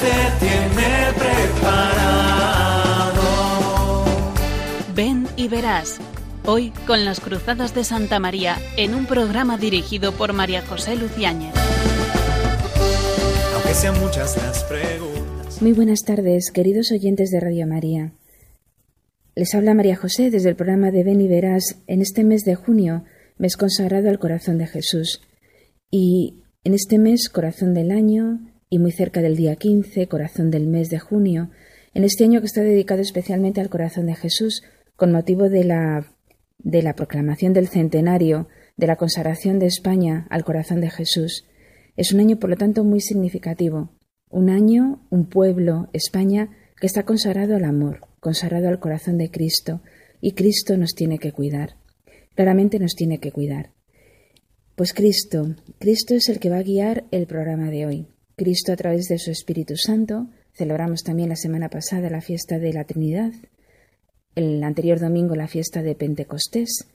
Te 0.00 0.06
tiene 0.38 1.12
preparado. 1.18 2.04
Ven 4.94 5.26
y 5.36 5.48
verás. 5.48 5.98
Hoy 6.46 6.70
con 6.86 7.04
las 7.04 7.18
Cruzadas 7.18 7.74
de 7.74 7.82
Santa 7.82 8.20
María 8.20 8.58
en 8.76 8.94
un 8.94 9.06
programa 9.06 9.58
dirigido 9.58 10.12
por 10.12 10.32
María 10.34 10.62
José 10.62 10.94
Luciáñez. 10.94 11.52
Aunque 13.54 13.74
sean 13.74 13.98
muchas 13.98 14.36
las 14.36 14.62
preguntas. 14.64 15.60
Muy 15.60 15.72
buenas 15.72 16.04
tardes, 16.04 16.52
queridos 16.52 16.92
oyentes 16.92 17.30
de 17.30 17.40
Radio 17.40 17.66
María. 17.66 18.12
Les 19.34 19.52
habla 19.56 19.74
María 19.74 19.96
José 19.96 20.30
desde 20.30 20.50
el 20.50 20.54
programa 20.56 20.92
de 20.92 21.02
Ven 21.02 21.20
y 21.20 21.26
Verás 21.26 21.80
en 21.88 22.02
este 22.02 22.22
mes 22.22 22.44
de 22.44 22.54
junio, 22.54 23.02
mes 23.36 23.56
consagrado 23.56 24.10
al 24.10 24.20
corazón 24.20 24.58
de 24.58 24.68
Jesús. 24.68 25.22
Y 25.90 26.44
en 26.62 26.74
este 26.74 26.98
mes, 26.98 27.28
corazón 27.28 27.74
del 27.74 27.90
año, 27.90 28.38
y 28.70 28.78
muy 28.78 28.92
cerca 28.92 29.22
del 29.22 29.36
día 29.36 29.56
15, 29.56 30.08
corazón 30.08 30.50
del 30.50 30.66
mes 30.66 30.90
de 30.90 30.98
junio, 30.98 31.50
en 31.94 32.04
este 32.04 32.24
año 32.24 32.40
que 32.40 32.46
está 32.46 32.62
dedicado 32.62 33.00
especialmente 33.00 33.60
al 33.60 33.70
corazón 33.70 34.06
de 34.06 34.14
Jesús, 34.14 34.62
con 34.96 35.12
motivo 35.12 35.48
de 35.48 35.64
la, 35.64 36.12
de 36.58 36.82
la 36.82 36.94
proclamación 36.94 37.52
del 37.52 37.68
centenario 37.68 38.48
de 38.78 38.86
la 38.86 38.96
consagración 38.96 39.58
de 39.58 39.66
España 39.66 40.26
al 40.30 40.44
corazón 40.44 40.80
de 40.80 40.88
Jesús. 40.88 41.44
Es 41.96 42.12
un 42.12 42.20
año, 42.20 42.38
por 42.38 42.48
lo 42.48 42.56
tanto, 42.56 42.84
muy 42.84 43.00
significativo. 43.00 43.90
Un 44.30 44.48
año, 44.50 45.04
un 45.10 45.26
pueblo, 45.26 45.88
España, 45.92 46.50
que 46.80 46.86
está 46.86 47.02
consagrado 47.02 47.56
al 47.56 47.64
amor, 47.64 48.06
consagrado 48.20 48.68
al 48.68 48.78
corazón 48.78 49.18
de 49.18 49.30
Cristo, 49.30 49.82
y 50.20 50.32
Cristo 50.32 50.76
nos 50.76 50.94
tiene 50.94 51.18
que 51.18 51.32
cuidar. 51.32 51.76
Claramente 52.34 52.78
nos 52.78 52.94
tiene 52.94 53.18
que 53.18 53.32
cuidar. 53.32 53.72
Pues 54.76 54.94
Cristo, 54.94 55.56
Cristo 55.80 56.14
es 56.14 56.28
el 56.28 56.38
que 56.38 56.50
va 56.50 56.58
a 56.58 56.62
guiar 56.62 57.04
el 57.10 57.26
programa 57.26 57.70
de 57.70 57.86
hoy. 57.86 58.06
Cristo 58.38 58.72
a 58.72 58.76
través 58.76 59.08
de 59.08 59.18
su 59.18 59.30
Espíritu 59.32 59.76
Santo. 59.76 60.28
Celebramos 60.54 61.02
también 61.02 61.28
la 61.28 61.36
semana 61.36 61.68
pasada 61.68 62.08
la 62.08 62.22
fiesta 62.22 62.58
de 62.58 62.72
la 62.72 62.84
Trinidad, 62.84 63.32
el 64.36 64.62
anterior 64.62 65.00
domingo 65.00 65.34
la 65.34 65.48
fiesta 65.48 65.82
de 65.82 65.96
Pentecostés, 65.96 66.88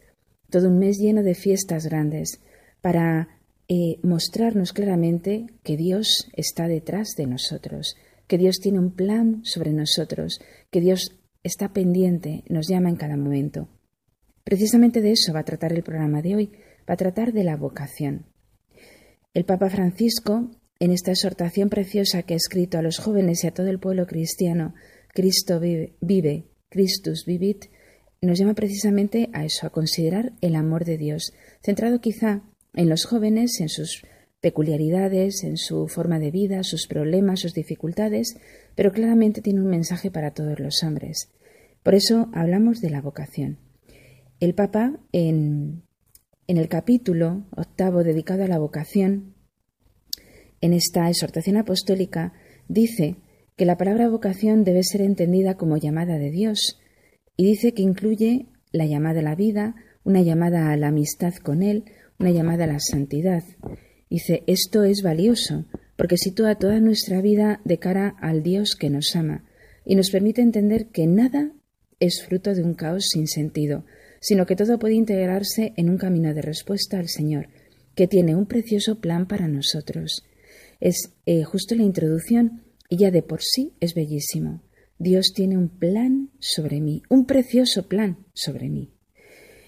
todo 0.50 0.70
un 0.70 0.80
mes 0.80 0.98
lleno 0.98 1.22
de 1.22 1.36
fiestas 1.36 1.86
grandes 1.86 2.40
para 2.82 3.28
eh, 3.68 4.00
mostrarnos 4.04 4.72
claramente 4.72 5.48
que 5.64 5.76
Dios 5.76 6.30
está 6.34 6.68
detrás 6.68 7.16
de 7.18 7.28
nosotros, 7.28 7.98
que 8.28 8.38
Dios 8.38 8.60
tiene 8.62 8.80
un 8.80 8.92
plan 8.92 9.42
sobre 9.44 9.74
nosotros, 9.74 10.40
que 10.72 10.80
Dios 10.80 11.20
está 11.44 11.74
pendiente, 11.74 12.46
nos 12.48 12.68
llama 12.70 12.90
en 12.90 12.96
cada 12.96 13.18
momento. 13.18 13.68
Precisamente 14.46 15.02
de 15.02 15.12
eso 15.12 15.34
va 15.34 15.42
a 15.42 15.46
tratar 15.46 15.74
el 15.74 15.84
programa 15.84 16.22
de 16.22 16.36
hoy, 16.36 16.52
va 16.90 16.94
a 16.94 16.98
tratar 16.98 17.34
de 17.34 17.44
la 17.44 17.58
vocación. 17.58 18.26
El 19.34 19.44
Papa 19.46 19.70
Francisco, 19.70 20.50
en 20.84 20.92
esta 20.92 21.12
exhortación 21.12 21.70
preciosa 21.70 22.24
que 22.24 22.34
ha 22.34 22.36
escrito 22.36 22.78
a 22.78 22.82
los 22.82 22.98
jóvenes 22.98 23.46
y 23.46 23.48
a 23.48 23.54
todo 23.54 23.68
el 23.68 23.80
pueblo 23.80 24.06
cristiano, 24.06 24.74
Cristo 25.14 25.62
vive, 25.62 25.96
vive 26.02 26.50
Christus 26.68 27.24
vivit, 27.26 27.68
nos 28.22 28.38
llama 28.38 28.54
precisamente 28.54 29.30
a 29.32 29.46
eso, 29.46 29.66
a 29.66 29.70
considerar 29.70 30.34
el 30.42 30.58
amor 30.58 30.84
de 30.84 30.98
Dios, 30.98 31.32
centrado 31.64 32.02
quizá 32.02 32.42
en 32.74 32.90
los 32.90 33.06
jóvenes, 33.06 33.62
en 33.62 33.70
sus 33.70 34.04
peculiaridades, 34.42 35.46
en 35.46 35.56
su 35.56 35.88
forma 35.88 36.20
de 36.20 36.32
vida, 36.32 36.64
sus 36.64 36.86
problemas, 36.88 37.40
sus 37.40 37.54
dificultades, 37.54 38.36
pero 38.76 38.92
claramente 38.92 39.42
tiene 39.42 39.62
un 39.62 39.70
mensaje 39.70 40.12
para 40.12 40.32
todos 40.34 40.60
los 40.60 40.84
hombres. 40.84 41.32
Por 41.82 41.96
eso 41.96 42.28
hablamos 42.34 42.82
de 42.82 42.90
la 42.90 43.00
vocación. 43.00 43.58
El 44.42 44.54
Papa, 44.54 45.00
en, 45.14 45.84
en 46.48 46.58
el 46.58 46.68
capítulo 46.68 47.46
octavo 47.56 48.04
dedicado 48.04 48.44
a 48.44 48.50
la 48.50 48.60
vocación, 48.60 49.33
en 50.64 50.72
esta 50.72 51.10
exhortación 51.10 51.58
apostólica, 51.58 52.32
dice 52.70 53.18
que 53.58 53.66
la 53.66 53.76
palabra 53.76 54.08
vocación 54.08 54.64
debe 54.64 54.82
ser 54.84 55.02
entendida 55.02 55.58
como 55.58 55.76
llamada 55.76 56.18
de 56.18 56.32
Dios, 56.32 56.80
y 57.36 57.44
dice 57.44 57.74
que 57.74 57.82
incluye 57.82 58.48
la 58.72 58.86
llamada 58.86 59.20
a 59.20 59.24
la 59.24 59.36
vida, 59.36 59.76
una 60.06 60.22
llamada 60.22 60.72
a 60.72 60.78
la 60.78 60.88
amistad 60.88 61.34
con 61.36 61.64
Él, 61.64 61.84
una 62.18 62.32
llamada 62.32 62.64
a 62.64 62.68
la 62.68 62.80
santidad. 62.80 63.44
Dice, 64.10 64.44
esto 64.48 64.86
es 64.86 65.02
valioso, 65.04 65.66
porque 65.98 66.18
sitúa 66.18 66.56
toda 66.56 66.80
nuestra 66.80 67.22
vida 67.22 67.60
de 67.66 67.78
cara 67.78 68.16
al 68.22 68.42
Dios 68.42 68.78
que 68.80 68.90
nos 68.90 69.18
ama, 69.18 69.44
y 69.86 69.96
nos 69.96 70.12
permite 70.12 70.42
entender 70.42 70.88
que 70.88 71.08
nada 71.08 71.52
es 72.00 72.24
fruto 72.24 72.54
de 72.54 72.64
un 72.64 72.74
caos 72.74 73.08
sin 73.12 73.28
sentido, 73.28 73.84
sino 74.22 74.46
que 74.46 74.56
todo 74.56 74.80
puede 74.80 74.94
integrarse 74.94 75.74
en 75.76 75.90
un 75.90 75.98
camino 75.98 76.34
de 76.34 76.42
respuesta 76.42 77.00
al 77.00 77.10
Señor, 77.10 77.50
que 77.96 78.08
tiene 78.08 78.34
un 78.34 78.46
precioso 78.46 79.02
plan 79.02 79.28
para 79.28 79.50
nosotros. 79.50 80.24
Es 80.84 81.14
eh, 81.26 81.46
justo 81.46 81.76
la 81.76 81.84
introducción 81.84 82.66
y 82.90 82.98
ya 82.98 83.10
de 83.10 83.24
por 83.24 83.42
sí 83.42 83.72
es 83.80 83.94
bellísimo. 83.94 84.62
Dios 85.00 85.32
tiene 85.34 85.58
un 85.58 85.70
plan 85.70 86.30
sobre 86.40 86.82
mí, 86.82 87.04
un 87.08 87.26
precioso 87.26 87.88
plan 87.88 88.18
sobre 88.34 88.68
mí. 88.68 88.92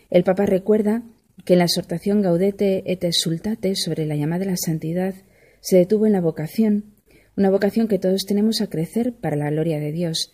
El 0.10 0.26
Papa 0.26 0.46
recuerda 0.46 1.06
que 1.46 1.54
en 1.54 1.60
la 1.60 1.66
exhortación 1.66 2.22
Gaudete 2.22 2.84
et 2.92 3.02
Exultate 3.06 3.78
sobre 3.78 4.06
la 4.06 4.18
llamada 4.18 4.40
de 4.40 4.52
la 4.52 4.58
santidad 4.58 5.16
se 5.62 5.78
detuvo 5.78 6.06
en 6.06 6.12
la 6.12 6.20
vocación, 6.20 6.96
una 7.38 7.50
vocación 7.50 7.88
que 7.88 7.98
todos 7.98 8.26
tenemos 8.26 8.60
a 8.60 8.68
crecer 8.68 9.14
para 9.14 9.38
la 9.38 9.50
gloria 9.50 9.80
de 9.80 9.94
Dios, 9.94 10.34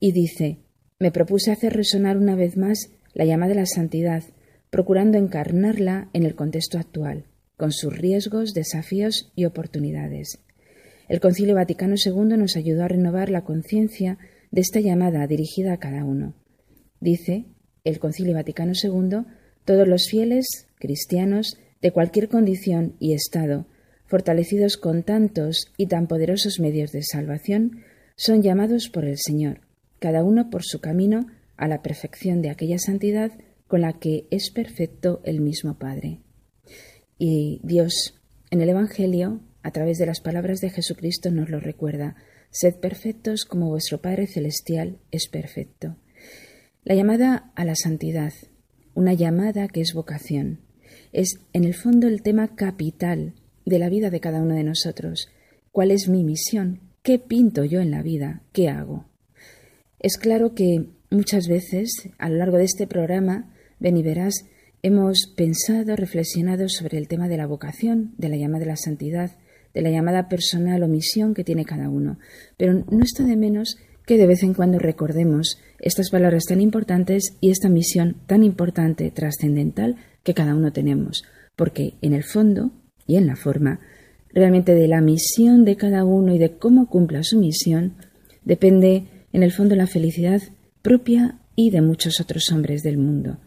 y 0.00 0.12
dice, 0.12 0.56
me 0.98 1.12
propuse 1.12 1.52
hacer 1.52 1.74
resonar 1.74 2.16
una 2.16 2.34
vez 2.34 2.56
más 2.56 2.92
la 3.12 3.26
llamada 3.26 3.50
de 3.50 3.60
la 3.60 3.66
santidad, 3.66 4.24
procurando 4.70 5.18
encarnarla 5.18 6.08
en 6.14 6.22
el 6.22 6.34
contexto 6.34 6.78
actual, 6.78 7.26
con 7.56 7.72
sus 7.72 7.96
riesgos, 7.96 8.54
desafíos 8.54 9.32
y 9.34 9.44
oportunidades. 9.44 10.38
El 11.08 11.20
Concilio 11.20 11.54
Vaticano 11.54 11.94
II 12.02 12.36
nos 12.36 12.56
ayudó 12.56 12.84
a 12.84 12.88
renovar 12.88 13.28
la 13.28 13.44
conciencia 13.44 14.18
de 14.50 14.60
esta 14.60 14.80
llamada 14.80 15.26
dirigida 15.26 15.74
a 15.74 15.78
cada 15.78 16.04
uno. 16.04 16.34
Dice 17.00 17.46
el 17.84 17.98
Concilio 17.98 18.34
Vaticano 18.34 18.72
II, 18.80 19.26
todos 19.64 19.86
los 19.86 20.08
fieles, 20.08 20.46
cristianos, 20.76 21.58
de 21.82 21.92
cualquier 21.92 22.28
condición 22.28 22.96
y 22.98 23.12
estado, 23.12 23.66
fortalecidos 24.06 24.78
con 24.78 25.02
tantos 25.02 25.66
y 25.76 25.86
tan 25.86 26.06
poderosos 26.06 26.60
medios 26.60 26.92
de 26.92 27.02
salvación, 27.02 27.82
son 28.16 28.42
llamados 28.42 28.88
por 28.88 29.04
el 29.04 29.18
Señor, 29.18 29.60
cada 29.98 30.24
uno 30.24 30.48
por 30.48 30.62
su 30.64 30.80
camino 30.80 31.26
a 31.56 31.68
la 31.68 31.82
perfección 31.82 32.40
de 32.40 32.50
aquella 32.50 32.78
santidad 32.78 33.32
con 33.66 33.82
la 33.82 33.94
que 33.94 34.26
es 34.30 34.50
perfecto 34.50 35.20
el 35.24 35.40
mismo 35.40 35.78
Padre. 35.78 36.23
Y 37.18 37.60
Dios, 37.62 38.20
en 38.50 38.60
el 38.60 38.68
Evangelio, 38.68 39.40
a 39.62 39.70
través 39.70 39.98
de 39.98 40.06
las 40.06 40.20
palabras 40.20 40.60
de 40.60 40.70
Jesucristo 40.70 41.30
nos 41.30 41.48
lo 41.48 41.60
recuerda. 41.60 42.16
Sed 42.50 42.76
perfectos 42.76 43.44
como 43.44 43.68
vuestro 43.68 44.00
Padre 44.00 44.26
Celestial 44.26 44.98
es 45.10 45.28
perfecto. 45.28 45.96
La 46.84 46.94
llamada 46.94 47.50
a 47.56 47.64
la 47.64 47.74
santidad, 47.74 48.32
una 48.94 49.14
llamada 49.14 49.68
que 49.68 49.80
es 49.80 49.94
vocación, 49.94 50.60
es 51.12 51.40
en 51.52 51.64
el 51.64 51.74
fondo 51.74 52.08
el 52.08 52.22
tema 52.22 52.54
capital 52.54 53.34
de 53.64 53.78
la 53.78 53.88
vida 53.88 54.10
de 54.10 54.20
cada 54.20 54.42
uno 54.42 54.54
de 54.54 54.64
nosotros. 54.64 55.28
¿Cuál 55.72 55.90
es 55.90 56.08
mi 56.08 56.24
misión? 56.24 56.80
¿Qué 57.02 57.18
pinto 57.18 57.64
yo 57.64 57.80
en 57.80 57.90
la 57.90 58.02
vida? 58.02 58.42
¿Qué 58.52 58.68
hago? 58.68 59.06
Es 59.98 60.18
claro 60.18 60.54
que 60.54 60.90
muchas 61.10 61.48
veces 61.48 61.90
a 62.18 62.28
lo 62.28 62.36
largo 62.36 62.58
de 62.58 62.64
este 62.64 62.86
programa, 62.86 63.52
ven 63.78 63.96
y 63.96 64.02
verás, 64.02 64.44
hemos 64.84 65.32
pensado, 65.34 65.96
reflexionado 65.96 66.68
sobre 66.68 66.98
el 66.98 67.08
tema 67.08 67.26
de 67.26 67.38
la 67.38 67.46
vocación, 67.46 68.12
de 68.18 68.28
la 68.28 68.36
llamada 68.36 68.60
de 68.60 68.70
la 68.70 68.76
santidad, 68.76 69.30
de 69.72 69.80
la 69.80 69.88
llamada 69.88 70.28
personal 70.28 70.82
o 70.82 70.88
misión 70.88 71.32
que 71.32 71.42
tiene 71.42 71.64
cada 71.64 71.88
uno. 71.88 72.18
Pero 72.58 72.84
no 72.90 73.02
está 73.02 73.24
de 73.24 73.34
menos 73.38 73.78
que 74.04 74.18
de 74.18 74.26
vez 74.26 74.42
en 74.42 74.52
cuando 74.52 74.78
recordemos 74.78 75.58
estas 75.80 76.10
palabras 76.10 76.44
tan 76.44 76.60
importantes 76.60 77.34
y 77.40 77.50
esta 77.50 77.70
misión 77.70 78.16
tan 78.26 78.44
importante, 78.44 79.10
trascendental, 79.10 79.96
que 80.22 80.34
cada 80.34 80.54
uno 80.54 80.70
tenemos, 80.70 81.24
porque 81.56 81.94
en 82.02 82.12
el 82.12 82.22
fondo 82.22 82.70
y 83.06 83.16
en 83.16 83.26
la 83.26 83.36
forma, 83.36 83.80
realmente 84.34 84.74
de 84.74 84.86
la 84.86 85.00
misión 85.00 85.64
de 85.64 85.76
cada 85.76 86.04
uno 86.04 86.34
y 86.34 86.38
de 86.38 86.58
cómo 86.58 86.90
cumpla 86.90 87.22
su 87.22 87.38
misión, 87.38 87.94
depende 88.44 89.04
en 89.32 89.42
el 89.42 89.50
fondo 89.50 89.76
la 89.76 89.86
felicidad 89.86 90.42
propia 90.82 91.38
y 91.56 91.70
de 91.70 91.80
muchos 91.80 92.20
otros 92.20 92.52
hombres 92.52 92.82
del 92.82 92.98
mundo. 92.98 93.38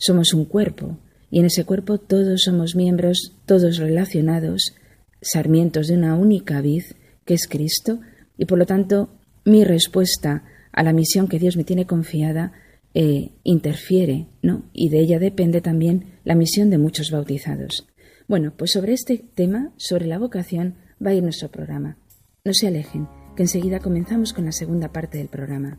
Somos 0.00 0.32
un 0.32 0.46
cuerpo, 0.46 0.98
y 1.30 1.40
en 1.40 1.44
ese 1.44 1.64
cuerpo 1.64 1.98
todos 1.98 2.42
somos 2.44 2.74
miembros, 2.74 3.36
todos 3.44 3.76
relacionados, 3.76 4.74
sarmientos 5.20 5.88
de 5.88 5.94
una 5.96 6.14
única 6.14 6.62
vid, 6.62 6.84
que 7.26 7.34
es 7.34 7.46
Cristo, 7.46 8.00
y 8.38 8.46
por 8.46 8.58
lo 8.58 8.64
tanto 8.64 9.10
mi 9.44 9.62
respuesta 9.62 10.44
a 10.72 10.82
la 10.82 10.94
misión 10.94 11.28
que 11.28 11.38
Dios 11.38 11.58
me 11.58 11.64
tiene 11.64 11.86
confiada 11.86 12.52
eh, 12.94 13.32
interfiere, 13.44 14.26
¿no? 14.42 14.64
Y 14.72 14.88
de 14.88 15.00
ella 15.00 15.18
depende 15.18 15.60
también 15.60 16.18
la 16.24 16.34
misión 16.34 16.70
de 16.70 16.78
muchos 16.78 17.10
bautizados. 17.10 17.86
Bueno, 18.26 18.54
pues 18.56 18.72
sobre 18.72 18.94
este 18.94 19.18
tema, 19.18 19.72
sobre 19.76 20.06
la 20.06 20.18
vocación, 20.18 20.76
va 21.04 21.10
a 21.10 21.14
ir 21.14 21.22
nuestro 21.22 21.50
programa. 21.50 21.98
No 22.42 22.54
se 22.54 22.68
alejen, 22.68 23.06
que 23.36 23.42
enseguida 23.42 23.80
comenzamos 23.80 24.32
con 24.32 24.46
la 24.46 24.52
segunda 24.52 24.92
parte 24.92 25.18
del 25.18 25.28
programa. 25.28 25.78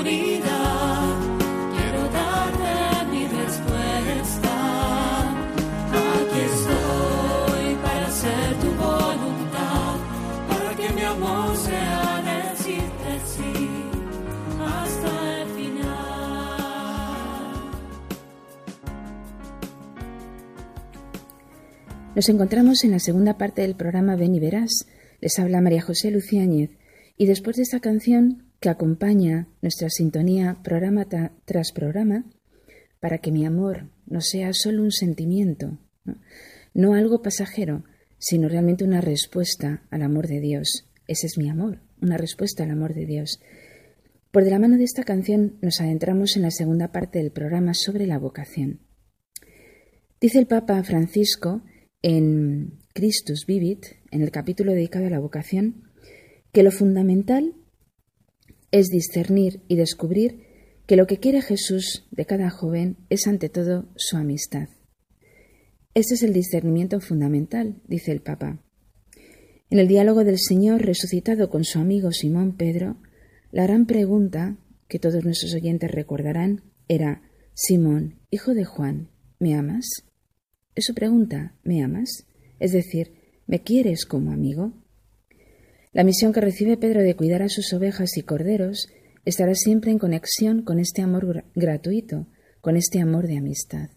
Nos 22.13 22.27
encontramos 22.27 22.83
en 22.83 22.91
la 22.91 22.99
segunda 22.99 23.37
parte 23.37 23.61
del 23.61 23.75
programa 23.75 24.17
Ven 24.17 24.35
y 24.35 24.41
Verás. 24.41 24.85
Les 25.21 25.39
habla 25.39 25.61
María 25.61 25.81
José 25.81 26.11
Luciáñez 26.11 26.71
y 27.17 27.25
después 27.25 27.55
de 27.55 27.63
esta 27.63 27.79
canción 27.79 28.51
que 28.59 28.67
acompaña 28.67 29.47
nuestra 29.61 29.89
sintonía 29.89 30.59
programa 30.61 31.07
tras 31.45 31.71
programa, 31.71 32.25
para 32.99 33.19
que 33.19 33.31
mi 33.31 33.45
amor 33.45 33.89
no 34.07 34.19
sea 34.19 34.51
solo 34.51 34.83
un 34.83 34.91
sentimiento, 34.91 35.79
¿no? 36.03 36.17
no 36.73 36.95
algo 36.95 37.21
pasajero, 37.21 37.85
sino 38.17 38.49
realmente 38.49 38.83
una 38.83 38.99
respuesta 38.99 39.83
al 39.89 40.01
amor 40.01 40.27
de 40.27 40.41
Dios. 40.41 40.89
Ese 41.07 41.27
es 41.27 41.37
mi 41.37 41.49
amor, 41.49 41.79
una 42.01 42.17
respuesta 42.17 42.63
al 42.63 42.71
amor 42.71 42.93
de 42.93 43.05
Dios. 43.05 43.39
Por 44.31 44.43
de 44.43 44.51
la 44.51 44.59
mano 44.59 44.75
de 44.75 44.83
esta 44.83 45.03
canción 45.03 45.57
nos 45.61 45.79
adentramos 45.79 46.35
en 46.35 46.41
la 46.41 46.51
segunda 46.51 46.91
parte 46.91 47.19
del 47.19 47.31
programa 47.31 47.73
sobre 47.73 48.05
la 48.05 48.19
vocación. 48.19 48.81
Dice 50.19 50.39
el 50.39 50.45
Papa 50.45 50.83
Francisco 50.83 51.61
en 52.01 52.79
Christus 52.93 53.45
Vivit, 53.45 53.85
en 54.11 54.21
el 54.21 54.31
capítulo 54.31 54.73
dedicado 54.73 55.07
a 55.07 55.09
la 55.09 55.19
vocación, 55.19 55.89
que 56.51 56.63
lo 56.63 56.71
fundamental 56.71 57.55
es 58.71 58.87
discernir 58.87 59.61
y 59.67 59.75
descubrir 59.75 60.43
que 60.87 60.95
lo 60.95 61.07
que 61.07 61.17
quiere 61.17 61.41
Jesús 61.41 62.07
de 62.11 62.25
cada 62.25 62.49
joven 62.49 62.97
es 63.09 63.27
ante 63.27 63.49
todo 63.49 63.87
su 63.95 64.17
amistad. 64.17 64.69
Este 65.93 66.15
es 66.15 66.23
el 66.23 66.33
discernimiento 66.33 66.99
fundamental, 66.99 67.81
dice 67.87 68.11
el 68.11 68.21
Papa. 68.21 68.63
En 69.69 69.79
el 69.79 69.87
diálogo 69.87 70.23
del 70.23 70.39
Señor 70.39 70.81
resucitado 70.81 71.49
con 71.49 71.63
su 71.63 71.79
amigo 71.79 72.11
Simón 72.11 72.57
Pedro, 72.57 72.97
la 73.51 73.63
gran 73.63 73.85
pregunta 73.85 74.57
que 74.87 74.99
todos 74.99 75.23
nuestros 75.23 75.53
oyentes 75.53 75.91
recordarán 75.91 76.63
era, 76.87 77.21
Simón, 77.53 78.19
hijo 78.29 78.53
de 78.53 78.65
Juan, 78.65 79.09
¿me 79.39 79.55
amas? 79.55 79.85
Es 80.75 80.85
su 80.85 80.93
pregunta, 80.93 81.55
¿me 81.63 81.83
amas? 81.83 82.25
Es 82.59 82.71
decir, 82.71 83.13
¿me 83.47 83.61
quieres 83.61 84.05
como 84.05 84.31
amigo? 84.31 84.73
La 85.91 86.03
misión 86.03 86.31
que 86.31 86.41
recibe 86.41 86.77
Pedro 86.77 87.01
de 87.01 87.15
cuidar 87.15 87.41
a 87.41 87.49
sus 87.49 87.73
ovejas 87.73 88.15
y 88.17 88.21
corderos 88.23 88.87
estará 89.25 89.53
siempre 89.55 89.91
en 89.91 89.99
conexión 89.99 90.63
con 90.63 90.79
este 90.79 91.01
amor 91.01 91.25
gra- 91.27 91.45
gratuito, 91.55 92.27
con 92.61 92.77
este 92.77 93.01
amor 93.01 93.27
de 93.27 93.37
amistad. 93.37 93.89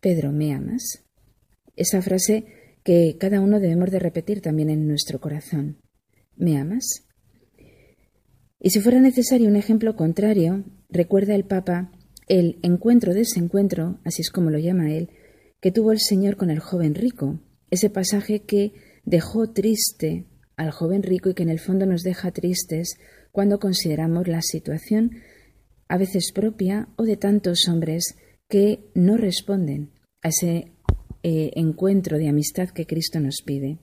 Pedro, 0.00 0.32
¿me 0.32 0.52
amas? 0.52 1.04
Esa 1.76 2.02
frase 2.02 2.44
que 2.82 3.16
cada 3.18 3.40
uno 3.40 3.60
debemos 3.60 3.90
de 3.90 4.00
repetir 4.00 4.40
también 4.40 4.68
en 4.70 4.88
nuestro 4.88 5.20
corazón. 5.20 5.78
¿Me 6.36 6.58
amas? 6.58 7.06
Y 8.58 8.70
si 8.70 8.80
fuera 8.80 9.00
necesario 9.00 9.48
un 9.48 9.56
ejemplo 9.56 9.94
contrario, 9.94 10.64
recuerda 10.88 11.34
el 11.34 11.44
Papa 11.44 11.92
el 12.28 12.58
encuentro-desencuentro, 12.62 14.00
así 14.04 14.22
es 14.22 14.30
como 14.30 14.50
lo 14.50 14.58
llama 14.58 14.92
él, 14.92 15.10
que 15.62 15.70
tuvo 15.70 15.92
el 15.92 16.00
Señor 16.00 16.36
con 16.36 16.50
el 16.50 16.58
joven 16.58 16.96
rico, 16.96 17.38
ese 17.70 17.88
pasaje 17.88 18.40
que 18.40 18.72
dejó 19.04 19.50
triste 19.52 20.26
al 20.56 20.72
joven 20.72 21.04
rico 21.04 21.30
y 21.30 21.34
que 21.34 21.44
en 21.44 21.50
el 21.50 21.60
fondo 21.60 21.86
nos 21.86 22.02
deja 22.02 22.32
tristes 22.32 22.98
cuando 23.30 23.60
consideramos 23.60 24.26
la 24.26 24.42
situación 24.42 25.12
a 25.86 25.96
veces 25.96 26.32
propia 26.34 26.88
o 26.96 27.04
de 27.04 27.16
tantos 27.16 27.68
hombres 27.68 28.16
que 28.48 28.90
no 28.94 29.16
responden 29.16 29.92
a 30.20 30.30
ese 30.30 30.72
eh, 31.22 31.52
encuentro 31.54 32.18
de 32.18 32.28
amistad 32.28 32.70
que 32.70 32.86
Cristo 32.86 33.20
nos 33.20 33.36
pide. 33.46 33.78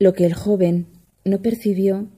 Lo 0.00 0.14
que 0.14 0.26
el 0.26 0.34
joven 0.34 0.88
no 1.24 1.40
percibió 1.42 2.10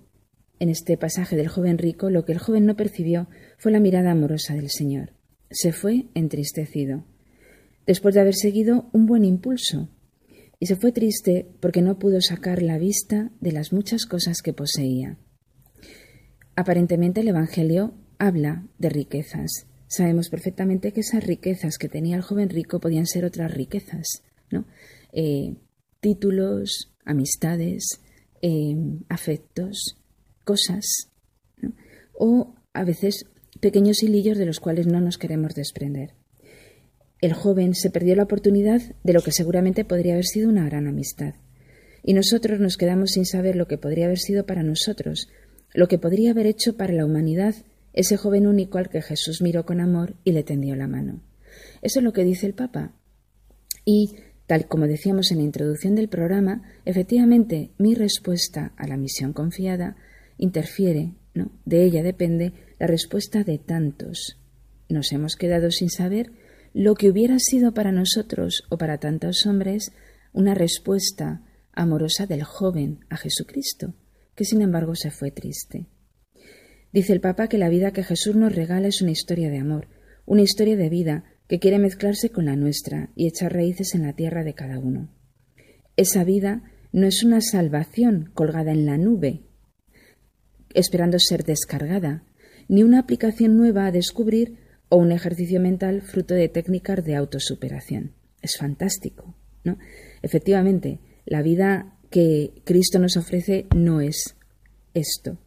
en 0.58 0.70
este 0.70 0.96
pasaje 0.96 1.36
del 1.36 1.48
joven 1.48 1.76
rico, 1.76 2.08
lo 2.08 2.24
que 2.24 2.32
el 2.32 2.38
joven 2.38 2.64
no 2.64 2.76
percibió 2.76 3.28
fue 3.58 3.72
la 3.72 3.78
mirada 3.78 4.10
amorosa 4.10 4.54
del 4.54 4.70
Señor. 4.70 5.17
Se 5.50 5.72
fue 5.72 6.06
entristecido, 6.14 7.04
después 7.86 8.14
de 8.14 8.20
haber 8.20 8.34
seguido 8.34 8.88
un 8.92 9.06
buen 9.06 9.24
impulso, 9.24 9.88
y 10.60 10.66
se 10.66 10.76
fue 10.76 10.92
triste 10.92 11.46
porque 11.60 11.82
no 11.82 11.98
pudo 11.98 12.20
sacar 12.20 12.62
la 12.62 12.78
vista 12.78 13.30
de 13.40 13.52
las 13.52 13.72
muchas 13.72 14.06
cosas 14.06 14.42
que 14.42 14.52
poseía. 14.52 15.18
Aparentemente 16.56 17.20
el 17.20 17.28
Evangelio 17.28 17.94
habla 18.18 18.66
de 18.78 18.88
riquezas. 18.88 19.66
Sabemos 19.86 20.28
perfectamente 20.28 20.92
que 20.92 21.00
esas 21.00 21.24
riquezas 21.24 21.78
que 21.78 21.88
tenía 21.88 22.16
el 22.16 22.22
joven 22.22 22.50
rico 22.50 22.80
podían 22.80 23.06
ser 23.06 23.24
otras 23.24 23.54
riquezas, 23.54 24.22
¿no? 24.50 24.66
Eh, 25.12 25.56
títulos, 26.00 26.92
amistades, 27.04 28.00
eh, 28.42 28.76
afectos, 29.08 29.96
cosas, 30.44 31.10
o 32.12 32.54
a 32.72 32.84
veces 32.84 33.26
pequeños 33.60 34.02
hilillos 34.02 34.38
de 34.38 34.46
los 34.46 34.60
cuales 34.60 34.86
no 34.86 35.00
nos 35.00 35.18
queremos 35.18 35.54
desprender. 35.54 36.14
El 37.20 37.32
joven 37.32 37.74
se 37.74 37.90
perdió 37.90 38.14
la 38.14 38.22
oportunidad 38.22 38.80
de 39.02 39.12
lo 39.12 39.22
que 39.22 39.32
seguramente 39.32 39.84
podría 39.84 40.14
haber 40.14 40.26
sido 40.26 40.48
una 40.48 40.64
gran 40.64 40.86
amistad. 40.86 41.34
Y 42.04 42.14
nosotros 42.14 42.60
nos 42.60 42.76
quedamos 42.76 43.10
sin 43.10 43.26
saber 43.26 43.56
lo 43.56 43.66
que 43.66 43.78
podría 43.78 44.06
haber 44.06 44.18
sido 44.18 44.46
para 44.46 44.62
nosotros, 44.62 45.28
lo 45.74 45.88
que 45.88 45.98
podría 45.98 46.30
haber 46.30 46.46
hecho 46.46 46.76
para 46.76 46.92
la 46.92 47.04
humanidad 47.04 47.54
ese 47.92 48.16
joven 48.16 48.46
único 48.46 48.78
al 48.78 48.88
que 48.88 49.02
Jesús 49.02 49.42
miró 49.42 49.66
con 49.66 49.80
amor 49.80 50.14
y 50.22 50.30
le 50.30 50.44
tendió 50.44 50.76
la 50.76 50.86
mano. 50.86 51.20
Eso 51.82 51.98
es 51.98 52.04
lo 52.04 52.12
que 52.12 52.22
dice 52.22 52.46
el 52.46 52.54
Papa. 52.54 52.92
Y, 53.84 54.14
tal 54.46 54.68
como 54.68 54.86
decíamos 54.86 55.32
en 55.32 55.38
la 55.38 55.44
introducción 55.44 55.96
del 55.96 56.08
programa, 56.08 56.62
efectivamente 56.84 57.72
mi 57.78 57.94
respuesta 57.94 58.72
a 58.76 58.86
la 58.86 58.96
misión 58.96 59.32
confiada 59.32 59.96
interfiere, 60.36 61.14
¿no? 61.34 61.50
De 61.64 61.84
ella 61.84 62.04
depende 62.04 62.52
la 62.78 62.86
respuesta 62.86 63.44
de 63.44 63.58
tantos. 63.58 64.38
Nos 64.88 65.12
hemos 65.12 65.36
quedado 65.36 65.70
sin 65.70 65.90
saber 65.90 66.32
lo 66.74 66.94
que 66.94 67.10
hubiera 67.10 67.38
sido 67.38 67.72
para 67.72 67.92
nosotros 67.92 68.64
o 68.70 68.78
para 68.78 68.98
tantos 68.98 69.46
hombres 69.46 69.92
una 70.32 70.54
respuesta 70.54 71.42
amorosa 71.72 72.26
del 72.26 72.44
joven 72.44 73.00
a 73.08 73.16
Jesucristo, 73.16 73.94
que 74.34 74.44
sin 74.44 74.62
embargo 74.62 74.94
se 74.94 75.10
fue 75.10 75.30
triste. 75.30 75.86
Dice 76.92 77.12
el 77.12 77.20
Papa 77.20 77.48
que 77.48 77.58
la 77.58 77.68
vida 77.68 77.92
que 77.92 78.04
Jesús 78.04 78.36
nos 78.36 78.54
regala 78.54 78.88
es 78.88 79.02
una 79.02 79.10
historia 79.10 79.50
de 79.50 79.58
amor, 79.58 79.88
una 80.24 80.42
historia 80.42 80.76
de 80.76 80.88
vida 80.88 81.24
que 81.48 81.58
quiere 81.58 81.78
mezclarse 81.78 82.30
con 82.30 82.46
la 82.46 82.56
nuestra 82.56 83.10
y 83.14 83.26
echar 83.26 83.52
raíces 83.52 83.94
en 83.94 84.02
la 84.02 84.12
tierra 84.12 84.44
de 84.44 84.54
cada 84.54 84.78
uno. 84.78 85.08
Esa 85.96 86.24
vida 86.24 86.62
no 86.92 87.06
es 87.06 87.24
una 87.24 87.40
salvación 87.40 88.30
colgada 88.34 88.72
en 88.72 88.86
la 88.86 88.98
nube, 88.98 89.42
esperando 90.74 91.18
ser 91.18 91.44
descargada, 91.44 92.24
ni 92.68 92.82
una 92.82 93.00
aplicación 93.00 93.56
nueva 93.56 93.86
a 93.86 93.92
descubrir 93.92 94.58
o 94.88 94.96
un 94.96 95.12
ejercicio 95.12 95.60
mental 95.60 96.02
fruto 96.02 96.34
de 96.34 96.48
técnicas 96.48 97.04
de 97.04 97.16
autosuperación. 97.16 98.12
Es 98.42 98.56
fantástico, 98.56 99.34
¿no? 99.64 99.78
Efectivamente, 100.22 101.00
la 101.26 101.42
vida 101.42 101.94
que 102.10 102.62
Cristo 102.64 102.98
nos 102.98 103.16
ofrece 103.16 103.66
no 103.74 104.00
es 104.00 104.36
esto. 104.94 105.38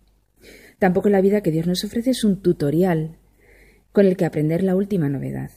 Tampoco 0.80 1.10
la 1.10 1.22
vida 1.22 1.42
que 1.42 1.52
Dios 1.52 1.68
nos 1.68 1.84
ofrece 1.84 2.12
es 2.12 2.24
un 2.24 2.42
tutorial 2.42 3.18
con 3.92 4.06
el 4.06 4.18
que 4.18 4.26
aprender 4.26 4.64
la 4.64 4.76
última 4.76 5.10
novedad. 5.10 5.52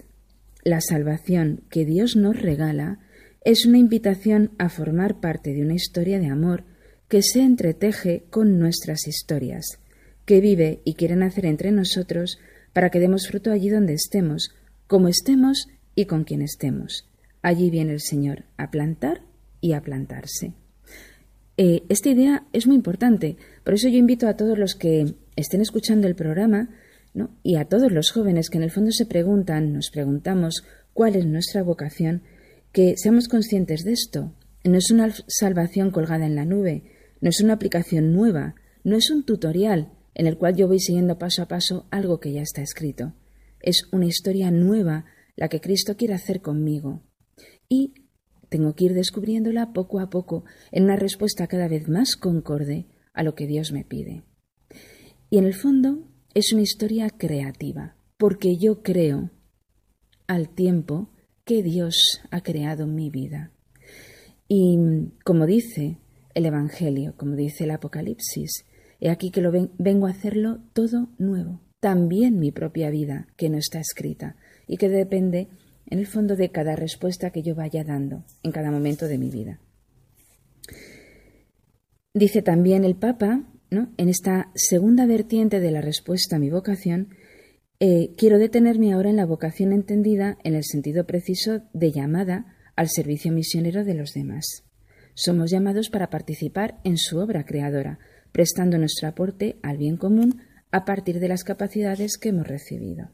La 0.64 0.80
salvación 0.80 1.62
que 1.71 1.85
Dios 1.85 2.16
nos 2.16 2.40
regala 2.40 3.00
es 3.44 3.66
una 3.66 3.78
invitación 3.78 4.52
a 4.59 4.68
formar 4.68 5.21
parte 5.21 5.52
de 5.52 5.62
una 5.62 5.75
historia 5.75 6.18
de 6.18 6.28
amor 6.28 6.64
que 7.09 7.23
se 7.23 7.42
entreteje 7.42 8.25
con 8.30 8.59
nuestras 8.59 9.06
historias, 9.06 9.78
que 10.25 10.40
vive 10.40 10.81
y 10.85 10.95
quiere 10.95 11.16
nacer 11.16 11.47
entre 11.47 11.71
nosotros 11.71 12.38
para 12.73 12.90
que 12.90 13.00
demos 13.00 13.28
fruto 13.28 13.50
allí 13.50 13.69
donde 13.69 13.95
estemos, 13.95 14.54
como 14.87 15.09
estemos 15.09 15.69
y 15.95 16.07
con 16.07 16.25
quien 16.25 16.43
estemos. 16.43 17.09
Allí 17.43 17.71
viene 17.71 17.93
el 17.93 18.00
Señor 18.00 18.45
a 18.57 18.71
plantar 18.71 19.23
y 19.61 19.73
a 19.73 19.83
plantarse. 19.83 20.52
Eh, 21.57 21.85
esta 21.88 22.11
idea 22.11 22.45
es 22.52 22.66
muy 22.66 22.75
importante, 22.75 23.37
por 23.62 23.75
eso 23.75 23.88
yo 23.88 23.97
invito 23.97 24.26
a 24.26 24.37
todos 24.37 24.59
los 24.59 24.75
que 24.75 25.14
estén 25.37 25.61
escuchando 25.61 26.09
el 26.09 26.16
programa 26.16 26.69
y 27.45 27.57
a 27.57 27.66
todos 27.66 27.93
los 27.93 28.11
jóvenes 28.11 28.50
que 28.50 28.59
en 28.59 28.64
el 28.64 28.73
fondo 28.73 28.90
se 28.90 29.07
preguntan, 29.07 29.73
nos 29.73 29.90
preguntamos 29.90 30.64
cuál 30.93 31.14
es 31.14 31.26
nuestra 31.26 31.62
vocación, 31.62 32.23
que 32.73 32.97
seamos 32.97 33.28
conscientes 33.28 33.85
de 33.85 33.93
esto. 33.93 34.33
No 34.64 34.76
es 34.78 34.90
una 34.90 35.12
salvación 35.28 35.90
colgada 35.90 36.26
en 36.26 36.35
la 36.35 36.45
nube, 36.45 36.83
no 37.21 37.28
es 37.28 37.40
una 37.40 37.52
aplicación 37.52 38.12
nueva, 38.12 38.57
no 38.83 38.97
es 38.97 39.11
un 39.11 39.25
tutorial, 39.25 39.93
en 40.14 40.26
el 40.26 40.38
cual 40.38 40.56
yo 40.56 40.68
voy 40.68 40.80
siguiendo 40.80 41.18
paso 41.18 41.42
a 41.42 41.49
paso 41.49 41.87
algo 41.90 42.21
que 42.21 42.33
ya 42.33 42.42
está 42.42 42.62
escrito. 42.62 43.14
Es 43.61 43.88
una 43.92 44.06
historia 44.06 44.50
nueva 44.50 45.04
la 45.37 45.49
que 45.49 45.61
Cristo 45.61 45.97
quiere 45.97 46.14
hacer 46.14 46.40
conmigo. 46.40 47.02
Y 47.68 47.94
tengo 48.49 48.75
que 48.75 48.85
ir 48.85 48.94
descubriéndola 48.94 49.73
poco 49.73 50.00
a 50.00 50.11
poco 50.11 50.44
en 50.71 50.85
una 50.85 50.97
respuesta 50.97 51.47
cada 51.47 51.68
vez 51.68 51.88
más 51.88 52.16
concorde 52.16 52.87
a 53.12 53.23
lo 53.23 53.35
que 53.35 53.47
Dios 53.47 53.73
me 53.73 53.85
pide. 53.85 54.23
Y 55.30 55.38
en 55.38 55.44
el 55.44 55.54
fondo 55.54 56.09
es 56.35 56.52
una 56.52 56.62
historia 56.62 57.11
creativa, 57.11 57.97
porque 58.16 58.56
yo 58.56 58.83
creo 58.83 59.30
al 60.26 60.49
tiempo 60.49 61.11
que 61.44 61.62
Dios 61.62 62.21
ha 62.30 62.42
creado 62.42 62.87
mi 62.87 63.11
vida. 63.11 63.52
Y 64.49 64.78
como 65.25 65.47
dice 65.47 65.99
el 66.35 66.47
Evangelio, 66.47 67.14
como 67.16 67.37
dice 67.37 67.64
el 67.64 67.71
Apocalipsis, 67.71 68.64
He 69.04 69.11
aquí 69.11 69.30
que 69.30 69.42
lo 69.42 69.52
vengo 69.52 70.06
a 70.06 70.11
hacerlo 70.12 70.61
todo 70.73 71.11
nuevo, 71.18 71.61
también 71.78 72.38
mi 72.38 72.52
propia 72.52 72.88
vida, 72.88 73.28
que 73.37 73.50
no 73.50 73.58
está 73.58 73.78
escrita 73.78 74.34
y 74.66 74.78
que 74.78 74.88
depende, 74.88 75.49
en 75.90 75.99
el 75.99 76.06
fondo, 76.06 76.37
de 76.37 76.50
cada 76.50 76.75
respuesta 76.75 77.28
que 77.28 77.42
yo 77.42 77.54
vaya 77.54 77.84
dando 77.84 78.25
en 78.42 78.50
cada 78.50 78.70
momento 78.70 79.06
de 79.06 79.18
mi 79.18 79.28
vida. 79.28 79.61
Dice 82.14 82.40
también 82.40 82.82
el 82.82 82.96
Papa, 82.96 83.44
¿no? 83.70 83.92
en 83.99 84.08
esta 84.08 84.50
segunda 84.54 85.04
vertiente 85.04 85.61
de 85.61 85.70
la 85.70 85.82
respuesta 85.82 86.37
a 86.37 86.38
mi 86.38 86.49
vocación, 86.49 87.11
eh, 87.80 88.14
quiero 88.16 88.38
detenerme 88.38 88.94
ahora 88.94 89.11
en 89.11 89.16
la 89.16 89.26
vocación 89.26 89.75
entendida 89.75 90.38
en 90.44 90.54
el 90.54 90.64
sentido 90.64 91.04
preciso 91.04 91.61
de 91.75 91.92
llamada 91.92 92.56
al 92.75 92.88
servicio 92.88 93.32
misionero 93.32 93.84
de 93.84 93.92
los 93.92 94.14
demás. 94.14 94.64
Somos 95.12 95.50
llamados 95.50 95.90
para 95.90 96.08
participar 96.08 96.80
en 96.84 96.96
su 96.96 97.18
obra 97.18 97.44
creadora, 97.44 97.99
prestando 98.34 98.78
nuestro 98.78 99.06
aporte 99.06 99.58
al 99.62 99.78
bien 99.78 99.96
común 99.96 100.42
a 100.72 100.84
partir 100.84 101.20
de 101.20 101.28
las 101.28 101.44
capacidades 101.44 102.18
que 102.18 102.30
hemos 102.30 102.48
recibido. 102.48 103.12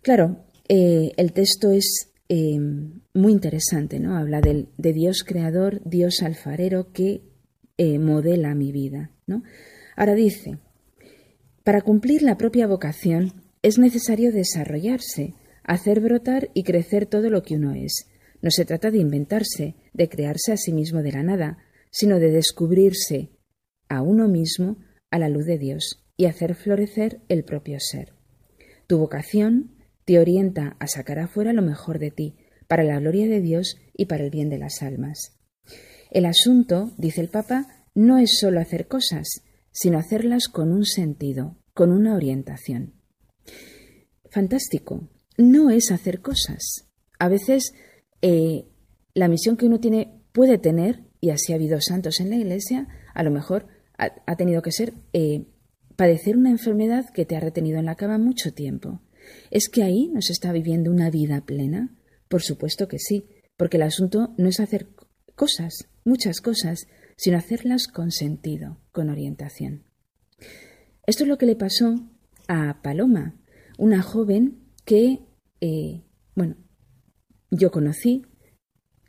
Claro, 0.00 0.46
eh, 0.68 1.12
el 1.18 1.34
texto 1.34 1.70
es 1.70 2.14
eh, 2.30 2.58
muy 3.12 3.32
interesante, 3.32 4.00
¿no? 4.00 4.16
Habla 4.16 4.40
de 4.40 4.92
Dios 4.94 5.22
creador, 5.22 5.82
Dios 5.84 6.22
alfarero 6.22 6.92
que 6.92 7.24
eh, 7.76 7.98
modela 7.98 8.54
mi 8.54 8.72
vida, 8.72 9.10
¿no? 9.26 9.42
Ahora 9.96 10.14
dice, 10.14 10.56
para 11.62 11.82
cumplir 11.82 12.22
la 12.22 12.38
propia 12.38 12.66
vocación 12.66 13.34
es 13.60 13.78
necesario 13.78 14.32
desarrollarse, 14.32 15.34
hacer 15.62 16.00
brotar 16.00 16.50
y 16.54 16.62
crecer 16.62 17.04
todo 17.04 17.28
lo 17.28 17.42
que 17.42 17.56
uno 17.56 17.74
es. 17.74 18.06
No 18.40 18.50
se 18.50 18.64
trata 18.64 18.90
de 18.90 18.98
inventarse, 18.98 19.74
de 19.92 20.08
crearse 20.08 20.52
a 20.52 20.56
sí 20.56 20.72
mismo 20.72 21.02
de 21.02 21.12
la 21.12 21.22
nada, 21.22 21.58
sino 21.90 22.18
de 22.18 22.30
descubrirse, 22.30 23.28
a 23.92 24.00
uno 24.00 24.26
mismo 24.26 24.78
a 25.10 25.18
la 25.18 25.28
luz 25.28 25.44
de 25.44 25.58
Dios 25.58 26.02
y 26.16 26.24
hacer 26.24 26.54
florecer 26.54 27.20
el 27.28 27.44
propio 27.44 27.78
ser. 27.78 28.14
Tu 28.86 28.96
vocación 28.96 29.76
te 30.06 30.18
orienta 30.18 30.76
a 30.80 30.86
sacar 30.86 31.18
afuera 31.18 31.52
lo 31.52 31.62
mejor 31.62 31.98
de 31.98 32.10
ti, 32.10 32.36
para 32.68 32.84
la 32.84 32.98
gloria 32.98 33.28
de 33.28 33.42
Dios 33.42 33.76
y 33.94 34.06
para 34.06 34.24
el 34.24 34.30
bien 34.30 34.48
de 34.48 34.58
las 34.58 34.82
almas. 34.82 35.36
El 36.10 36.24
asunto, 36.24 36.92
dice 36.96 37.20
el 37.20 37.28
Papa, 37.28 37.66
no 37.94 38.16
es 38.16 38.38
solo 38.40 38.60
hacer 38.60 38.88
cosas, 38.88 39.42
sino 39.70 39.98
hacerlas 39.98 40.48
con 40.48 40.72
un 40.72 40.86
sentido, 40.86 41.58
con 41.74 41.92
una 41.92 42.14
orientación. 42.14 42.94
Fantástico. 44.30 45.10
No 45.36 45.70
es 45.70 45.90
hacer 45.90 46.22
cosas. 46.22 46.88
A 47.18 47.28
veces 47.28 47.74
eh, 48.22 48.64
la 49.12 49.28
misión 49.28 49.58
que 49.58 49.66
uno 49.66 49.80
tiene 49.80 50.22
puede 50.32 50.56
tener, 50.56 51.04
y 51.20 51.28
así 51.28 51.52
ha 51.52 51.56
habido 51.56 51.78
santos 51.82 52.20
en 52.20 52.30
la 52.30 52.36
Iglesia, 52.36 52.88
a 53.14 53.22
lo 53.22 53.30
mejor 53.30 53.66
ha, 53.98 54.36
tenido 54.36 54.62
que 54.62 54.72
ser 54.72 54.94
eh, 55.12 55.46
padecer 55.96 56.36
una 56.36 56.50
enfermedad 56.50 57.10
que 57.10 57.24
te 57.24 57.36
ha 57.36 57.40
retenido 57.40 57.78
en 57.78 57.86
la 57.86 57.94
cama 57.94 58.18
mucho 58.18 58.52
tiempo. 58.52 59.00
¿Es 59.50 59.68
que 59.68 59.82
ahí 59.82 60.08
no 60.12 60.20
se 60.22 60.32
está 60.32 60.52
viviendo 60.52 60.90
una 60.90 61.10
vida 61.10 61.44
plena? 61.44 61.94
Por 62.28 62.42
supuesto 62.42 62.88
que 62.88 62.98
sí, 62.98 63.28
porque 63.56 63.76
el 63.76 63.84
asunto 63.84 64.34
no 64.36 64.48
es 64.48 64.60
hacer 64.60 64.88
cosas, 65.34 65.88
muchas 66.04 66.40
cosas, 66.40 66.86
sino 67.16 67.38
hacerlas 67.38 67.86
con 67.86 68.10
sentido, 68.10 68.80
con 68.90 69.10
orientación. 69.10 69.84
Esto 71.06 71.24
es 71.24 71.28
lo 71.28 71.38
que 71.38 71.46
le 71.46 71.56
pasó 71.56 71.94
a 72.48 72.80
Paloma, 72.82 73.36
una 73.78 74.02
joven 74.02 74.58
que, 74.84 75.20
eh, 75.60 76.02
bueno, 76.34 76.56
yo 77.50 77.70
conocí, 77.70 78.26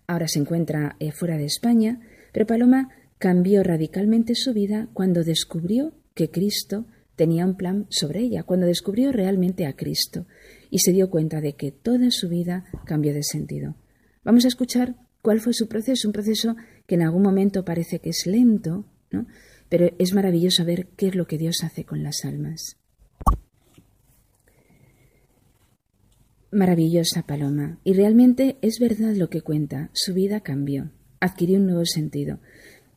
ahora 0.07 0.27
se 0.27 0.39
encuentra 0.39 0.95
eh, 0.99 1.11
fuera 1.11 1.37
de 1.37 1.45
España, 1.45 2.01
pero 2.31 2.45
Paloma 2.45 2.89
cambió 3.23 3.63
radicalmente 3.63 4.35
su 4.35 4.51
vida 4.51 4.89
cuando 4.91 5.23
descubrió 5.23 5.93
que 6.13 6.29
Cristo 6.29 6.87
tenía 7.15 7.45
un 7.45 7.55
plan 7.55 7.87
sobre 7.87 8.19
ella, 8.19 8.43
cuando 8.43 8.65
descubrió 8.65 9.13
realmente 9.13 9.65
a 9.65 9.77
Cristo 9.77 10.27
y 10.69 10.79
se 10.79 10.91
dio 10.91 11.09
cuenta 11.09 11.39
de 11.39 11.55
que 11.55 11.71
toda 11.71 12.11
su 12.11 12.27
vida 12.27 12.65
cambió 12.85 13.13
de 13.13 13.23
sentido. 13.23 13.77
Vamos 14.25 14.43
a 14.43 14.49
escuchar 14.49 14.97
cuál 15.21 15.39
fue 15.39 15.53
su 15.53 15.69
proceso, 15.69 16.09
un 16.09 16.11
proceso 16.11 16.57
que 16.85 16.95
en 16.95 17.03
algún 17.03 17.21
momento 17.21 17.63
parece 17.63 17.99
que 17.99 18.09
es 18.09 18.27
lento, 18.27 18.87
¿no? 19.09 19.25
pero 19.69 19.89
es 19.99 20.13
maravilloso 20.13 20.65
ver 20.65 20.89
qué 20.97 21.07
es 21.07 21.15
lo 21.15 21.25
que 21.25 21.37
Dios 21.37 21.63
hace 21.63 21.85
con 21.85 22.03
las 22.03 22.25
almas. 22.25 22.75
Maravillosa 26.51 27.25
Paloma, 27.25 27.79
y 27.85 27.93
realmente 27.93 28.57
es 28.61 28.79
verdad 28.81 29.15
lo 29.15 29.29
que 29.29 29.39
cuenta, 29.39 29.91
su 29.93 30.13
vida 30.13 30.41
cambió, 30.41 30.91
adquirió 31.21 31.57
un 31.57 31.67
nuevo 31.67 31.85
sentido. 31.85 32.41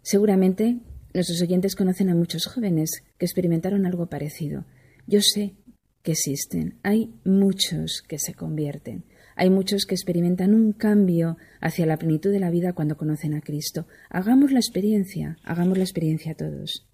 Seguramente 0.07 0.79
nuestros 1.15 1.43
oyentes 1.43 1.75
conocen 1.75 2.11
a 2.11 2.15
muchos 2.15 2.47
jóvenes 2.47 3.03
que 3.19 3.27
experimentaron 3.27 3.87
algo 3.87 4.07
parecido. 4.07 4.65
Yo 5.09 5.21
sé 5.21 5.57
que 6.05 6.13
existen, 6.13 6.79
hay 6.85 7.13
muchos 7.25 8.05
que 8.07 8.21
se 8.21 8.33
convierten, 8.33 9.03
hay 9.35 9.51
muchos 9.51 9.85
que 9.85 9.97
experimentan 9.97 10.55
un 10.55 10.71
cambio 10.71 11.39
hacia 11.61 11.87
la 11.87 11.97
plenitud 11.97 12.31
de 12.31 12.39
la 12.39 12.51
vida 12.51 12.73
cuando 12.73 12.97
conocen 12.97 13.35
a 13.35 13.41
Cristo. 13.41 13.89
Hagamos 14.09 14.53
la 14.53 14.61
experiencia, 14.61 15.39
hagamos 15.43 15.77
la 15.77 15.83
experiencia 15.83 16.37
todos. 16.37 16.87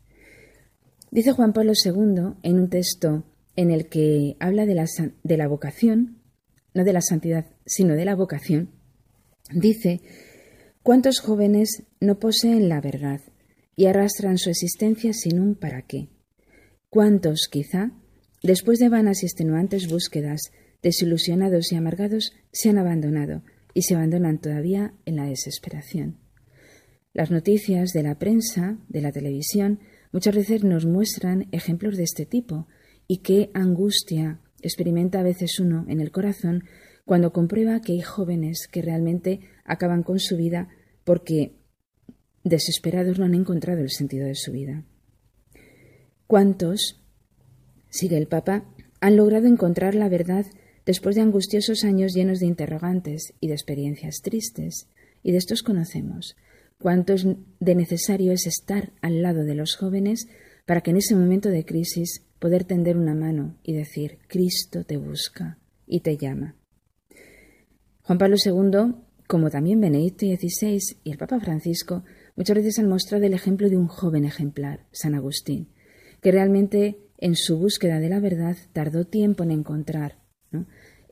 Dice 1.11 1.33
Juan 1.33 1.52
Pablo 1.52 1.75
II 1.75 2.38
en 2.42 2.59
un 2.59 2.71
texto 2.71 3.26
en 3.57 3.71
el 3.71 3.90
que 3.90 4.38
habla 4.40 4.64
de 4.64 4.75
la, 4.75 4.87
de 5.23 5.37
la 5.37 5.49
vocación, 5.49 6.23
no 6.73 6.83
de 6.83 6.95
la 6.95 7.02
santidad, 7.02 7.45
sino 7.66 7.95
de 7.95 8.07
la 8.07 8.14
vocación, 8.14 8.71
dice, 9.52 10.00
¿cuántos 10.83 11.21
jóvenes 11.21 11.85
no 12.01 12.19
poseen 12.19 12.69
la 12.69 12.81
verdad 12.81 13.21
y 13.77 13.87
arrastran 13.87 14.39
su 14.39 14.51
existencia 14.51 15.12
sin 15.12 15.41
un 15.41 15.55
para 15.55 15.83
qué? 15.83 16.09
¿Cuántos, 16.91 17.49
quizá, 17.51 17.93
después 18.43 18.79
de 18.79 18.89
vanas 18.89 19.23
y 19.23 19.27
extenuantes 19.27 19.89
búsquedas, 19.89 20.53
desilusionados 20.83 21.73
y 21.73 21.77
amargados, 21.77 22.33
se 22.53 22.69
han 22.69 22.79
abandonado 22.79 23.43
y 23.75 23.83
se 23.83 23.95
abandonan 23.95 24.39
todavía 24.39 24.95
en 25.07 25.17
la 25.17 25.27
desesperación. 25.27 26.19
Las 27.15 27.31
noticias 27.31 27.93
de 27.93 28.03
la 28.03 28.19
prensa, 28.19 28.79
de 28.89 29.01
la 29.01 29.12
televisión, 29.12 29.81
muchas 30.12 30.35
veces 30.35 30.65
nos 30.65 30.87
muestran 30.87 31.49
ejemplos 31.53 31.97
de 31.97 32.05
este 32.05 32.27
tipo 32.27 32.67
y 33.07 33.19
qué 33.19 33.51
angustia 33.55 34.41
experimenta 34.61 35.21
a 35.21 35.23
veces 35.23 35.59
uno 35.59 35.85
en 35.89 36.01
el 36.01 36.11
corazón 36.11 36.65
cuando 37.04 37.32
comprueba 37.32 37.80
que 37.80 37.92
hay 37.92 38.00
jóvenes 38.00 38.68
que 38.71 38.82
realmente 38.82 39.40
acaban 39.64 40.02
con 40.02 40.18
su 40.18 40.37
vida 40.37 40.68
porque 41.04 41.56
desesperados 42.44 43.18
no 43.18 43.25
han 43.25 43.35
encontrado 43.35 43.80
el 43.80 43.90
sentido 43.90 44.26
de 44.26 44.35
su 44.35 44.52
vida. 44.52 44.85
¿Cuántos, 46.26 47.00
sigue 47.88 48.16
el 48.16 48.26
Papa, 48.26 48.64
han 49.00 49.16
logrado 49.16 49.47
encontrar 49.47 49.94
la 49.94 50.09
verdad 50.09 50.47
después 50.87 51.14
de 51.14 51.23
angustiosos 51.23 51.85
años 51.85 52.14
llenos 52.14 52.40
de 52.40 52.47
interrogantes 52.47 53.35
y 53.40 53.49
de 53.49 53.54
experiencias 53.54 54.21
tristes, 54.23 54.88
y 55.23 55.32
de 55.32 55.38
estos 55.38 55.62
conocemos, 55.62 56.37
cuánto 56.78 57.14
de 57.61 57.75
necesario 57.75 58.32
es 58.32 58.47
estar 58.47 58.92
al 59.00 59.23
lado 59.23 59.44
de 59.44 59.54
los 59.54 59.76
jóvenes 59.76 60.26
para 60.66 60.80
que 60.80 60.90
en 60.90 60.97
ese 60.97 61.14
momento 61.14 61.49
de 61.49 61.64
crisis 61.64 62.25
poder 62.38 62.64
tender 62.64 62.97
una 62.97 63.14
mano 63.14 63.56
y 63.62 63.73
decir, 63.73 64.18
Cristo 64.26 64.85
te 64.85 64.97
busca 64.97 65.59
y 65.87 66.00
te 66.00 66.16
llama. 66.16 66.56
Juan 68.02 68.18
Pablo 68.18 68.37
II, 68.44 68.94
como 69.28 69.49
también 69.49 69.80
Benedicto 69.80 70.26
XVI 70.26 70.78
y 71.04 71.11
el 71.12 71.18
Papa 71.18 71.38
Francisco, 71.38 72.02
muchas 72.37 72.56
veces 72.56 72.78
han 72.78 72.88
mostrado 72.88 73.25
el 73.25 73.32
ejemplo 73.32 73.68
de 73.68 73.76
un 73.76 73.87
joven 73.87 74.25
ejemplar, 74.25 74.87
San 74.90 75.14
Agustín, 75.14 75.68
que 76.21 76.32
realmente 76.32 76.99
en 77.18 77.37
su 77.37 77.59
búsqueda 77.59 78.00
de 78.00 78.09
la 78.09 78.18
verdad 78.18 78.56
tardó 78.73 79.04
tiempo 79.04 79.44
en 79.44 79.52
encontrar 79.52 80.18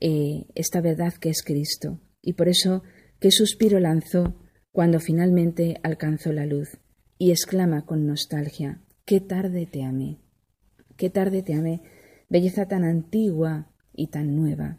eh, 0.00 0.46
esta 0.56 0.80
verdad 0.80 1.14
que 1.14 1.30
es 1.30 1.42
Cristo. 1.42 2.00
Y 2.22 2.32
por 2.32 2.48
eso, 2.48 2.82
qué 3.20 3.30
suspiro 3.30 3.78
lanzó 3.78 4.34
cuando 4.72 4.98
finalmente 4.98 5.78
alcanzó 5.84 6.32
la 6.32 6.46
luz 6.46 6.78
y 7.18 7.30
exclama 7.30 7.86
con 7.86 8.06
nostalgia, 8.06 8.80
qué 9.04 9.20
tarde 9.20 9.66
te 9.66 9.84
amé, 9.84 10.18
qué 10.96 11.10
tarde 11.10 11.42
te 11.42 11.54
amé, 11.54 11.82
belleza 12.28 12.66
tan 12.66 12.82
antigua 12.82 13.70
y 13.92 14.08
tan 14.08 14.34
nueva. 14.34 14.78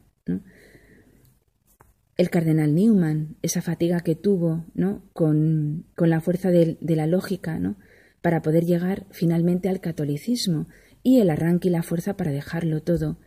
El 2.21 2.29
cardenal 2.29 2.75
Newman, 2.75 3.35
esa 3.41 3.63
fatiga 3.63 4.01
que 4.01 4.13
tuvo 4.13 4.63
¿no? 4.75 5.01
con, 5.11 5.87
la 5.97 6.21
fuerza 6.21 6.51
de, 6.51 6.77
la 6.79 7.07
lógica 7.07 7.57
¿no? 7.57 7.77
para 8.21 8.43
poder 8.43 8.63
llegar 8.63 9.07
finalmente 9.09 9.69
al 9.69 9.81
catolicismo 9.81 10.67
y 11.01 11.19
el 11.19 11.31
arranque 11.31 11.69
y 11.69 11.71
la 11.71 11.81
fuerza 11.81 12.17
para 12.17 12.29
dejarlo 12.29 12.83
todo 12.83 13.17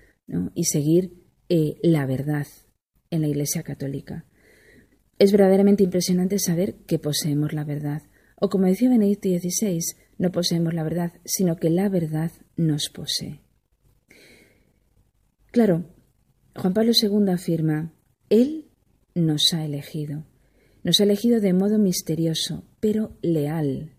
y 0.55 0.66
seguir 0.66 1.25
eh, 1.49 1.75
la 1.83 2.07
verdad 2.07 2.47
en 3.11 3.23
la 3.23 3.27
Iglesia 3.27 3.64
Católica. 3.64 4.27
Es 5.19 5.33
verdaderamente 5.33 5.83
impresionante 5.83 6.38
saber 6.38 6.77
que 6.87 7.01
poseemos 7.01 7.53
la 7.53 7.64
verdad, 7.64 8.03
o 8.37 8.49
como 8.49 8.66
decía 8.66 8.90
Benedicto 8.90 9.29
XVI, 9.29 9.81
no 10.19 10.31
poseemos 10.31 10.73
la 10.73 10.85
verdad, 10.85 11.14
sino 11.25 11.57
que 11.57 11.69
la 11.69 11.88
verdad 11.88 12.31
nos 12.57 12.90
posee. 12.90 13.40
Claro, 15.51 15.85
Juan 16.55 16.75
Pablo 16.75 16.92
II 16.95 17.33
afirma, 17.33 17.92
Él 18.31 18.71
nos 19.14 19.53
ha 19.53 19.64
elegido, 19.64 20.27
nos 20.83 21.00
ha 21.00 21.05
elegido 21.05 21.40
de 21.40 21.53
modo 21.53 21.79
misterioso, 21.79 22.64
pero 22.81 23.16
leal. 23.22 23.94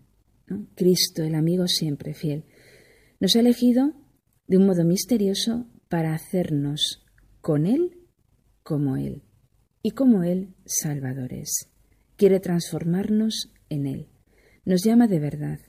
Cristo, 0.76 1.24
el 1.24 1.34
amigo 1.34 1.66
siempre 1.66 2.14
fiel, 2.14 2.44
nos 3.18 3.34
ha 3.34 3.40
elegido 3.40 3.92
de 4.46 4.58
un 4.58 4.66
modo 4.66 4.84
misterioso 4.84 5.66
para 5.88 6.14
hacernos 6.14 7.04
con 7.40 7.66
Él 7.66 7.98
como 8.62 8.96
Él 8.96 9.22
y 9.82 9.92
como 9.92 10.22
Él 10.22 10.54
salvadores. 10.64 11.70
Quiere 12.16 12.40
transformarnos 12.40 13.52
en 13.68 13.86
Él. 13.86 14.08
Nos 14.64 14.82
llama 14.82 15.06
de 15.06 15.20
verdad 15.20 15.60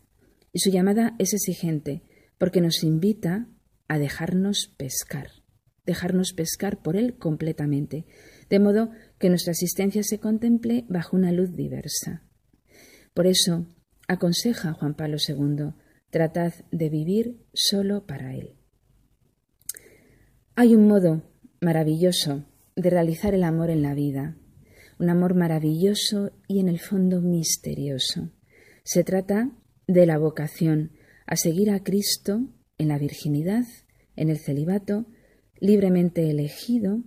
y 0.53 0.60
su 0.60 0.69
llamada 0.69 1.15
es 1.19 1.33
exigente 1.33 2.03
porque 2.38 2.62
nos 2.62 2.83
invita 2.83 3.47
a 3.88 3.99
dejarnos 3.99 4.73
pescar, 4.77 5.29
dejarnos 5.86 6.33
pescar 6.33 6.81
por 6.81 6.97
Él 6.97 7.17
completamente, 7.17 8.05
de 8.49 8.60
modo 8.60 8.91
que 9.19 9.30
nuestra 9.30 9.51
existencia 9.51 10.03
se 10.03 10.19
contemple 10.19 10.86
bajo 10.89 11.15
una 11.15 11.32
luz 11.32 11.56
diversa. 11.56 12.23
Por 13.13 13.27
eso, 13.27 13.67
aconseja 14.08 14.73
Juan 14.73 14.95
Pablo 14.95 15.17
II, 15.25 15.73
tratad 16.10 16.53
de 16.71 16.89
vivir 16.89 17.45
solo 17.53 18.06
para 18.06 18.34
Él. 18.36 18.56
Hay 20.56 20.75
un 20.75 20.88
modo 20.88 21.23
maravilloso 21.62 22.45
de 22.75 22.89
realizar 22.89 23.34
el 23.34 23.43
amor 23.43 23.69
en 23.69 23.82
la 23.82 23.93
vida, 23.93 24.38
un 24.99 25.10
amor 25.10 25.36
maravilloso 25.36 26.32
y 26.47 26.60
en 26.60 26.69
el 26.69 26.80
fondo 26.80 27.21
misterioso. 27.21 28.32
Se 28.84 29.03
trata 29.03 29.51
de 29.88 30.06
la 30.06 30.17
vocación 30.17 30.91
a 31.25 31.36
seguir 31.36 31.71
a 31.71 31.84
Cristo 31.84 32.47
en 32.77 32.88
la 32.88 32.97
virginidad, 32.97 33.65
en 34.15 34.30
el 34.30 34.38
celibato, 34.39 35.08
libremente 35.60 36.30
elegido, 36.30 37.03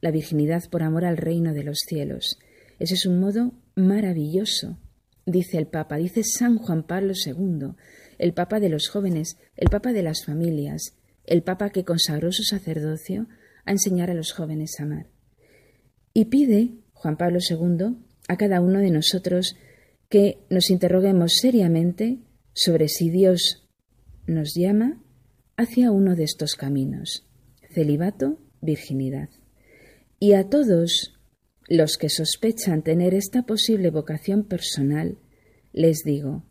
la 0.00 0.10
virginidad 0.10 0.64
por 0.70 0.82
amor 0.82 1.04
al 1.04 1.16
reino 1.16 1.52
de 1.54 1.64
los 1.64 1.78
cielos. 1.86 2.38
Ese 2.78 2.94
es 2.94 3.06
un 3.06 3.20
modo 3.20 3.52
maravilloso, 3.74 4.78
dice 5.26 5.58
el 5.58 5.66
Papa, 5.66 5.96
dice 5.96 6.22
San 6.24 6.58
Juan 6.58 6.82
Pablo 6.82 7.12
II, 7.14 7.74
el 8.18 8.32
Papa 8.34 8.60
de 8.60 8.68
los 8.68 8.88
jóvenes, 8.88 9.38
el 9.56 9.68
Papa 9.70 9.92
de 9.92 10.02
las 10.02 10.24
familias, 10.24 10.96
el 11.24 11.42
Papa 11.42 11.70
que 11.70 11.84
consagró 11.84 12.32
su 12.32 12.42
sacerdocio 12.42 13.26
a 13.64 13.72
enseñar 13.72 14.10
a 14.10 14.14
los 14.14 14.32
jóvenes 14.32 14.78
a 14.78 14.84
amar. 14.84 15.06
Y 16.12 16.26
pide, 16.26 16.74
Juan 16.92 17.16
Pablo 17.16 17.38
II, 17.40 17.96
a 18.28 18.36
cada 18.36 18.60
uno 18.60 18.80
de 18.80 18.90
nosotros 18.90 19.56
que 20.08 20.38
nos 20.50 20.70
interroguemos 20.70 21.34
seriamente 21.40 22.18
sobre 22.52 22.88
si 22.88 23.10
Dios 23.10 23.68
nos 24.26 24.54
llama 24.54 25.00
hacia 25.56 25.90
uno 25.92 26.16
de 26.16 26.24
estos 26.24 26.54
caminos, 26.54 27.26
celibato, 27.72 28.38
virginidad. 28.60 29.28
Y 30.20 30.34
a 30.34 30.48
todos 30.48 31.18
los 31.66 31.96
que 31.96 32.08
sospechan 32.08 32.82
tener 32.82 33.14
esta 33.14 33.42
posible 33.42 33.90
vocación 33.90 34.44
personal, 34.44 35.18
les 35.72 36.04
digo, 36.04 36.44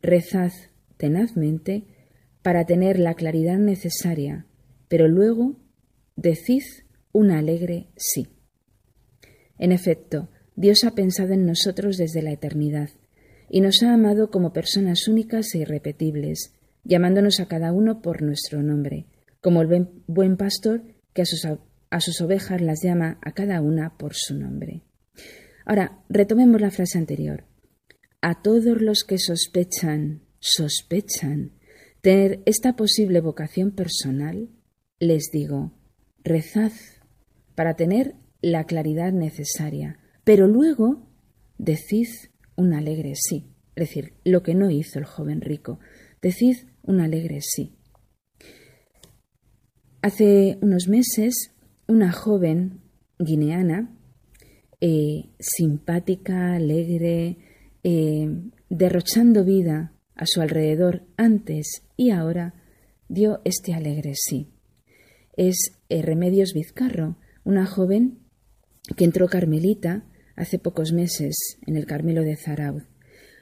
rezad 0.00 0.52
tenazmente 0.96 1.86
para 2.42 2.64
tener 2.64 3.00
la 3.00 3.14
claridad 3.14 3.58
necesaria, 3.58 4.46
pero 4.86 5.08
luego 5.08 5.56
Decid 6.16 6.62
un 7.12 7.32
alegre 7.32 7.88
sí. 7.96 8.28
En 9.58 9.72
efecto, 9.72 10.30
Dios 10.54 10.84
ha 10.84 10.92
pensado 10.92 11.32
en 11.32 11.44
nosotros 11.44 11.96
desde 11.96 12.22
la 12.22 12.30
eternidad 12.30 12.90
y 13.50 13.60
nos 13.60 13.82
ha 13.82 13.92
amado 13.92 14.30
como 14.30 14.52
personas 14.52 15.08
únicas 15.08 15.52
e 15.54 15.58
irrepetibles, 15.58 16.54
llamándonos 16.84 17.40
a 17.40 17.48
cada 17.48 17.72
uno 17.72 18.00
por 18.00 18.22
nuestro 18.22 18.62
nombre, 18.62 19.06
como 19.40 19.62
el 19.62 19.88
buen 20.06 20.36
pastor 20.36 20.84
que 21.12 21.22
a 21.22 21.26
sus, 21.26 21.44
a 21.94 22.00
sus 22.00 22.20
ovejas 22.20 22.60
las 22.60 22.82
llama 22.82 23.18
a 23.22 23.34
cada 23.34 23.62
una 23.62 23.96
por 23.96 24.14
su 24.14 24.34
nombre. 24.34 24.82
Ahora, 25.64 26.02
retomemos 26.08 26.60
la 26.60 26.72
frase 26.72 26.98
anterior. 26.98 27.44
A 28.20 28.42
todos 28.42 28.82
los 28.82 29.04
que 29.04 29.16
sospechan, 29.16 30.24
sospechan 30.40 31.52
tener 32.00 32.42
esta 32.46 32.74
posible 32.74 33.20
vocación 33.20 33.70
personal, 33.70 34.50
les 34.98 35.30
digo, 35.32 35.72
rezad 36.24 36.72
para 37.54 37.76
tener 37.76 38.16
la 38.42 38.64
claridad 38.64 39.12
necesaria, 39.12 40.00
pero 40.24 40.48
luego 40.48 41.06
decid 41.58 42.08
un 42.56 42.74
alegre 42.74 43.12
sí, 43.14 43.54
es 43.76 43.88
decir, 43.88 44.14
lo 44.24 44.42
que 44.42 44.56
no 44.56 44.68
hizo 44.68 44.98
el 44.98 45.04
joven 45.04 45.40
rico, 45.40 45.78
decid 46.20 46.56
un 46.82 47.00
alegre 47.00 47.38
sí. 47.40 47.78
Hace 50.02 50.58
unos 50.60 50.88
meses, 50.88 51.53
una 51.86 52.12
joven 52.12 52.80
guineana, 53.18 53.90
eh, 54.80 55.30
simpática, 55.38 56.54
alegre, 56.54 57.38
eh, 57.82 58.28
derrochando 58.68 59.44
vida 59.44 59.92
a 60.14 60.26
su 60.26 60.40
alrededor 60.40 61.04
antes 61.16 61.82
y 61.96 62.10
ahora, 62.10 62.54
dio 63.08 63.40
este 63.44 63.74
alegre 63.74 64.12
sí. 64.14 64.50
Es 65.36 65.72
eh, 65.88 66.02
Remedios 66.02 66.52
Vizcarro, 66.54 67.16
una 67.44 67.66
joven 67.66 68.18
que 68.96 69.04
entró 69.04 69.28
carmelita 69.28 70.04
hace 70.36 70.58
pocos 70.58 70.92
meses 70.92 71.58
en 71.66 71.76
el 71.76 71.86
Carmelo 71.86 72.22
de 72.22 72.36
Zaraud. 72.36 72.82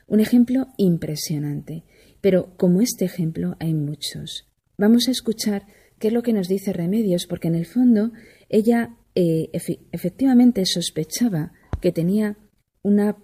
Un 0.07 0.21
ejemplo 0.21 0.69
impresionante, 0.77 1.85
pero 2.21 2.57
como 2.57 2.81
este 2.81 3.05
ejemplo 3.05 3.57
hay 3.61 3.75
muchos. 3.75 4.49
Vamos 4.77 5.09
a 5.09 5.11
escuchar 5.11 5.67
qué 6.03 6.09
es 6.09 6.15
lo 6.15 6.25
que 6.25 6.33
nos 6.33 6.49
dice 6.49 6.73
Remedios, 6.73 7.27
porque 7.29 7.47
en 7.47 7.55
el 7.55 7.65
fondo 7.65 8.11
ella 8.49 8.97
eh, 9.15 9.51
efectivamente 9.93 10.67
sospechaba 10.67 11.53
que 11.81 11.93
tenía 11.93 12.37
una 12.83 13.17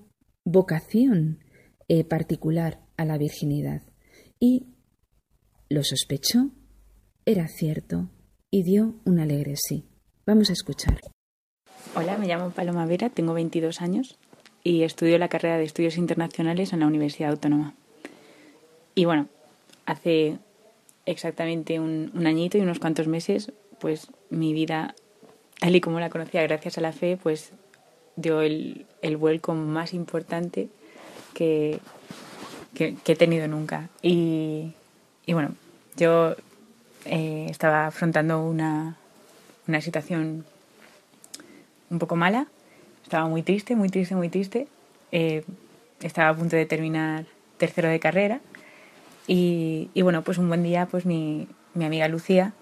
vocación 0.45 1.41
eh, 1.89 2.05
particular 2.05 2.79
a 2.97 3.05
la 3.05 3.19
virginidad 3.19 3.83
y 4.39 4.69
lo 5.69 5.83
sospechó, 5.83 6.51
era 7.27 7.49
cierto 7.49 8.11
y 8.49 8.63
dio 8.63 8.95
un 9.05 9.19
alegre 9.19 9.55
sí. 9.57 9.89
Vamos 10.25 10.49
a 10.49 10.53
escuchar. 10.53 11.01
Hola, 11.97 12.17
me 12.17 12.29
llamo 12.29 12.51
Paloma 12.51 12.87
Vera, 12.87 13.11
tengo 13.11 13.35
22 13.35 13.81
años 13.81 14.21
y 14.63 14.85
estudio 14.85 15.19
la 15.19 15.29
carrera 15.29 15.59
de 15.59 15.65
estudios 15.65 15.97
internacionales 15.97 16.73
en 16.73 16.79
la 16.79 16.87
Universidad 16.87 17.33
Autónoma. 17.33 17.75
Y 18.95 19.05
bueno, 19.05 19.29
hace 19.85 20.39
exactamente 21.09 21.81
un, 21.81 22.13
añito 22.27 22.59
y 22.59 22.61
unos 22.61 22.79
cuantos 22.79 23.09
meses, 23.09 23.53
pues 23.81 24.09
mi 24.31 24.53
vida, 24.53 24.95
tal 25.59 25.75
y 25.75 25.81
como 25.81 26.01
la 26.01 26.11
conocía 26.11 26.43
gracias 26.43 26.79
a 26.79 26.81
la 26.81 26.93
fe, 26.93 27.19
pues 27.21 27.53
dio 28.17 28.43
el, 28.43 28.87
el 29.03 29.17
vuelco 29.17 29.55
más 29.55 29.95
importante 29.95 30.69
que, 31.35 31.81
he 32.79 33.17
tenido 33.17 33.49
nunca. 33.49 33.89
Y, 34.03 34.73
y 35.27 35.33
bueno, 35.33 35.55
yo 35.97 36.37
eh, 37.07 37.47
estaba 37.49 37.87
afrontando 37.87 38.43
una, 38.43 38.97
una 39.67 39.81
situación 39.81 40.45
un 41.91 41.99
poco 41.99 42.17
mala, 42.17 42.47
estaba 43.03 43.27
muy 43.29 43.43
triste, 43.43 43.75
muy 43.77 43.89
triste, 43.89 44.15
muy 44.15 44.29
triste. 44.29 44.69
Eh, 45.11 45.43
estaba 46.03 46.29
a 46.29 46.37
punto 46.37 46.55
de 46.55 46.67
terminar 46.67 47.25
tercero 47.57 47.89
de 47.89 47.99
carrera 47.99 48.41
y, 49.29 50.03
bueno, 50.03 50.23
pues 50.23 50.39
un 50.39 50.49
buen 50.49 50.63
día 50.63 50.87
pues 50.87 51.07
mi, 51.07 51.47
mi 51.75 51.85
amiga 51.85 52.09
Lucía 52.09 52.55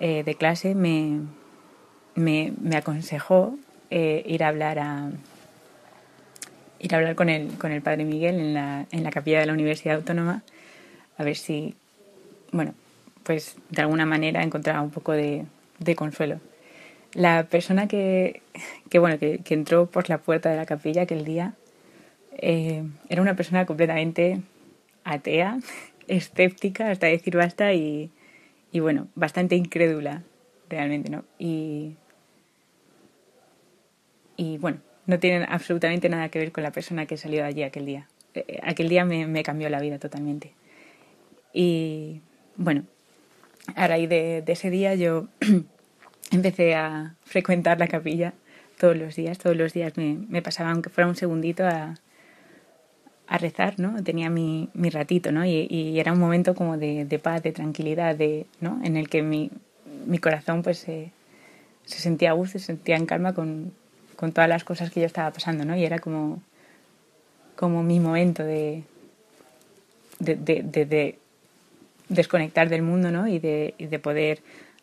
eh, 0.00 0.24
de 0.24 0.34
clase 0.34 0.74
me, 0.74 1.20
me, 2.14 2.52
me 2.60 2.76
aconsejó 2.76 3.56
ir 3.90 4.44
a 4.44 4.48
hablar 4.48 4.78
a, 4.78 5.10
ir 6.78 6.94
a 6.94 6.98
hablar 6.98 7.14
con 7.14 7.28
el, 7.28 7.56
con 7.58 7.72
el 7.72 7.82
padre 7.82 8.04
Miguel 8.04 8.36
en 8.36 8.54
la, 8.54 8.86
en 8.90 9.04
la 9.04 9.10
capilla 9.10 9.40
de 9.40 9.46
la 9.46 9.52
Universidad 9.52 9.96
Autónoma, 9.96 10.42
a 11.16 11.24
ver 11.24 11.36
si, 11.36 11.74
bueno, 12.52 12.74
pues 13.24 13.56
de 13.70 13.82
alguna 13.82 14.06
manera 14.06 14.42
encontraba 14.42 14.80
un 14.80 14.90
poco 14.90 15.12
de, 15.12 15.46
consuelo. 15.96 16.40
La 17.14 17.44
persona 17.44 17.88
que, 17.88 18.42
que 18.90 18.98
bueno, 18.98 19.18
que, 19.18 19.38
que, 19.38 19.54
entró 19.54 19.86
por 19.86 20.08
la 20.08 20.18
puerta 20.18 20.50
de 20.50 20.56
la 20.56 20.66
capilla 20.66 21.02
aquel 21.02 21.24
día 21.24 21.54
eh, 22.36 22.84
era 23.08 23.22
una 23.22 23.34
persona 23.34 23.66
completamente 23.66 24.40
atea, 25.04 25.58
escéptica, 26.08 26.90
hasta 26.90 27.06
decir 27.06 27.36
basta, 27.36 27.72
y, 27.74 28.10
y 28.72 28.80
bueno, 28.80 29.08
bastante 29.14 29.56
incrédula, 29.56 30.22
realmente, 30.68 31.10
¿no? 31.10 31.24
Y, 31.38 31.96
y 34.36 34.58
bueno, 34.58 34.78
no 35.06 35.18
tienen 35.18 35.46
absolutamente 35.48 36.08
nada 36.08 36.28
que 36.28 36.38
ver 36.38 36.52
con 36.52 36.62
la 36.62 36.70
persona 36.70 37.06
que 37.06 37.16
salió 37.16 37.42
de 37.42 37.48
allí 37.48 37.62
aquel 37.62 37.86
día. 37.86 38.08
Eh, 38.34 38.60
aquel 38.62 38.88
día 38.88 39.04
me, 39.04 39.42
cambió 39.42 39.68
la 39.70 39.80
vida 39.80 39.98
totalmente. 39.98 40.52
Y 41.52 42.20
bueno, 42.56 42.84
a 43.74 43.88
raíz 43.88 44.08
de, 44.08 44.44
ese 44.46 44.70
día 44.70 44.94
yo 44.94 45.28
empecé 46.30 46.74
a 46.74 47.14
frecuentar 47.24 47.78
la 47.78 47.88
capilla 47.88 48.34
todos 48.78 48.96
los 48.96 49.16
días. 49.16 49.38
Todos 49.38 49.56
los 49.56 49.72
días 49.72 49.96
me, 49.96 50.18
me 50.28 50.42
pasaba, 50.42 50.70
aunque 50.70 50.90
fuera 50.90 51.08
un 51.08 51.16
segundito, 51.16 51.66
a, 51.66 51.94
a 53.28 53.38
rezar, 53.38 53.78
¿no? 53.78 54.02
Tenía 54.02 54.30
mi, 54.30 54.70
mi 54.74 54.90
ratito, 54.90 55.32
¿no? 55.32 55.44
Y, 55.44 55.98
era 55.98 56.12
un 56.12 56.18
momento 56.18 56.54
como 56.54 56.78
de, 56.78 57.04
de, 57.04 57.18
paz, 57.18 57.42
de 57.42 57.52
tranquilidad, 57.52 58.16
de, 58.16 58.46
¿no? 58.60 58.80
En 58.82 58.96
el 58.96 59.08
que 59.08 59.22
mi, 59.22 59.50
mi 60.06 60.18
corazón 60.18 60.62
pues 60.62 60.78
se 60.78 61.10
sentía 61.84 62.30
a 62.30 62.32
gusto, 62.32 62.58
se 62.58 62.66
sentía 62.66 62.96
en 62.96 63.06
calma 63.06 63.34
con, 63.34 63.72
con 64.16 64.32
todas 64.32 64.48
las 64.48 64.64
cosas 64.64 64.90
que 64.90 65.00
yo 65.00 65.06
estaba 65.06 65.30
pasando, 65.30 65.64
¿no? 65.64 65.76
Y 65.76 65.84
era 65.84 66.00
como, 66.00 66.42
como 67.54 67.82
mi 67.82 68.00
momento 68.00 68.42
de, 68.42 68.82
de, 70.18 70.36
de, 70.36 71.18
desconectar 72.08 72.68
del 72.68 72.82
mundo, 72.82 73.12
¿no? 73.12 73.28
Y 73.28 73.38
de, 73.38 73.74
de 73.78 73.98
poder 73.98 74.40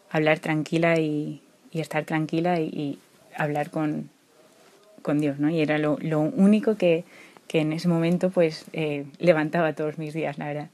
hablar 0.10 0.40
tranquila 0.40 1.00
y, 1.00 1.42
y 1.72 1.82
estar 1.82 2.06
tranquila 2.06 2.62
y, 2.62 3.00
hablar 3.36 3.70
con, 3.70 4.10
con, 5.02 5.20
Dios, 5.20 5.38
¿no? 5.40 5.50
Y 5.50 5.60
era 5.60 5.80
lo, 5.80 5.98
lo 6.00 6.22
único 6.22 6.78
que, 6.78 7.04
que, 7.48 7.60
en 7.60 7.74
ese 7.74 7.88
momento, 7.88 8.30
pues, 8.30 8.66
eh, 8.74 9.06
levantaba 9.20 9.74
todos 9.74 9.98
mis 9.98 10.14
días, 10.14 10.38
la 10.38 10.48
verdad. 10.48 10.70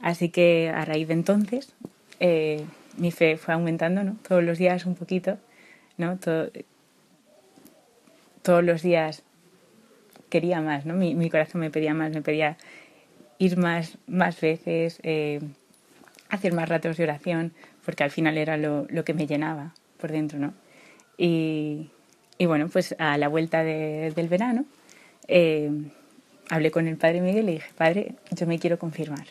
Así 0.00 0.28
que 0.28 0.70
a 0.74 0.84
raíz 0.84 1.08
de 1.08 1.14
entonces, 1.14 1.74
eh, 2.20 2.64
mi 2.96 3.10
fe 3.10 3.36
fue 3.36 3.54
aumentando, 3.54 4.04
¿no? 4.04 4.16
Todos 4.26 4.42
los 4.42 4.58
días 4.58 4.86
un 4.86 4.94
poquito, 4.94 5.38
¿no? 5.96 6.16
Todo, 6.18 6.50
todos 8.42 8.64
los 8.64 8.82
días 8.82 9.22
quería 10.28 10.60
más, 10.60 10.86
¿no? 10.86 10.94
Mi, 10.94 11.14
mi 11.14 11.30
corazón 11.30 11.60
me 11.60 11.70
pedía 11.70 11.94
más, 11.94 12.12
me 12.12 12.22
pedía 12.22 12.56
ir 13.38 13.56
más, 13.56 13.98
más 14.06 14.40
veces, 14.40 15.00
eh, 15.02 15.40
hacer 16.28 16.52
más 16.52 16.68
ratos 16.68 16.96
de 16.96 17.04
oración, 17.04 17.52
porque 17.84 18.04
al 18.04 18.10
final 18.10 18.36
era 18.36 18.56
lo, 18.56 18.86
lo 18.90 19.04
que 19.04 19.14
me 19.14 19.26
llenaba 19.26 19.74
por 19.98 20.12
dentro, 20.12 20.38
¿no? 20.38 20.54
Y, 21.16 21.90
y 22.36 22.46
bueno, 22.46 22.68
pues 22.68 22.94
a 22.98 23.18
la 23.18 23.28
vuelta 23.28 23.64
de, 23.64 24.12
del 24.14 24.28
verano 24.28 24.64
eh, 25.28 25.70
hablé 26.48 26.70
con 26.70 26.88
el 26.88 26.96
padre 26.96 27.20
Miguel 27.20 27.44
y 27.44 27.46
le 27.46 27.52
dije, 27.52 27.70
padre, 27.76 28.14
yo 28.30 28.46
me 28.46 28.58
quiero 28.58 28.78
confirmar, 28.78 29.26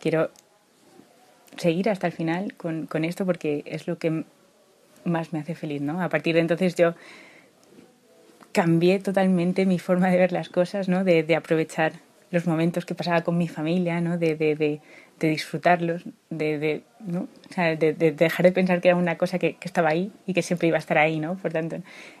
quiero 0.00 0.30
seguir 1.56 1.88
hasta 1.88 2.06
el 2.06 2.12
final 2.12 2.54
con, 2.54 2.86
con 2.86 3.04
esto 3.04 3.24
porque 3.24 3.62
es 3.66 3.86
lo 3.86 3.98
que 3.98 4.24
más 5.04 5.32
me 5.32 5.38
hace 5.38 5.54
feliz, 5.54 5.80
¿no? 5.80 6.02
A 6.02 6.08
partir 6.08 6.34
de 6.34 6.40
entonces 6.40 6.74
yo 6.74 6.94
cambié 8.52 8.98
totalmente 8.98 9.66
mi 9.66 9.78
forma 9.78 10.10
de 10.10 10.18
ver 10.18 10.32
las 10.32 10.48
cosas, 10.48 10.88
¿no? 10.88 11.04
De, 11.04 11.22
de 11.22 11.36
aprovechar 11.36 11.92
los 12.30 12.46
momentos 12.46 12.84
que 12.84 12.94
pasaba 12.94 13.22
con 13.22 13.38
mi 13.38 13.48
familia, 13.48 14.00
¿no? 14.00 14.18
De, 14.18 14.34
de, 14.34 14.56
de, 14.56 14.80
de 15.20 15.28
disfrutarlos, 15.28 16.04
de, 16.28 16.82
¿no? 17.00 17.28
o 17.48 17.52
sea, 17.52 17.76
de, 17.76 17.92
dejar 17.92 18.44
de 18.44 18.52
pensar 18.52 18.80
que 18.80 18.88
era 18.88 18.96
una 18.96 19.16
cosa 19.16 19.38
que, 19.38 19.54
que, 19.56 19.68
estaba 19.68 19.90
ahí 19.90 20.12
y 20.26 20.34
que 20.34 20.42
siempre 20.42 20.68
iba 20.68 20.76
a 20.76 20.80
estar 20.80 20.98
ahí, 20.98 21.20
¿no? 21.20 21.36
Por 21.36 21.52
tanto, 21.52 21.78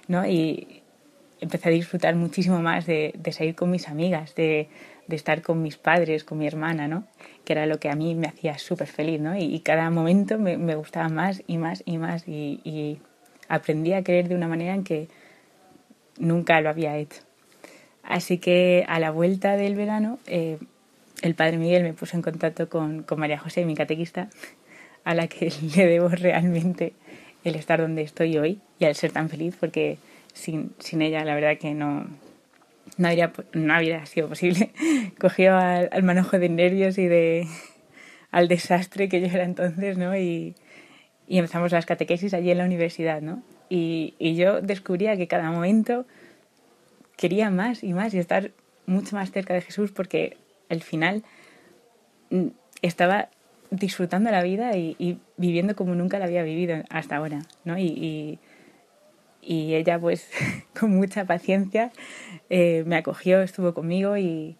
¿no? 0.08 0.26
Y 0.26 0.82
empecé 1.40 1.68
a 1.68 1.72
disfrutar 1.72 2.14
muchísimo 2.14 2.60
más 2.60 2.86
de, 2.86 3.12
de 3.16 3.32
salir 3.32 3.54
con 3.54 3.70
mis 3.70 3.88
amigas, 3.88 4.34
de, 4.34 4.68
de 5.06 5.16
estar 5.16 5.42
con 5.42 5.62
mis 5.62 5.76
padres, 5.76 6.24
con 6.24 6.38
mi 6.38 6.46
hermana, 6.46 6.88
¿no? 6.88 7.04
Que 7.44 7.52
era 7.52 7.66
lo 7.66 7.78
que 7.78 7.90
a 7.90 7.94
mí 7.94 8.14
me 8.14 8.26
hacía 8.26 8.58
súper 8.58 8.88
feliz, 8.88 9.20
¿no? 9.20 9.36
Y, 9.36 9.44
y, 9.44 9.60
cada 9.60 9.90
momento 9.90 10.38
me, 10.38 10.56
me, 10.56 10.74
gustaba 10.74 11.08
más 11.08 11.42
y 11.46 11.58
más 11.58 11.82
y 11.86 11.98
más 11.98 12.26
y, 12.26 12.60
y 12.64 12.98
aprendí 13.48 13.92
a 13.92 14.02
creer 14.02 14.28
de 14.28 14.34
una 14.34 14.48
manera 14.48 14.74
en 14.74 14.84
que 14.84 15.08
nunca 16.18 16.60
lo 16.60 16.70
había 16.70 16.96
hecho. 16.96 17.22
Así 18.02 18.38
que 18.38 18.84
a 18.88 19.00
la 19.00 19.10
vuelta 19.10 19.56
del 19.56 19.74
verano, 19.74 20.18
eh, 20.26 20.58
el 21.22 21.34
padre 21.34 21.58
Miguel 21.58 21.82
me 21.82 21.92
puso 21.92 22.16
en 22.16 22.22
contacto 22.22 22.68
con, 22.68 23.02
con, 23.02 23.18
María 23.18 23.38
José, 23.38 23.64
mi 23.64 23.74
catequista, 23.74 24.28
a 25.04 25.14
la 25.14 25.28
que 25.28 25.50
le 25.76 25.86
debo 25.86 26.08
realmente 26.08 26.94
el 27.44 27.54
estar 27.56 27.80
donde 27.80 28.02
estoy 28.02 28.38
hoy 28.38 28.60
y 28.78 28.84
al 28.84 28.94
ser 28.94 29.12
tan 29.12 29.28
feliz, 29.28 29.56
porque 29.58 29.98
sin, 30.36 30.74
sin 30.78 31.02
ella 31.02 31.24
la 31.24 31.34
verdad 31.34 31.58
que 31.58 31.74
no, 31.74 32.06
no, 32.98 33.08
habría, 33.08 33.32
no 33.52 33.74
habría 33.74 34.04
sido 34.06 34.28
posible. 34.28 34.70
Cogió 35.18 35.56
al, 35.56 35.88
al 35.90 36.02
manojo 36.02 36.38
de 36.38 36.48
nervios 36.48 36.98
y 36.98 37.06
de 37.06 37.48
al 38.30 38.48
desastre 38.48 39.08
que 39.08 39.20
yo 39.20 39.26
era 39.26 39.44
entonces, 39.44 39.96
¿no? 39.96 40.16
Y, 40.16 40.54
y 41.26 41.38
empezamos 41.38 41.72
las 41.72 41.86
catequesis 41.86 42.34
allí 42.34 42.50
en 42.50 42.58
la 42.58 42.64
universidad, 42.64 43.22
¿no? 43.22 43.42
Y, 43.68 44.14
y 44.18 44.36
yo 44.36 44.60
descubría 44.60 45.16
que 45.16 45.26
cada 45.26 45.50
momento 45.50 46.06
quería 47.16 47.50
más 47.50 47.82
y 47.82 47.94
más 47.94 48.14
y 48.14 48.18
estar 48.18 48.52
mucho 48.84 49.16
más 49.16 49.32
cerca 49.32 49.54
de 49.54 49.62
Jesús 49.62 49.90
porque 49.90 50.36
al 50.68 50.82
final 50.82 51.24
mm, 52.30 52.48
estaba 52.82 53.30
disfrutando 53.70 54.30
la 54.30 54.42
vida 54.42 54.76
y, 54.76 55.18
viviendo 55.36 55.74
como 55.74 55.94
nunca 55.94 56.18
la 56.18 56.26
había 56.26 56.42
vivido 56.42 56.82
hasta 56.90 57.16
ahora, 57.16 57.40
¿no? 57.64 57.78
Y, 57.78 58.38
y 59.46 59.76
ella, 59.76 59.98
pues, 59.98 60.28
con 60.78 60.90
mucha 60.90 61.24
paciencia, 61.24 61.92
eh, 62.50 62.82
me 62.86 62.96
acogió, 62.96 63.40
estuvo 63.40 63.72
conmigo 63.72 64.16
y, 64.16 64.56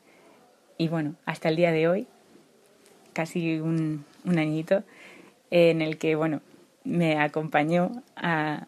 y, 0.78 0.88
bueno, 0.88 1.16
hasta 1.26 1.48
el 1.48 1.56
día 1.56 1.72
de 1.72 1.88
hoy, 1.88 2.06
casi 3.12 3.58
un, 3.58 4.04
un 4.24 4.38
añito, 4.38 4.84
en 5.50 5.82
el 5.82 5.98
que, 5.98 6.14
bueno, 6.14 6.40
me 6.84 7.18
acompañó 7.18 8.02
a, 8.14 8.66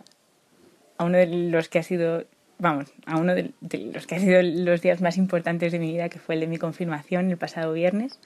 a 0.96 1.04
uno 1.04 1.18
de 1.18 1.26
los 1.26 1.68
que 1.68 1.78
ha 1.78 1.82
sido, 1.84 2.24
vamos, 2.58 2.92
a 3.06 3.16
uno 3.16 3.34
de, 3.34 3.52
los 3.92 4.06
que 4.06 4.16
ha 4.16 4.18
sido 4.18 4.42
los 4.42 4.82
días 4.82 5.00
más 5.00 5.16
importantes 5.18 5.70
de 5.70 5.78
mi 5.78 5.92
vida, 5.92 6.08
que 6.08 6.18
fue 6.18 6.34
el 6.34 6.40
de 6.40 6.48
mi 6.48 6.58
confirmación 6.58 7.30
el 7.30 7.36
pasado 7.36 7.72
viernes 7.72 8.18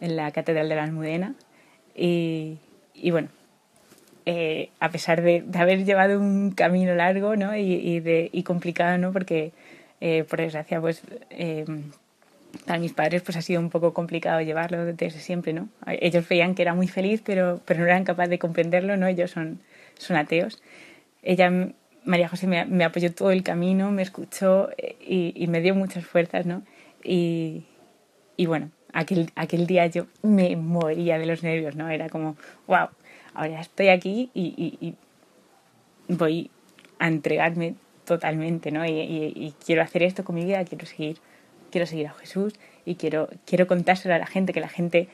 en 0.00 0.16
la 0.16 0.32
Catedral 0.32 0.68
de 0.68 0.74
la 0.74 0.84
Almudena. 0.84 1.34
Y, 1.94 2.58
y 2.94 3.12
bueno, 3.12 3.28
eh, 4.32 4.70
a 4.78 4.90
pesar 4.90 5.22
de, 5.22 5.42
haber 5.54 5.84
llevado 5.84 6.20
un 6.20 6.52
camino 6.52 6.94
largo 6.94 7.34
¿no? 7.34 7.56
y, 7.56 7.98
de, 7.98 8.30
y 8.32 8.44
complicado, 8.44 8.96
¿no? 8.96 9.12
porque 9.12 9.50
eh, 10.00 10.22
por 10.22 10.38
desgracia, 10.38 10.80
pues 10.80 11.02
eh, 11.30 11.64
a 12.68 12.78
mis 12.78 12.92
padres 12.92 13.22
pues 13.22 13.36
ha 13.36 13.42
sido 13.42 13.58
un 13.60 13.70
poco 13.70 13.92
complicado 13.92 14.40
llevarlo 14.40 14.84
desde 14.84 15.18
siempre, 15.18 15.52
¿no? 15.52 15.68
Ellos 15.84 16.28
veían 16.28 16.54
que 16.54 16.62
era 16.62 16.74
muy 16.74 16.86
feliz, 16.86 17.22
pero, 17.26 17.60
pero 17.64 17.80
no 17.80 17.86
eran 17.86 18.04
capaces 18.04 18.30
de 18.30 18.38
comprenderlo, 18.38 18.96
¿no? 18.96 19.08
Ellos 19.08 19.32
son, 19.32 19.58
son 19.98 20.16
ateos. 20.16 20.62
Ella, 21.24 21.50
María 22.04 22.28
José, 22.28 22.46
me, 22.46 22.84
apoyó 22.84 23.12
todo 23.12 23.32
el 23.32 23.42
camino, 23.42 23.90
me 23.90 24.02
escuchó 24.02 24.70
y, 25.00 25.32
y 25.34 25.48
me 25.48 25.60
dio 25.60 25.74
muchas 25.74 26.06
fuerzas, 26.06 26.46
¿no? 26.46 26.62
Y, 27.02 27.64
y 28.36 28.46
bueno, 28.46 28.70
aquel, 28.92 29.32
aquel 29.34 29.66
día 29.66 29.86
yo 29.86 30.06
me 30.22 30.54
moría 30.54 31.18
de 31.18 31.26
los 31.26 31.42
nervios, 31.42 31.74
¿no? 31.74 31.88
Era 31.88 32.08
como, 32.08 32.36
wow, 32.68 32.90
ahora 33.34 33.60
estoy 33.60 33.88
aquí 33.88 34.30
y, 34.34 34.94
voy 36.08 36.50
a 36.98 37.06
entregarme 37.06 37.74
totalmente, 38.04 38.70
¿no? 38.70 38.84
Y, 38.84 39.54
quiero 39.64 39.82
hacer 39.82 40.02
esto 40.02 40.24
con 40.24 40.34
mi 40.34 40.44
vida, 40.44 40.64
quiero 40.64 40.86
seguir, 40.86 41.18
quiero 41.70 41.86
seguir 41.86 42.08
a 42.08 42.12
Jesús 42.12 42.54
y 42.84 42.96
quiero, 42.96 43.28
quiero 43.46 43.66
contárselo 43.66 44.14
a 44.14 44.18
la 44.18 44.26
gente, 44.26 44.52
que 44.52 44.60
la 44.60 44.68
gente 44.68 45.08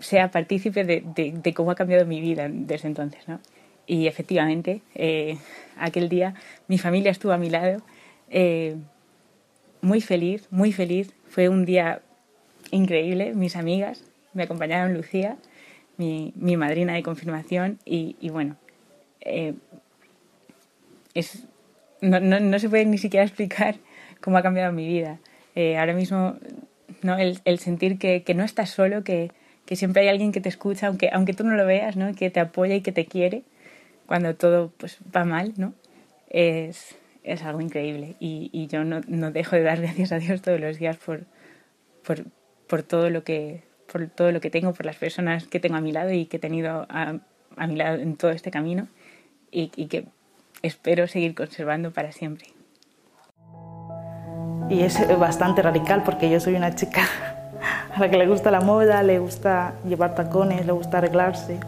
sea 0.00 0.30
partícipe 0.30 0.84
de, 0.84 1.52
cómo 1.54 1.70
ha 1.70 1.74
cambiado 1.74 2.06
mi 2.06 2.20
vida 2.20 2.48
desde 2.50 2.88
entonces, 2.88 3.26
¿no? 3.28 3.40
Y 3.86 4.06
efectivamente, 4.06 4.82
eh, 4.94 5.38
aquel 5.78 6.10
día 6.10 6.34
mi 6.66 6.76
familia 6.76 7.10
estuvo 7.10 7.32
a 7.32 7.38
mi 7.38 7.48
lado, 7.48 7.80
eh, 8.28 8.76
muy 9.80 10.00
feliz, 10.00 10.46
muy 10.50 10.72
feliz. 10.72 11.12
Fue 11.28 11.48
un 11.48 11.64
día 11.64 12.02
increíble, 12.70 13.34
mis 13.34 13.56
amigas 13.56 14.04
me 14.34 14.42
acompañaron, 14.42 14.94
Lucía, 14.94 15.36
mi, 15.98 16.32
mi 16.36 16.56
madrina 16.56 16.94
de 16.94 17.02
confirmación 17.02 17.78
y, 17.84 18.16
y 18.20 18.30
bueno, 18.30 18.56
eh, 19.20 19.54
es, 21.12 21.44
no, 22.00 22.20
no, 22.20 22.40
no, 22.40 22.58
se 22.58 22.70
puede 22.70 22.86
ni 22.86 22.96
siquiera 22.96 23.26
explicar 23.26 23.76
cómo 24.20 24.38
ha 24.38 24.42
cambiado 24.42 24.72
mi 24.72 24.86
vida. 24.86 25.18
Eh, 25.54 25.76
ahora 25.76 25.92
mismo, 25.92 26.36
¿no? 27.02 27.18
el, 27.18 27.40
el 27.44 27.58
sentir 27.58 27.98
que, 27.98 28.22
que, 28.22 28.34
no 28.34 28.44
estás 28.44 28.70
solo, 28.70 29.04
que, 29.04 29.32
que, 29.66 29.76
siempre 29.76 30.02
hay 30.02 30.08
alguien 30.08 30.32
que 30.32 30.40
te 30.40 30.48
escucha, 30.48 30.86
aunque, 30.86 31.10
aunque 31.12 31.34
tú 31.34 31.44
no 31.44 31.54
lo 31.56 31.66
veas, 31.66 31.96
¿no? 31.96 32.14
que 32.14 32.30
te 32.30 32.40
apoya 32.40 32.76
y 32.76 32.80
que 32.80 32.92
te 32.92 33.04
quiere 33.04 33.42
cuando 34.06 34.34
todo 34.36 34.72
pues, 34.78 34.98
va 35.14 35.24
mal, 35.24 35.52
¿no? 35.56 35.74
es, 36.30 36.96
es 37.24 37.42
algo 37.42 37.60
increíble. 37.60 38.14
Y, 38.20 38.50
y 38.52 38.68
yo 38.68 38.84
no, 38.84 39.00
no, 39.06 39.30
dejo 39.30 39.56
de 39.56 39.62
dar 39.62 39.80
gracias 39.82 40.12
a 40.12 40.18
Dios 40.18 40.42
todos 40.42 40.60
los 40.60 40.78
días 40.78 40.96
por, 40.96 41.24
por, 42.04 42.24
por 42.66 42.82
todo 42.82 43.10
lo 43.10 43.24
que 43.24 43.62
por 43.90 44.06
todo 44.08 44.32
lo 44.32 44.40
que 44.40 44.50
tengo, 44.50 44.72
por 44.72 44.86
las 44.86 44.96
personas 44.96 45.46
que 45.46 45.60
tengo 45.60 45.76
a 45.76 45.80
mi 45.80 45.92
lado 45.92 46.12
y 46.12 46.26
que 46.26 46.36
he 46.36 46.40
tenido 46.40 46.86
a, 46.88 47.14
a 47.56 47.66
mi 47.66 47.76
lado 47.76 47.96
en 47.96 48.16
todo 48.16 48.30
este 48.30 48.50
camino 48.50 48.86
y, 49.50 49.72
y, 49.76 49.86
que 49.86 50.06
espero 50.62 51.06
seguir 51.06 51.34
conservando 51.34 51.90
para 51.90 52.12
siempre. 52.12 52.46
Y 54.68 54.80
es 54.80 54.98
bastante 55.18 55.62
radical 55.62 56.02
porque 56.04 56.28
yo 56.28 56.38
soy 56.40 56.54
una 56.54 56.74
chica 56.74 57.02
a 57.94 57.98
la 57.98 58.10
que 58.10 58.18
le 58.18 58.26
gusta 58.26 58.50
la 58.50 58.60
moda, 58.60 59.02
le 59.02 59.18
gusta 59.18 59.74
llevar 59.86 60.14
tacones, 60.14 60.66
le 60.66 60.72
gusta 60.72 60.98
arreglarse 60.98 61.58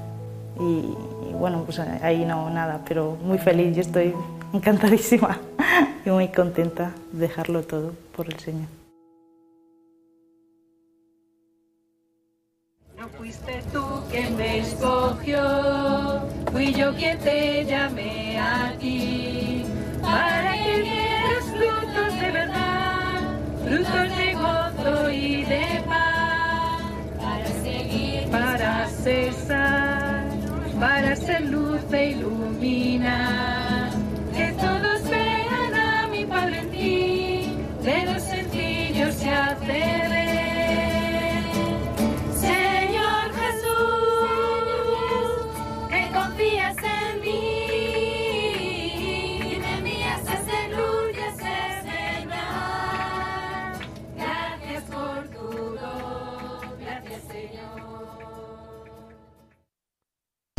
y, 0.59 0.95
y 1.31 1.33
bueno, 1.33 1.65
pues 1.65 1.79
ahí 1.79 2.25
no 2.27 2.51
nada, 2.51 2.81
pero 2.87 3.17
muy 3.23 3.39
feliz, 3.39 3.75
yo 3.75 3.81
estoy 3.81 4.15
encantadísima 4.53 5.39
y 6.05 6.11
muy 6.11 6.29
contenta 6.29 6.93
de 7.13 7.21
dejarlo 7.21 7.63
todo 7.63 7.95
por 8.15 8.27
el 8.27 8.39
Señor. 8.39 8.80
Fuiste 13.09 13.63
tú 13.73 13.83
quien 14.11 14.37
me 14.37 14.59
escogió, 14.59 16.29
fui 16.53 16.73
yo 16.75 16.95
quien 16.95 17.19
te 17.21 17.65
llamé 17.65 18.39
a 18.39 18.73
ti, 18.79 19.65
para 20.03 20.53
que 20.53 20.83
dieras 20.83 21.45
frutos 21.45 22.21
de 22.21 22.31
verdad, 22.31 23.21
frutos 23.65 24.17
de 24.17 24.35
gozo 24.35 25.11
y 25.11 25.45
de 25.45 25.83
paz, 25.87 26.83
para 27.19 27.47
seguir, 27.63 28.31
para 28.31 28.87
cesar, 28.89 30.29
para 30.79 31.17
ser 31.17 31.41
luz 31.43 31.81
e 31.93 32.11
iluminar, 32.11 33.60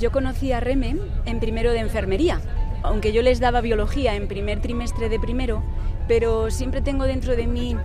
Yo 0.02 0.12
conocí 0.12 0.52
a 0.52 0.60
Reme 0.60 0.96
en 1.28 1.40
primero 1.40 1.72
de 1.74 1.78
enfermería, 1.78 2.42
aunque 2.82 3.14
yo 3.14 3.22
les 3.22 3.40
daba 3.40 3.62
biología 3.62 4.16
en 4.16 4.28
primer 4.28 4.60
trimestre 4.60 5.10
de 5.10 5.20
primero, 5.20 5.62
pero 6.08 6.50
siempre 6.50 6.82
tengo 6.82 7.04
dentro 7.04 7.36
de 7.36 7.46
mí, 7.46 7.78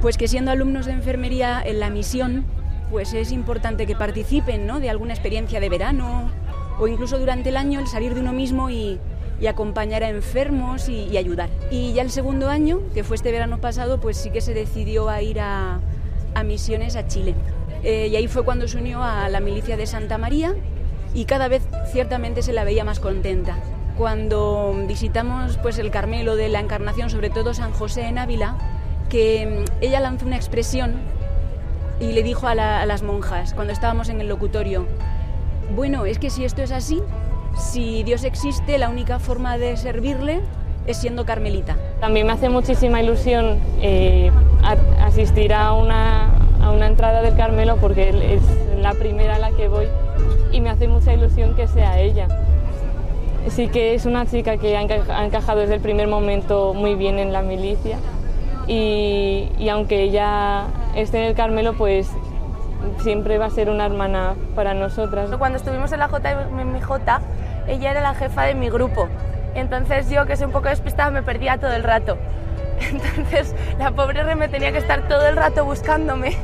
pues 0.00 0.18
que 0.18 0.26
siendo 0.26 0.50
alumnos 0.50 0.86
de 0.86 0.92
enfermería 0.92 1.62
en 1.64 1.78
la 1.78 1.88
misión, 1.88 2.44
pues 2.90 3.14
es 3.14 3.30
importante 3.30 3.86
que 3.86 3.94
participen 3.94 4.66
¿no? 4.66 4.80
de 4.80 4.90
alguna 4.90 5.12
experiencia 5.12 5.60
de 5.60 5.68
verano 5.68 6.32
o 6.80 6.88
incluso 6.88 7.16
durante 7.16 7.50
el 7.50 7.56
año 7.56 7.78
el 7.78 7.86
salir 7.86 8.14
de 8.14 8.22
uno 8.22 8.32
mismo 8.32 8.68
y, 8.68 8.98
acompañar 9.48 10.02
a 10.02 10.08
enfermos 10.08 10.88
y, 10.88 11.16
ayudar. 11.16 11.48
Y 11.70 11.92
ya 11.92 12.02
el 12.02 12.10
segundo 12.10 12.48
año, 12.48 12.80
que 12.92 13.04
fue 13.04 13.14
este 13.14 13.30
verano 13.30 13.60
pasado, 13.60 14.00
pues 14.00 14.16
sí 14.16 14.30
que 14.30 14.40
se 14.40 14.52
decidió 14.52 15.08
a 15.08 15.22
ir 15.22 15.38
a, 15.38 15.78
misiones 16.44 16.96
a 16.96 17.06
Chile. 17.06 17.36
Eh, 17.84 18.08
y 18.10 18.16
ahí 18.16 18.26
fue 18.26 18.44
cuando 18.44 18.66
se 18.66 18.78
unió 18.78 19.00
a 19.00 19.28
la 19.28 19.38
milicia 19.38 19.76
de 19.76 19.86
Santa 19.86 20.18
María 20.18 20.56
y 21.16 21.24
cada 21.24 21.48
vez 21.48 21.66
ciertamente 21.90 22.42
se 22.42 22.52
la 22.52 22.62
veía 22.62 22.84
más 22.84 23.00
contenta. 23.00 23.56
Cuando 23.96 24.74
visitamos 24.86 25.56
pues 25.56 25.78
el 25.78 25.90
Carmelo 25.90 26.36
de 26.36 26.50
la 26.50 26.60
Encarnación, 26.60 27.08
sobre 27.08 27.30
todo 27.30 27.54
San 27.54 27.72
José 27.72 28.02
en 28.02 28.18
Ávila, 28.18 28.58
que 29.08 29.64
mm, 29.66 29.82
ella 29.82 30.00
lanzó 30.00 30.26
una 30.26 30.36
expresión 30.36 30.96
y 32.00 32.12
le 32.12 32.22
dijo 32.22 32.46
a, 32.46 32.54
las 32.54 33.02
monjas 33.02 33.54
cuando 33.54 33.72
estábamos 33.72 34.10
en 34.10 34.20
el 34.20 34.28
locutorio, 34.28 34.86
bueno, 35.74 36.04
es 36.04 36.18
que 36.18 36.28
si 36.28 36.44
esto 36.44 36.62
es 36.62 36.70
así, 36.70 37.02
si 37.56 38.02
Dios 38.02 38.22
existe, 38.22 38.76
la 38.76 38.90
única 38.90 39.18
forma 39.18 39.56
de 39.56 39.78
servirle 39.78 40.42
es 40.86 40.98
siendo 40.98 41.24
carmelita. 41.24 41.78
También 41.98 42.26
me 42.26 42.34
hace 42.34 42.50
muchísima 42.50 43.00
ilusión 43.00 43.58
eh, 43.80 44.30
asistir 45.00 45.54
a 45.54 45.72
una, 45.72 46.28
a 46.60 46.70
una 46.72 46.86
entrada 46.86 47.22
del 47.22 47.34
Carmelo 47.36 47.78
porque 47.78 48.10
es 48.34 48.42
la 48.82 48.92
primera 48.92 49.36
a 49.36 49.38
la 49.38 49.52
que 49.52 49.68
voy 49.68 49.86
y 50.56 50.60
me 50.60 50.70
hace 50.70 50.88
mucha 50.88 51.12
ilusión 51.12 51.54
que 51.54 51.68
sea 51.68 51.98
ella. 51.98 52.28
Sí 53.48 53.68
que 53.68 53.94
es 53.94 54.06
una 54.06 54.26
chica 54.26 54.56
que 54.56 54.76
ha 54.76 55.24
encajado 55.24 55.60
desde 55.60 55.74
el 55.74 55.80
primer 55.80 56.08
momento 56.08 56.74
muy 56.74 56.94
bien 56.94 57.18
en 57.18 57.32
la 57.32 57.42
milicia 57.42 57.98
y, 58.66 59.52
y 59.58 59.68
aunque 59.68 60.02
ella 60.02 60.64
esté 60.96 61.18
en 61.18 61.24
el 61.24 61.34
Carmelo, 61.34 61.74
pues 61.74 62.10
siempre 62.98 63.38
va 63.38 63.46
a 63.46 63.50
ser 63.50 63.70
una 63.70 63.86
hermana 63.86 64.34
para 64.54 64.74
nosotras. 64.74 65.30
Cuando 65.38 65.58
estuvimos 65.58 65.92
en 65.92 66.00
la 66.00 66.08
JMJ, 66.08 66.90
ella 67.68 67.90
era 67.90 68.00
la 68.00 68.14
jefa 68.14 68.44
de 68.44 68.54
mi 68.54 68.68
grupo. 68.68 69.08
Entonces 69.54 70.10
yo, 70.10 70.26
que 70.26 70.36
soy 70.36 70.46
un 70.46 70.52
poco 70.52 70.68
despistada, 70.68 71.10
me 71.10 71.22
perdía 71.22 71.58
todo 71.58 71.72
el 71.72 71.84
rato. 71.84 72.16
Entonces 72.80 73.54
la 73.78 73.92
pobre 73.92 74.34
me 74.34 74.48
tenía 74.48 74.72
que 74.72 74.78
estar 74.78 75.06
todo 75.06 75.26
el 75.28 75.36
rato 75.36 75.64
buscándome 75.64 76.36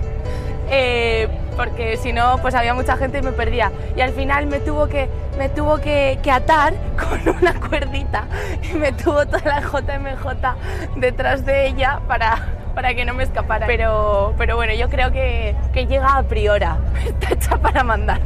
eh, 0.70 1.28
porque 1.56 1.96
si 1.96 2.12
no, 2.12 2.38
pues 2.38 2.54
había 2.54 2.74
mucha 2.74 2.96
gente 2.96 3.18
y 3.18 3.22
me 3.22 3.32
perdía. 3.32 3.72
Y 3.96 4.00
al 4.00 4.12
final 4.12 4.46
me 4.46 4.60
tuvo 4.60 4.86
que, 4.88 5.08
me 5.38 5.48
tuvo 5.48 5.78
que, 5.78 6.18
atar 6.30 6.74
con 6.98 7.36
una 7.36 7.54
cuerdita 7.54 8.24
y 8.62 8.76
me 8.76 8.92
tuvo 8.92 9.26
toda 9.26 9.42
la 9.44 9.60
JMJ 9.60 10.96
detrás 10.96 11.44
de 11.44 11.66
ella 11.66 12.00
para, 12.06 12.46
para 12.74 12.94
que 12.94 13.04
no 13.04 13.14
me 13.14 13.22
escapara. 13.24 13.66
Pero, 13.66 14.34
pero 14.38 14.56
bueno, 14.56 14.72
yo 14.74 14.88
creo 14.88 15.12
que, 15.12 15.54
que 15.72 15.86
llega 15.86 16.16
a 16.16 16.22
priori, 16.22 16.66
está 17.06 17.34
hecha 17.34 17.56
para 17.58 17.84
mandar. 17.84 18.20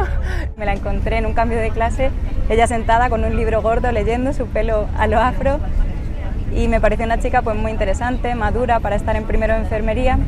Me 0.56 0.66
la 0.66 0.74
encontré 0.74 1.18
en 1.18 1.26
un 1.26 1.34
cambio 1.34 1.58
de 1.58 1.70
clase, 1.70 2.10
ella 2.48 2.66
sentada 2.66 3.10
con 3.10 3.24
un 3.24 3.36
libro 3.36 3.62
gordo 3.62 3.90
leyendo, 3.90 4.32
su 4.32 4.46
pelo 4.46 4.86
a 4.96 5.06
lo 5.06 5.18
afro, 5.18 5.58
y 6.54 6.68
me 6.68 6.80
pareció 6.80 7.06
una 7.06 7.18
chica 7.18 7.42
pues 7.42 7.56
muy 7.56 7.70
interesante, 7.70 8.34
madura 8.34 8.80
para 8.80 8.96
estar 8.96 9.16
en 9.16 9.24
primero 9.24 9.54
de 9.54 9.60
enfermería 9.60 10.18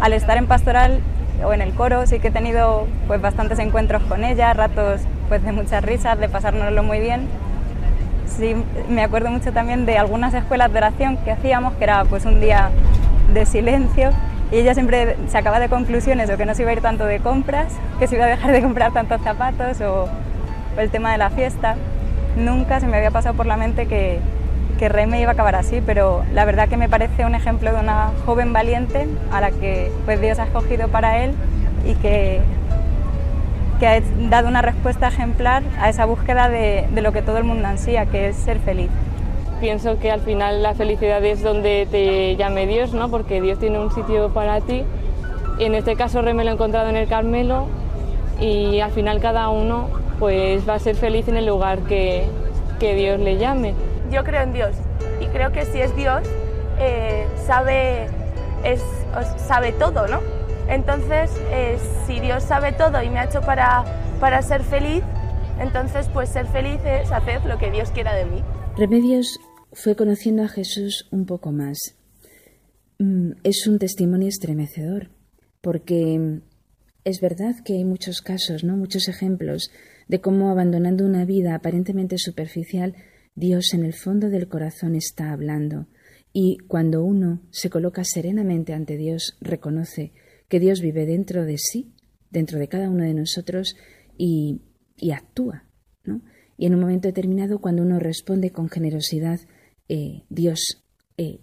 al 0.00 0.12
estar 0.12 0.36
en 0.36 0.46
pastoral 0.46 1.00
o 1.44 1.52
en 1.52 1.60
el 1.60 1.72
coro 1.74 2.06
sí 2.06 2.18
que 2.18 2.28
he 2.28 2.30
tenido 2.30 2.86
pues 3.06 3.20
bastantes 3.20 3.58
encuentros 3.58 4.02
con 4.02 4.24
ella, 4.24 4.52
ratos 4.52 5.00
pues 5.28 5.42
de 5.42 5.52
muchas 5.52 5.84
risas, 5.84 6.18
de 6.18 6.28
pasárnoslo 6.28 6.82
muy 6.82 7.00
bien. 7.00 7.28
Sí, 8.26 8.54
me 8.88 9.02
acuerdo 9.02 9.30
mucho 9.30 9.52
también 9.52 9.86
de 9.86 9.98
algunas 9.98 10.34
escuelas 10.34 10.72
de 10.72 10.78
oración 10.78 11.16
que 11.18 11.32
hacíamos, 11.32 11.74
que 11.74 11.84
era 11.84 12.04
pues 12.04 12.24
un 12.24 12.40
día 12.40 12.70
de 13.32 13.46
silencio 13.46 14.10
y 14.50 14.56
ella 14.56 14.74
siempre 14.74 15.16
sacaba 15.28 15.60
de 15.60 15.68
conclusiones 15.68 16.30
o 16.30 16.36
que 16.36 16.46
no 16.46 16.54
se 16.54 16.62
iba 16.62 16.70
a 16.70 16.74
ir 16.74 16.80
tanto 16.80 17.04
de 17.04 17.20
compras, 17.20 17.72
que 17.98 18.06
se 18.06 18.14
iba 18.16 18.24
a 18.24 18.28
dejar 18.28 18.52
de 18.52 18.62
comprar 18.62 18.92
tantos 18.92 19.20
zapatos 19.22 19.80
o, 19.80 20.08
el 20.78 20.90
tema 20.90 21.10
de 21.10 21.18
la 21.18 21.30
fiesta. 21.30 21.74
Nunca 22.36 22.78
se 22.78 22.86
me 22.86 22.96
había 22.96 23.10
pasado 23.10 23.34
por 23.34 23.46
la 23.46 23.56
mente 23.56 23.86
que, 23.86 24.20
que 24.78 24.88
Reme 24.88 25.20
iba 25.20 25.30
a 25.30 25.32
acabar 25.34 25.56
así, 25.56 25.82
pero 25.84 26.24
la 26.32 26.44
verdad 26.44 26.68
que 26.68 26.76
me 26.76 26.88
parece 26.88 27.24
un 27.24 27.34
ejemplo 27.34 27.72
de 27.72 27.80
una 27.80 28.12
joven 28.24 28.52
valiente 28.52 29.06
a 29.30 29.40
la 29.40 29.50
que 29.50 29.90
pues, 30.04 30.20
Dios 30.20 30.38
ha 30.38 30.44
escogido 30.44 30.88
para 30.88 31.24
él 31.24 31.34
y 31.86 31.94
que, 31.94 32.40
que 33.80 33.86
ha 33.86 34.00
dado 34.30 34.48
una 34.48 34.62
respuesta 34.62 35.08
ejemplar 35.08 35.62
a 35.80 35.88
esa 35.88 36.04
búsqueda 36.06 36.48
de, 36.48 36.86
de 36.90 37.02
lo 37.02 37.12
que 37.12 37.22
todo 37.22 37.38
el 37.38 37.44
mundo 37.44 37.68
ansía, 37.68 38.06
que 38.06 38.28
es 38.28 38.36
ser 38.36 38.58
feliz 38.60 38.90
pienso 39.60 39.98
que 39.98 40.10
al 40.10 40.20
final 40.20 40.62
la 40.62 40.74
felicidad 40.74 41.24
es 41.24 41.42
donde 41.42 41.86
te 41.90 42.36
llame 42.36 42.66
Dios, 42.66 42.92
¿no? 42.92 43.08
Porque 43.10 43.40
Dios 43.40 43.58
tiene 43.58 43.78
un 43.78 43.90
sitio 43.90 44.28
para 44.30 44.60
ti. 44.60 44.84
En 45.58 45.74
este 45.74 45.96
caso 45.96 46.22
Re 46.22 46.34
me 46.34 46.44
lo 46.44 46.50
he 46.50 46.54
encontrado 46.54 46.88
en 46.88 46.96
el 46.96 47.08
Carmelo 47.08 47.66
y 48.40 48.80
al 48.80 48.92
final 48.92 49.20
cada 49.20 49.48
uno 49.48 49.88
pues 50.18 50.68
va 50.68 50.74
a 50.74 50.78
ser 50.78 50.96
feliz 50.96 51.28
en 51.28 51.36
el 51.36 51.46
lugar 51.46 51.80
que, 51.80 52.24
que 52.78 52.94
Dios 52.94 53.18
le 53.18 53.38
llame. 53.38 53.74
Yo 54.10 54.24
creo 54.24 54.42
en 54.42 54.52
Dios 54.52 54.76
y 55.20 55.26
creo 55.26 55.52
que 55.52 55.64
si 55.64 55.80
es 55.80 55.94
Dios 55.96 56.22
eh, 56.78 57.26
sabe, 57.46 58.06
es, 58.64 58.82
sabe 59.36 59.72
todo, 59.72 60.06
¿no? 60.06 60.20
Entonces, 60.68 61.30
eh, 61.50 61.78
si 62.06 62.20
Dios 62.20 62.42
sabe 62.44 62.72
todo 62.72 63.02
y 63.02 63.08
me 63.10 63.18
ha 63.18 63.24
hecho 63.24 63.40
para, 63.40 63.84
para 64.20 64.42
ser 64.42 64.62
feliz, 64.62 65.02
entonces 65.58 66.08
pues 66.12 66.28
ser 66.28 66.46
feliz 66.46 66.80
es 66.84 67.10
hacer 67.10 67.44
lo 67.46 67.58
que 67.58 67.70
Dios 67.70 67.90
quiera 67.90 68.14
de 68.14 68.26
mí. 68.26 68.42
Remedios 68.76 69.38
fue 69.72 69.96
conociendo 69.96 70.42
a 70.42 70.48
Jesús 70.48 71.08
un 71.10 71.26
poco 71.26 71.52
más. 71.52 71.78
Mm, 72.98 73.32
es 73.44 73.66
un 73.66 73.78
testimonio 73.78 74.28
estremecedor, 74.28 75.10
porque 75.60 76.40
es 77.04 77.20
verdad 77.20 77.54
que 77.64 77.74
hay 77.74 77.84
muchos 77.84 78.20
casos, 78.20 78.64
¿no? 78.64 78.76
muchos 78.76 79.08
ejemplos 79.08 79.70
de 80.08 80.20
cómo 80.20 80.50
abandonando 80.50 81.04
una 81.04 81.24
vida 81.24 81.54
aparentemente 81.54 82.18
superficial, 82.18 82.94
Dios 83.38 83.72
en 83.72 83.84
el 83.84 83.94
fondo 83.94 84.30
del 84.30 84.48
corazón 84.48 84.96
está 84.96 85.30
hablando. 85.32 85.86
Y 86.32 86.58
cuando 86.66 87.04
uno 87.04 87.40
se 87.50 87.70
coloca 87.70 88.02
serenamente 88.02 88.72
ante 88.74 88.96
Dios, 88.96 89.36
reconoce 89.40 90.12
que 90.48 90.58
Dios 90.58 90.80
vive 90.80 91.06
dentro 91.06 91.44
de 91.44 91.56
sí, 91.56 91.94
dentro 92.30 92.58
de 92.58 92.66
cada 92.66 92.90
uno 92.90 93.04
de 93.04 93.14
nosotros, 93.14 93.76
y, 94.16 94.60
actúa. 95.14 95.68
¿no? 96.02 96.20
Y 96.56 96.66
en 96.66 96.74
un 96.74 96.80
momento 96.80 97.06
determinado, 97.06 97.60
cuando 97.60 97.82
uno 97.82 98.00
responde 98.00 98.50
con 98.50 98.68
generosidad, 98.68 99.38
eh, 99.88 100.24
Dios 100.28 100.84
eh, 101.16 101.38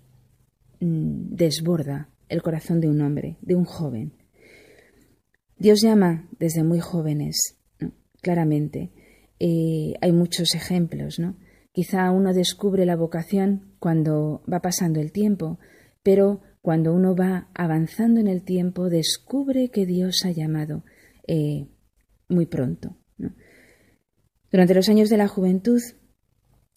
mm, 0.82 1.34
desborda 1.34 2.10
el 2.28 2.42
corazón 2.42 2.82
de 2.82 2.90
un 2.90 3.00
hombre, 3.00 3.38
de 3.42 3.56
un 3.56 3.64
joven. 3.64 4.12
Dios 5.58 5.82
llama 5.82 6.28
desde 6.40 6.66
muy 6.66 6.82
jóvenes, 6.82 7.58
claramente. 8.22 8.92
Eh, 9.40 9.94
hay 10.02 10.12
muchos 10.12 10.54
ejemplos, 10.56 11.20
¿no? 11.20 11.38
Quizá 11.76 12.10
uno 12.10 12.34
descubre 12.34 12.86
la 12.86 12.96
vocación 12.96 13.76
cuando 13.80 14.42
va 14.50 14.62
pasando 14.62 15.02
el 15.02 15.12
tiempo, 15.12 15.60
pero 16.04 16.40
cuando 16.62 16.94
uno 16.94 17.18
va 17.18 17.50
avanzando 17.54 18.22
en 18.22 18.28
el 18.28 18.44
tiempo, 18.44 18.88
descubre 18.90 19.68
que 19.72 19.86
Dios 19.86 20.24
ha 20.24 20.32
llamado 20.32 20.86
muy 22.30 22.46
pronto. 22.46 22.96
Durante 24.50 24.74
los 24.74 24.88
años 24.88 25.10
de 25.10 25.18
la 25.18 25.28
juventud, 25.28 25.82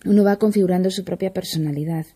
uno 0.04 0.24
va 0.24 0.34
configurando 0.34 0.90
su 0.90 1.04
propia 1.04 1.32
personalidad. 1.32 2.06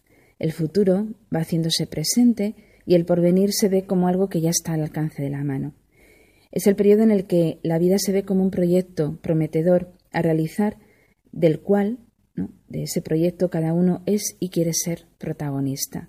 El 0.41 0.51
futuro 0.51 1.07
va 1.33 1.43
haciéndose 1.43 1.87
presente 1.87 2.57
y 2.85 2.97
el 2.97 3.05
porvenir 3.05 3.53
se 3.53 3.69
ve 3.69 3.87
como 3.87 4.09
algo 4.09 4.29
que 4.29 4.41
ya 4.41 4.51
está 4.51 4.73
al 4.73 4.83
alcance 4.83 5.23
de 5.23 5.31
la 5.31 5.45
mano. 5.45 5.77
Es 6.51 6.67
el 6.67 6.75
periodo 6.75 7.05
en 7.05 7.13
el 7.13 7.29
que 7.29 7.61
la 7.63 7.79
vida 7.79 8.01
se 8.01 8.11
ve 8.11 8.25
como 8.25 8.43
un 8.43 8.51
proyecto 8.51 9.21
prometedor 9.23 9.93
a 10.11 10.21
realizar, 10.21 10.79
del 11.31 11.61
cual, 11.61 12.01
de 12.35 12.83
ese 12.83 13.03
proyecto, 13.03 13.51
cada 13.51 13.73
uno 13.73 14.03
es 14.07 14.37
y 14.41 14.49
quiere 14.49 14.73
ser 14.73 15.07
protagonista. 15.19 16.09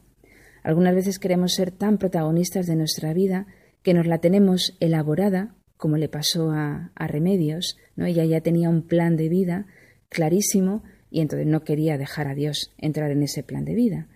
Algunas 0.64 0.96
veces 0.96 1.20
queremos 1.20 1.54
ser 1.54 1.72
tan 1.72 1.98
protagonistas 1.98 2.66
de 2.66 2.76
nuestra 2.76 3.14
vida 3.14 3.48
que 3.82 3.94
nos 3.94 4.08
la 4.08 4.20
tenemos 4.20 4.78
elaborada, 4.80 5.56
como 5.76 5.98
le 5.98 6.08
pasó 6.08 6.52
a, 6.52 6.92
a 6.96 7.08
Remedios, 7.08 7.78
¿no? 7.96 8.06
ella 8.06 8.24
ya 8.24 8.40
tenía 8.42 8.70
un 8.70 8.84
plan 8.84 9.18
de 9.18 9.28
vida 9.28 9.68
clarísimo 10.08 10.84
y 11.10 11.20
entonces 11.20 11.48
no 11.48 11.64
quería 11.64 11.98
dejar 11.98 12.28
a 12.28 12.36
Dios 12.36 12.72
entrar 12.78 13.12
en 13.12 13.24
ese 13.24 13.44
plan 13.44 13.66
de 13.66 13.76
vida. 13.76 14.08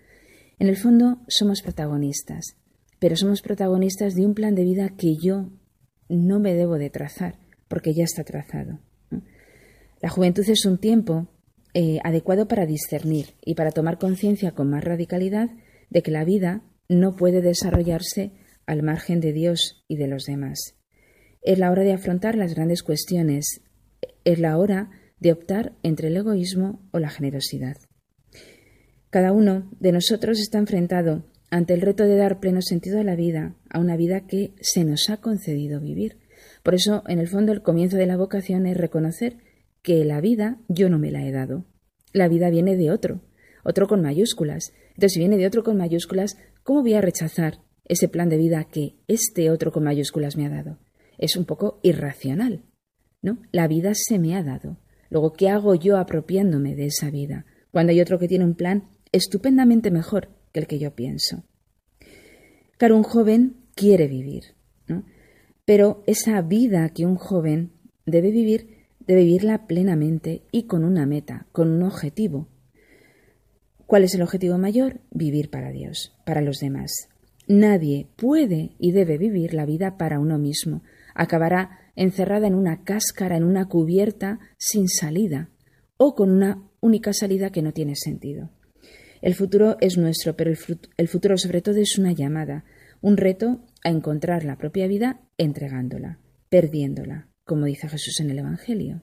En 0.59 0.67
el 0.67 0.77
fondo 0.77 1.19
somos 1.27 1.61
protagonistas, 1.61 2.55
pero 2.99 3.15
somos 3.15 3.41
protagonistas 3.41 4.15
de 4.15 4.25
un 4.25 4.33
plan 4.33 4.55
de 4.55 4.63
vida 4.63 4.89
que 4.97 5.17
yo 5.17 5.49
no 6.09 6.39
me 6.39 6.53
debo 6.53 6.77
de 6.77 6.89
trazar, 6.89 7.37
porque 7.67 7.93
ya 7.93 8.05
está 8.05 8.23
trazado. 8.23 8.79
La 10.01 10.09
juventud 10.09 10.45
es 10.47 10.65
un 10.65 10.77
tiempo 10.77 11.27
eh, 11.79 11.99
adecuado 12.03 12.47
para 12.47 12.65
discernir 12.65 13.35
y 13.45 13.53
para 13.53 13.69
tomar 13.69 13.99
conciencia 13.99 14.53
con 14.53 14.67
más 14.67 14.83
radicalidad 14.83 15.51
de 15.91 16.01
que 16.01 16.09
la 16.09 16.25
vida 16.25 16.63
no 16.89 17.15
puede 17.15 17.43
desarrollarse 17.43 18.31
al 18.65 18.81
margen 18.81 19.19
de 19.19 19.31
Dios 19.31 19.85
y 19.87 19.97
de 19.97 20.07
los 20.07 20.23
demás. 20.23 20.73
Es 21.43 21.59
la 21.59 21.69
hora 21.69 21.83
de 21.83 21.93
afrontar 21.93 22.35
las 22.35 22.55
grandes 22.55 22.81
cuestiones, 22.81 23.61
es 24.25 24.39
la 24.39 24.57
hora 24.57 24.89
de 25.19 25.31
optar 25.31 25.73
entre 25.83 26.07
el 26.07 26.17
egoísmo 26.17 26.81
o 26.93 26.97
la 26.97 27.11
generosidad. 27.11 27.77
Cada 29.11 29.31
uno 29.31 29.69
de 29.79 29.91
nosotros 29.91 30.39
está 30.39 30.57
enfrentado 30.57 31.27
ante 31.51 31.75
el 31.75 31.81
reto 31.81 32.05
de 32.05 32.15
dar 32.15 32.39
pleno 32.39 32.63
sentido 32.63 32.99
a 32.99 33.03
la 33.03 33.15
vida, 33.15 33.55
a 33.69 33.79
una 33.79 33.97
vida 33.97 34.25
que 34.25 34.55
se 34.61 34.83
nos 34.83 35.11
ha 35.11 35.17
concedido 35.17 35.79
vivir. 35.79 36.17
Por 36.63 36.73
eso, 36.73 37.03
en 37.07 37.19
el 37.19 37.27
fondo, 37.27 37.51
el 37.51 37.61
comienzo 37.61 37.97
de 37.97 38.07
la 38.07 38.17
vocación 38.17 38.65
es 38.65 38.77
reconocer 38.77 39.37
que 39.87 40.03
la 40.03 40.19
vida 40.19 40.59
yo 40.67 40.89
no 40.89 40.99
me 40.99 41.11
la 41.11 41.25
he 41.25 41.31
dado. 41.31 41.63
La 42.11 42.27
vida 42.27 42.49
viene 42.49 42.75
de 42.75 42.91
otro, 42.91 43.21
otro 43.63 43.87
con 43.87 44.01
mayúsculas. 44.01 44.73
Entonces, 44.89 45.13
si 45.13 45.19
viene 45.19 45.37
de 45.37 45.47
otro 45.47 45.63
con 45.63 45.77
mayúsculas, 45.77 46.37
¿cómo 46.63 46.81
voy 46.81 46.95
a 46.95 46.99
rechazar 46.99 47.61
ese 47.85 48.09
plan 48.09 48.27
de 48.27 48.35
vida 48.35 48.65
que 48.65 48.97
este 49.07 49.49
otro 49.49 49.71
con 49.71 49.85
mayúsculas 49.85 50.35
me 50.35 50.45
ha 50.45 50.49
dado? 50.49 50.77
Es 51.17 51.37
un 51.37 51.45
poco 51.45 51.79
irracional, 51.83 52.65
¿no? 53.21 53.37
La 53.53 53.69
vida 53.69 53.93
se 53.93 54.19
me 54.19 54.35
ha 54.35 54.43
dado. 54.43 54.77
Luego, 55.09 55.31
¿qué 55.31 55.47
hago 55.47 55.73
yo 55.73 55.95
apropiándome 55.95 56.75
de 56.75 56.87
esa 56.87 57.09
vida? 57.09 57.45
Cuando 57.71 57.93
hay 57.93 58.01
otro 58.01 58.19
que 58.19 58.27
tiene 58.27 58.43
un 58.43 58.55
plan 58.55 58.89
estupendamente 59.13 59.89
mejor 59.89 60.27
que 60.51 60.59
el 60.59 60.67
que 60.67 60.79
yo 60.79 60.95
pienso. 60.95 61.45
Claro, 62.77 62.97
un 62.97 63.03
joven 63.03 63.55
quiere 63.73 64.09
vivir, 64.09 64.53
¿no? 64.85 65.05
Pero 65.63 66.03
esa 66.07 66.41
vida 66.41 66.89
que 66.89 67.05
un 67.05 67.15
joven 67.15 67.71
debe 68.05 68.31
vivir, 68.31 68.76
debe 69.07 69.23
vivirla 69.23 69.65
plenamente 69.65 70.43
y 70.51 70.63
con 70.63 70.83
una 70.83 71.05
meta, 71.05 71.47
con 71.51 71.69
un 71.69 71.83
objetivo. 71.83 72.49
¿Cuál 73.85 74.03
es 74.03 74.13
el 74.13 74.21
objetivo 74.21 74.57
mayor? 74.57 74.99
Vivir 75.11 75.49
para 75.49 75.71
Dios, 75.71 76.13
para 76.25 76.41
los 76.41 76.59
demás. 76.59 77.09
Nadie 77.47 78.09
puede 78.17 78.75
y 78.77 78.91
debe 78.91 79.17
vivir 79.17 79.53
la 79.53 79.65
vida 79.65 79.97
para 79.97 80.19
uno 80.19 80.37
mismo. 80.37 80.83
Acabará 81.15 81.79
encerrada 81.95 82.47
en 82.47 82.53
una 82.53 82.83
cáscara, 82.83 83.37
en 83.37 83.45
una 83.45 83.69
cubierta, 83.69 84.39
sin 84.57 84.89
salida, 84.89 85.49
o 85.95 86.13
con 86.13 86.29
una 86.29 86.61
única 86.81 87.13
salida 87.13 87.49
que 87.49 87.61
no 87.61 87.71
tiene 87.71 87.95
sentido. 87.95 88.51
El 89.21 89.33
futuro 89.33 89.77
es 89.81 89.97
nuestro, 89.97 90.35
pero 90.35 90.51
el, 90.51 91.07
futuro 91.07 91.37
sobre 91.37 91.61
todo 91.61 91.77
es 91.77 91.97
una 91.97 92.11
llamada, 92.11 92.65
un 93.01 93.17
reto 93.17 93.63
a 93.83 93.89
encontrar 93.89 94.43
la 94.43 94.57
propia 94.57 94.87
vida 94.87 95.21
entregándola, 95.37 96.19
perdiéndola, 96.49 97.29
como 97.45 97.65
dice 97.65 97.87
Jesús 97.87 98.19
en 98.19 98.29
el 98.29 98.39
Evangelio, 98.39 99.01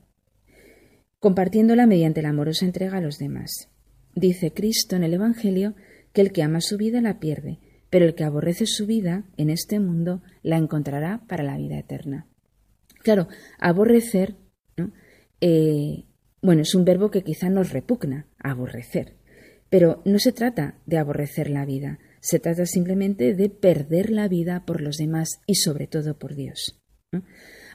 compartiéndola 1.25 1.87
mediante 1.87 2.21
la 2.21 2.29
amorosa 2.29 2.67
entrega 2.67 2.99
a 2.99 3.01
los 3.01 3.17
demás. 3.17 3.71
Dice 4.15 4.53
Cristo 4.53 4.95
en 4.95 5.05
el 5.05 5.15
Evangelio 5.15 5.75
que 6.13 6.21
el 6.21 6.33
que 6.33 6.43
ama 6.43 6.61
su 6.61 6.77
vida 6.77 7.01
la 7.01 7.19
pierde, 7.19 7.61
pero 7.89 8.05
el 8.05 8.15
que 8.15 8.25
aborrece 8.25 8.67
su 8.67 8.85
vida 8.85 9.25
en 9.39 9.49
este 9.49 9.81
mundo 9.81 10.21
la 10.43 10.59
encontrará 10.59 11.23
para 11.27 11.43
la 11.43 11.57
vida 11.57 11.79
eterna. 11.79 12.27
Claro, 13.03 13.29
aborrecer, 13.59 14.37
eh, 15.41 16.05
bueno, 16.43 16.61
es 16.61 16.75
un 16.75 16.85
verbo 16.85 17.11
que 17.11 17.23
quizá 17.23 17.49
nos 17.49 17.73
repugna, 17.73 18.27
aborrecer. 18.39 19.17
Pero 19.71 20.03
no 20.05 20.19
se 20.19 20.33
trata 20.33 20.77
de 20.85 20.99
aborrecer 20.99 21.49
la 21.49 21.65
vida, 21.65 22.01
se 22.21 22.39
trata 22.39 22.67
simplemente 22.67 23.33
de 23.33 23.49
perder 23.49 24.11
la 24.11 24.29
vida 24.29 24.67
por 24.67 24.83
los 24.83 24.99
demás 24.99 25.41
y 25.47 25.55
sobre 25.55 25.87
todo 25.87 26.19
por 26.19 26.35
Dios. 26.35 26.83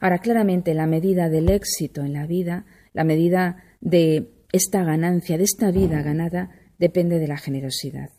Ahora, 0.01 0.19
claramente, 0.19 0.75
la 0.75 0.85
medida 0.85 1.29
del 1.29 1.49
éxito 1.49 2.03
en 2.03 2.13
la 2.13 2.27
vida, 2.27 2.67
la 2.99 3.05
medida 3.05 3.63
de 3.79 4.29
esta 4.51 4.83
ganancia, 4.83 5.37
de 5.37 5.45
esta 5.45 5.71
vida 5.71 6.01
ganada, 6.01 6.49
depende 6.79 7.17
de 7.17 7.29
la 7.29 7.37
generosidad. 7.37 8.09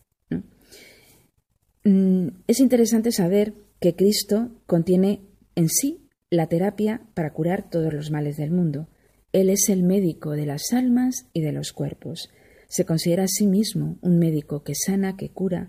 Mm, 1.85 2.29
es 2.47 2.61
interesante 2.61 3.13
saber 3.13 3.53
que 3.79 3.95
Cristo 3.95 4.63
contiene 4.65 5.21
en 5.55 5.69
sí 5.69 6.09
la 6.31 6.47
terapia 6.47 7.03
para 7.13 7.35
curar 7.35 7.69
todos 7.69 7.93
los 7.93 8.11
males 8.11 8.39
del 8.39 8.53
mundo. 8.53 8.89
Él 9.35 9.51
es 9.51 9.69
el 9.69 9.83
médico 9.83 10.31
de 10.31 10.47
las 10.47 10.73
almas 10.73 11.27
y 11.35 11.43
de 11.43 11.53
los 11.53 11.75
cuerpos. 11.75 12.31
Se 12.67 12.87
considera 12.87 13.25
a 13.25 13.29
sí 13.29 13.47
mismo 13.47 13.99
un 14.01 14.19
médico 14.19 14.63
que 14.63 14.75
sana, 14.75 15.19
que 15.19 15.29
cura. 15.29 15.69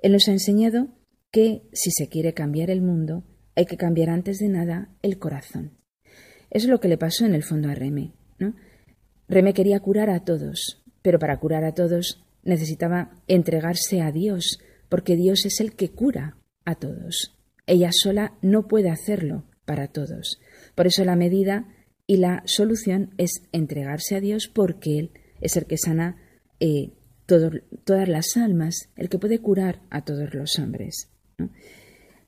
Él 0.00 0.10
nos 0.10 0.26
ha 0.26 0.32
enseñado 0.32 0.88
que 1.30 1.62
si 1.72 1.92
se 1.92 2.08
quiere 2.08 2.34
cambiar 2.34 2.70
el 2.70 2.82
mundo, 2.82 3.22
hay 3.54 3.66
que 3.66 3.76
cambiar 3.76 4.10
antes 4.10 4.40
de 4.40 4.48
nada 4.48 4.96
el 5.00 5.20
corazón. 5.20 5.78
Es 6.50 6.66
lo 6.66 6.80
que 6.80 6.88
le 6.88 6.98
pasó 6.98 7.24
en 7.24 7.36
el 7.36 7.44
fondo 7.44 7.68
a 7.68 7.76
Reme. 7.76 8.14
¿No? 8.42 8.54
Reme 9.28 9.54
quería 9.54 9.80
curar 9.80 10.10
a 10.10 10.24
todos, 10.24 10.82
pero 11.00 11.18
para 11.18 11.38
curar 11.38 11.64
a 11.64 11.72
todos 11.72 12.22
necesitaba 12.42 13.12
entregarse 13.28 14.02
a 14.02 14.12
Dios, 14.12 14.58
porque 14.88 15.16
Dios 15.16 15.46
es 15.46 15.60
el 15.60 15.74
que 15.74 15.90
cura 15.90 16.36
a 16.64 16.74
todos. 16.74 17.38
Ella 17.66 17.90
sola 17.92 18.34
no 18.42 18.66
puede 18.68 18.90
hacerlo 18.90 19.44
para 19.64 19.88
todos. 19.88 20.40
Por 20.74 20.86
eso 20.86 21.04
la 21.04 21.16
medida 21.16 21.66
y 22.06 22.16
la 22.16 22.42
solución 22.44 23.14
es 23.16 23.42
entregarse 23.52 24.16
a 24.16 24.20
Dios 24.20 24.50
porque 24.52 24.98
Él 24.98 25.10
es 25.40 25.56
el 25.56 25.66
que 25.66 25.78
sana 25.78 26.16
eh, 26.60 26.92
todas 27.26 28.08
las 28.08 28.36
almas, 28.36 28.90
el 28.96 29.08
que 29.08 29.18
puede 29.18 29.38
curar 29.38 29.80
a 29.90 30.04
todos 30.04 30.34
los 30.34 30.58
hombres. 30.58 31.08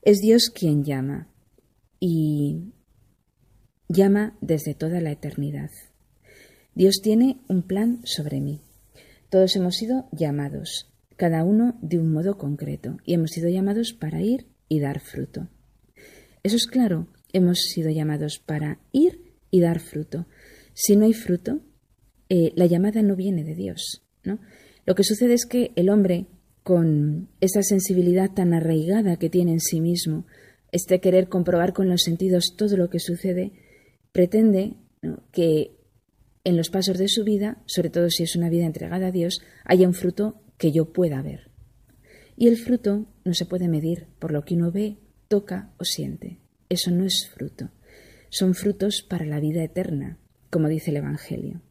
Es 0.01 0.21
Dios 0.21 0.49
quien 0.49 0.83
llama 0.83 1.29
y 1.99 2.73
llama 3.87 4.37
desde 4.41 4.73
toda 4.73 5.01
la 5.01 5.11
eternidad. 5.11 5.69
Dios 6.75 6.99
tiene 7.01 7.37
un 7.47 7.61
plan 7.63 8.01
sobre 8.03 8.41
mí. 8.41 8.59
Todos 9.29 9.55
hemos 9.55 9.75
sido 9.75 10.09
llamados, 10.11 10.91
cada 11.15 11.45
uno 11.45 11.79
de 11.81 11.99
un 11.99 12.11
modo 12.11 12.37
concreto, 12.37 12.97
y 13.05 13.13
hemos 13.13 13.31
sido 13.31 13.47
llamados 13.47 13.93
para 13.93 14.21
ir 14.21 14.47
y 14.67 14.81
dar 14.81 14.99
fruto. 14.99 15.47
Eso 16.43 16.57
es 16.57 16.67
claro, 16.67 17.07
hemos 17.31 17.59
sido 17.59 17.89
llamados 17.89 18.39
para 18.39 18.79
ir 18.91 19.21
y 19.51 19.61
dar 19.61 19.79
fruto. 19.79 20.25
Si 20.73 20.97
no 20.97 21.05
hay 21.05 21.13
fruto, 21.13 21.61
eh, 22.27 22.51
la 22.55 22.65
llamada 22.65 23.01
no 23.01 23.15
viene 23.15 23.45
de 23.45 23.55
Dios. 23.55 24.03
¿no? 24.25 24.39
Lo 24.85 24.95
que 24.95 25.05
sucede 25.05 25.33
es 25.33 25.45
que 25.45 25.71
el 25.77 25.89
hombre, 25.89 26.27
con 26.61 27.29
esa 27.39 27.63
sensibilidad 27.63 28.31
tan 28.31 28.53
arraigada 28.53 29.15
que 29.15 29.29
tiene 29.29 29.53
en 29.53 29.61
sí 29.61 29.79
mismo, 29.79 30.25
este 30.73 30.99
querer 30.99 31.29
comprobar 31.29 31.71
con 31.71 31.87
los 31.87 32.01
sentidos 32.01 32.53
todo 32.57 32.75
lo 32.75 32.89
que 32.89 32.99
sucede, 32.99 33.53
pretende 34.11 34.73
que 35.31 35.74
en 36.45 36.55
los 36.55 36.69
pasos 36.69 36.97
de 36.97 37.09
su 37.09 37.23
vida, 37.23 37.57
sobre 37.65 37.89
todo 37.89 38.09
si 38.09 38.23
es 38.23 38.35
una 38.35 38.49
vida 38.49 38.65
entregada 38.65 39.07
a 39.07 39.11
Dios, 39.11 39.41
haya 39.65 39.87
un 39.87 39.93
fruto 39.93 40.41
que 40.57 40.71
yo 40.71 40.93
pueda 40.93 41.21
ver. 41.21 41.51
Y 42.37 42.47
el 42.47 42.55
fruto 42.57 43.07
no 43.25 43.33
se 43.33 43.45
puede 43.45 43.67
medir 43.67 44.07
por 44.19 44.31
lo 44.31 44.45
que 44.45 44.53
uno 44.53 44.71
ve, 44.71 44.97
toca 45.27 45.73
o 45.77 45.83
siente. 45.83 46.39
Eso 46.69 46.91
no 46.91 47.03
es 47.03 47.27
fruto. 47.33 47.71
Son 48.29 48.53
frutos 48.53 49.05
para 49.07 49.25
la 49.25 49.39
vida 49.39 49.63
eterna, 49.63 50.19
como 50.51 50.67
dice 50.67 50.91
el 50.91 50.97
Evangelio. 50.97 51.61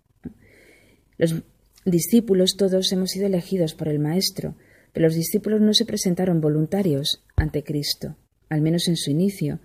Los 1.18 1.42
discípulos 1.84 2.56
todos 2.56 2.90
hemos 2.92 3.10
sido 3.10 3.26
elegidos 3.26 3.74
por 3.74 3.88
el 3.88 4.00
Maestro, 4.00 4.56
pero 4.92 5.06
los 5.06 5.14
discípulos 5.14 5.60
no 5.60 5.72
se 5.72 5.84
presentaron 5.84 6.40
voluntarios 6.40 7.22
ante 7.36 7.62
Cristo, 7.62 8.16
al 8.48 8.60
menos 8.60 8.88
en 8.88 8.96
su 8.96 9.10
inicio, 9.10 9.60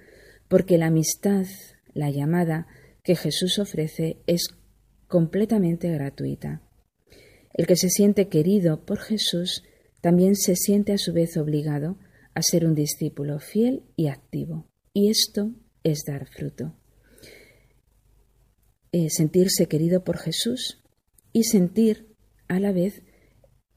porque 0.47 0.78
la 0.78 0.88
amistad, 0.88 1.45
la 1.93 2.12
llamada 2.12 2.68
que 3.03 3.16
Jesús 3.16 3.57
ofrece 3.57 4.18
es 4.28 4.49
completamente 5.10 5.91
gratuita. 5.91 6.62
El 7.53 7.68
que 7.68 7.76
se 7.76 7.89
siente 7.89 8.30
querido 8.30 8.86
por 8.86 8.99
Jesús 8.99 9.64
también 9.99 10.36
se 10.36 10.55
siente 10.55 10.93
a 10.93 10.97
su 10.97 11.12
vez 11.12 11.36
obligado 11.36 11.97
a 12.34 12.41
ser 12.41 12.66
un 12.66 12.76
discípulo 12.76 13.39
fiel 13.39 13.84
y 13.97 14.07
activo. 14.07 14.70
Y 14.93 15.10
esto 15.10 15.51
es 15.84 16.03
dar 16.07 16.28
fruto. 16.28 16.76
Eh, 18.91 19.10
sentirse 19.10 19.68
querido 19.68 20.03
por 20.03 20.18
Jesús 20.18 20.82
y 21.34 21.43
sentir 21.43 22.16
a 22.47 22.60
la 22.60 22.72
vez 22.72 23.03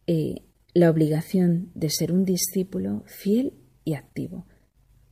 eh, 0.06 0.46
la 0.74 0.90
obligación 0.90 1.72
de 1.74 1.90
ser 1.90 2.12
un 2.12 2.24
discípulo 2.24 3.04
fiel 3.06 3.54
y 3.84 3.94
activo. 3.94 4.46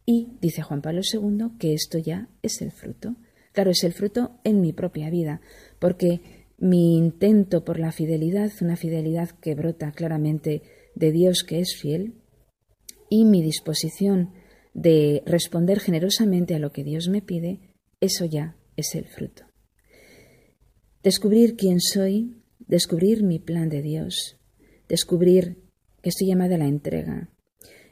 Y 0.06 0.36
dice 0.40 0.62
Juan 0.62 0.82
Pablo 0.82 1.00
II 1.02 1.58
que 1.58 1.74
esto 1.74 1.98
ya 1.98 2.28
es 2.42 2.62
el 2.62 2.72
fruto. 2.72 3.16
Claro, 3.52 3.72
es 3.72 3.82
el 3.84 3.92
fruto 3.92 4.38
en 4.44 4.60
mi 4.60 4.72
propia 4.72 5.10
vida, 5.10 5.40
porque 5.80 6.20
mi 6.58 6.96
intento 6.96 7.64
por 7.64 7.80
la 7.80 7.90
fidelidad, 7.90 8.52
una 8.60 8.76
fidelidad 8.76 9.30
que 9.30 9.56
brota 9.56 9.90
claramente 9.90 10.62
de 10.94 11.10
Dios 11.10 11.42
que 11.42 11.58
es 11.58 11.74
fiel, 11.74 12.14
y 13.08 13.24
mi 13.24 13.42
disposición 13.42 14.32
de 14.72 15.22
responder 15.26 15.80
generosamente 15.80 16.54
a 16.54 16.60
lo 16.60 16.70
que 16.70 16.84
Dios 16.84 17.08
me 17.08 17.22
pide, 17.22 17.74
eso 18.00 18.24
ya 18.24 18.56
es 18.76 18.94
el 18.94 19.06
fruto. 19.06 19.44
Descubrir 21.02 21.56
quién 21.56 21.80
soy, 21.80 22.36
descubrir 22.58 23.24
mi 23.24 23.38
plan 23.38 23.68
de 23.68 23.82
Dios, 23.82 24.38
descubrir 24.88 25.64
que 26.02 26.10
estoy 26.10 26.28
llamada 26.28 26.54
a 26.54 26.58
la 26.58 26.68
entrega. 26.68 27.30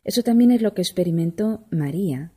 Eso 0.04 0.22
también 0.22 0.50
es 0.50 0.62
lo 0.62 0.74
que 0.74 0.82
experimentó 0.82 1.66
María, 1.70 2.32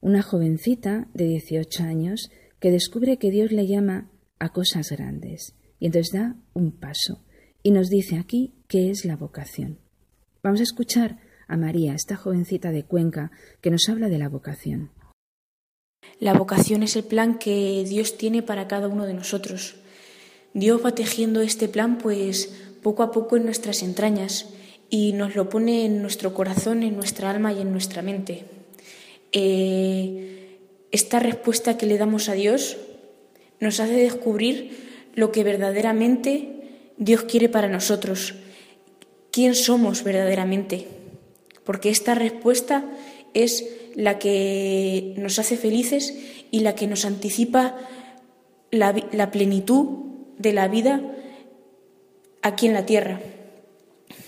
una 0.00 0.22
jovencita 0.22 1.08
de 1.14 1.24
18 1.26 1.82
años 1.84 2.30
que 2.60 2.70
descubre 2.70 3.18
que 3.18 3.30
Dios 3.30 3.52
le 3.52 3.66
llama 3.66 4.10
a 4.38 4.50
cosas 4.50 4.90
grandes 4.90 5.54
y 5.78 5.86
entonces 5.86 6.12
da 6.12 6.36
un 6.54 6.72
paso 6.72 7.22
y 7.62 7.70
nos 7.70 7.88
dice 7.88 8.16
aquí 8.16 8.54
qué 8.68 8.90
es 8.90 9.04
la 9.04 9.16
vocación. 9.16 9.78
Vamos 10.42 10.60
a 10.60 10.64
escuchar 10.64 11.18
a 11.48 11.56
María, 11.56 11.94
esta 11.94 12.16
jovencita 12.16 12.70
de 12.70 12.84
Cuenca, 12.84 13.30
que 13.60 13.70
nos 13.70 13.88
habla 13.88 14.08
de 14.08 14.18
la 14.18 14.28
vocación. 14.28 14.90
La 16.20 16.34
vocación 16.34 16.82
es 16.82 16.96
el 16.96 17.04
plan 17.04 17.38
que 17.38 17.84
Dios 17.88 18.16
tiene 18.16 18.42
para 18.42 18.68
cada 18.68 18.88
uno 18.88 19.06
de 19.06 19.14
nosotros. 19.14 19.76
Dios 20.54 20.84
va 20.84 20.94
tejiendo 20.94 21.40
este 21.40 21.68
plan 21.68 21.98
pues 21.98 22.54
poco 22.82 23.02
a 23.02 23.10
poco 23.10 23.36
en 23.36 23.44
nuestras 23.44 23.82
entrañas 23.82 24.46
y 24.88 25.12
nos 25.12 25.34
lo 25.34 25.48
pone 25.48 25.84
en 25.84 26.00
nuestro 26.00 26.32
corazón, 26.32 26.82
en 26.82 26.96
nuestra 26.96 27.30
alma 27.30 27.52
y 27.52 27.60
en 27.60 27.72
nuestra 27.72 28.02
mente. 28.02 28.44
Eh, 29.32 30.58
esta 30.92 31.18
respuesta 31.18 31.76
que 31.76 31.86
le 31.86 31.98
damos 31.98 32.28
a 32.28 32.34
Dios 32.34 32.78
nos 33.60 33.80
hace 33.80 33.94
descubrir 33.94 35.10
lo 35.14 35.32
que 35.32 35.44
verdaderamente 35.44 36.92
Dios 36.98 37.22
quiere 37.22 37.48
para 37.48 37.68
nosotros, 37.68 38.34
quién 39.30 39.54
somos 39.54 40.04
verdaderamente 40.04 40.96
porque 41.66 41.90
esta 41.90 42.14
respuesta 42.14 42.84
es 43.34 43.66
la 43.94 44.18
que 44.18 45.14
nos 45.18 45.38
hace 45.38 45.58
felices 45.58 46.16
y 46.50 46.60
la 46.60 46.74
que 46.74 46.86
nos 46.86 47.04
anticipa 47.04 47.76
la, 48.70 49.30
plenitud 49.32 49.88
de 50.38 50.52
la 50.52 50.68
vida 50.68 51.02
aquí 52.40 52.66
en 52.66 52.72
la 52.72 52.86
tierra. 52.86 53.20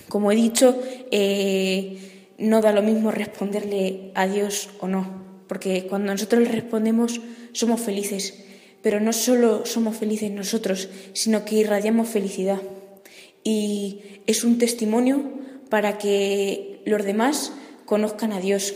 Como 0.09 0.33
he 0.33 0.37
dicho, 0.37 0.83
eh, 1.13 2.35
no 2.39 2.61
da 2.61 2.73
lo 2.73 2.83
mismo 2.83 3.13
responderle 3.13 4.11
a 4.15 4.27
Dios 4.27 4.69
o 4.81 4.89
no, 4.89 5.23
porque 5.47 5.87
cuando 5.87 6.13
nosotros 6.13 6.43
le 6.43 6.51
respondemos 6.51 7.21
somos 7.53 7.81
felices, 7.81 8.45
pero 8.83 9.01
no 9.01 9.13
solo 9.13 9.67
somos 9.67 9.97
felices 9.97 10.31
nosotros, 10.31 10.89
sino 11.13 11.45
que 11.45 11.57
irradiamos 11.57 12.09
felicidad. 12.09 12.61
Y 13.45 14.01
es 14.27 14.45
un 14.45 14.59
testimonio 14.59 15.23
para 15.69 15.99
que 15.99 16.83
los 16.85 17.05
demás 17.05 17.53
conozcan 17.85 18.33
a 18.33 18.41
Dios. 18.41 18.75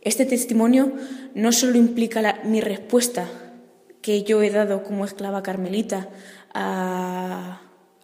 Este 0.00 0.24
testimonio 0.24 0.92
no 1.34 1.52
solo 1.52 1.76
implica 1.78 2.40
mi 2.44 2.60
respuesta 2.60 3.28
que 4.00 4.24
yo 4.24 4.42
he 4.42 4.50
dado 4.50 4.82
como 4.82 5.04
esclava 5.04 5.42
carmelita 5.42 6.10
a, 6.52 7.60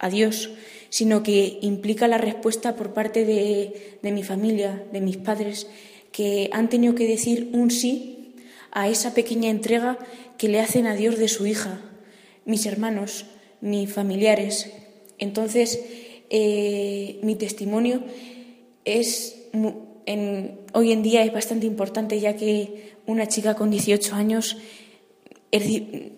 Dios, 0.09 0.49
sino 0.89 1.23
que 1.23 1.59
implica 1.61 2.07
la 2.07 2.17
respuesta 2.17 2.77
por 2.77 2.93
parte 2.93 3.25
de, 3.25 3.99
de 4.01 4.11
mi 4.13 4.23
familia, 4.23 4.81
de 4.93 5.01
mis 5.01 5.17
padres, 5.17 5.67
que 6.13 6.49
han 6.53 6.69
tenido 6.69 6.95
que 6.95 7.05
decir 7.05 7.49
un 7.51 7.69
sí 7.69 8.33
a 8.71 8.87
esa 8.87 9.13
pequeña 9.13 9.49
entrega 9.49 9.99
que 10.39 10.47
le 10.47 10.61
hacen 10.61 10.87
a 10.87 10.95
Dios 10.95 11.19
de 11.19 11.27
su 11.27 11.45
hija, 11.45 11.81
mis 12.45 12.65
hermanos, 12.65 13.25
mis 13.61 13.91
familiares. 13.91 14.71
Entonces, 15.19 15.79
eh, 16.29 17.19
mi 17.21 17.35
testimonio 17.35 18.01
es 18.85 19.35
hoy 20.73 20.91
en 20.91 21.03
día 21.03 21.23
es 21.23 21.33
bastante 21.33 21.67
importante 21.67 22.19
ya 22.19 22.35
que 22.35 22.93
una 23.05 23.27
chica 23.27 23.55
con 23.55 23.69
18 23.69 24.15
años 24.15 24.57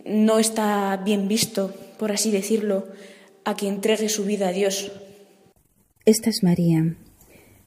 no 0.06 0.40
está 0.40 1.02
bien 1.04 1.28
visto, 1.28 1.74
por 1.98 2.12
así 2.12 2.32
decirlo, 2.32 2.88
a 3.44 3.56
que 3.56 3.68
entregue 3.68 4.08
su 4.08 4.24
vida 4.24 4.50
a 4.50 4.54
Dios. 4.54 4.92
Esta 6.06 6.30
es 6.30 6.44
María. 6.44 6.96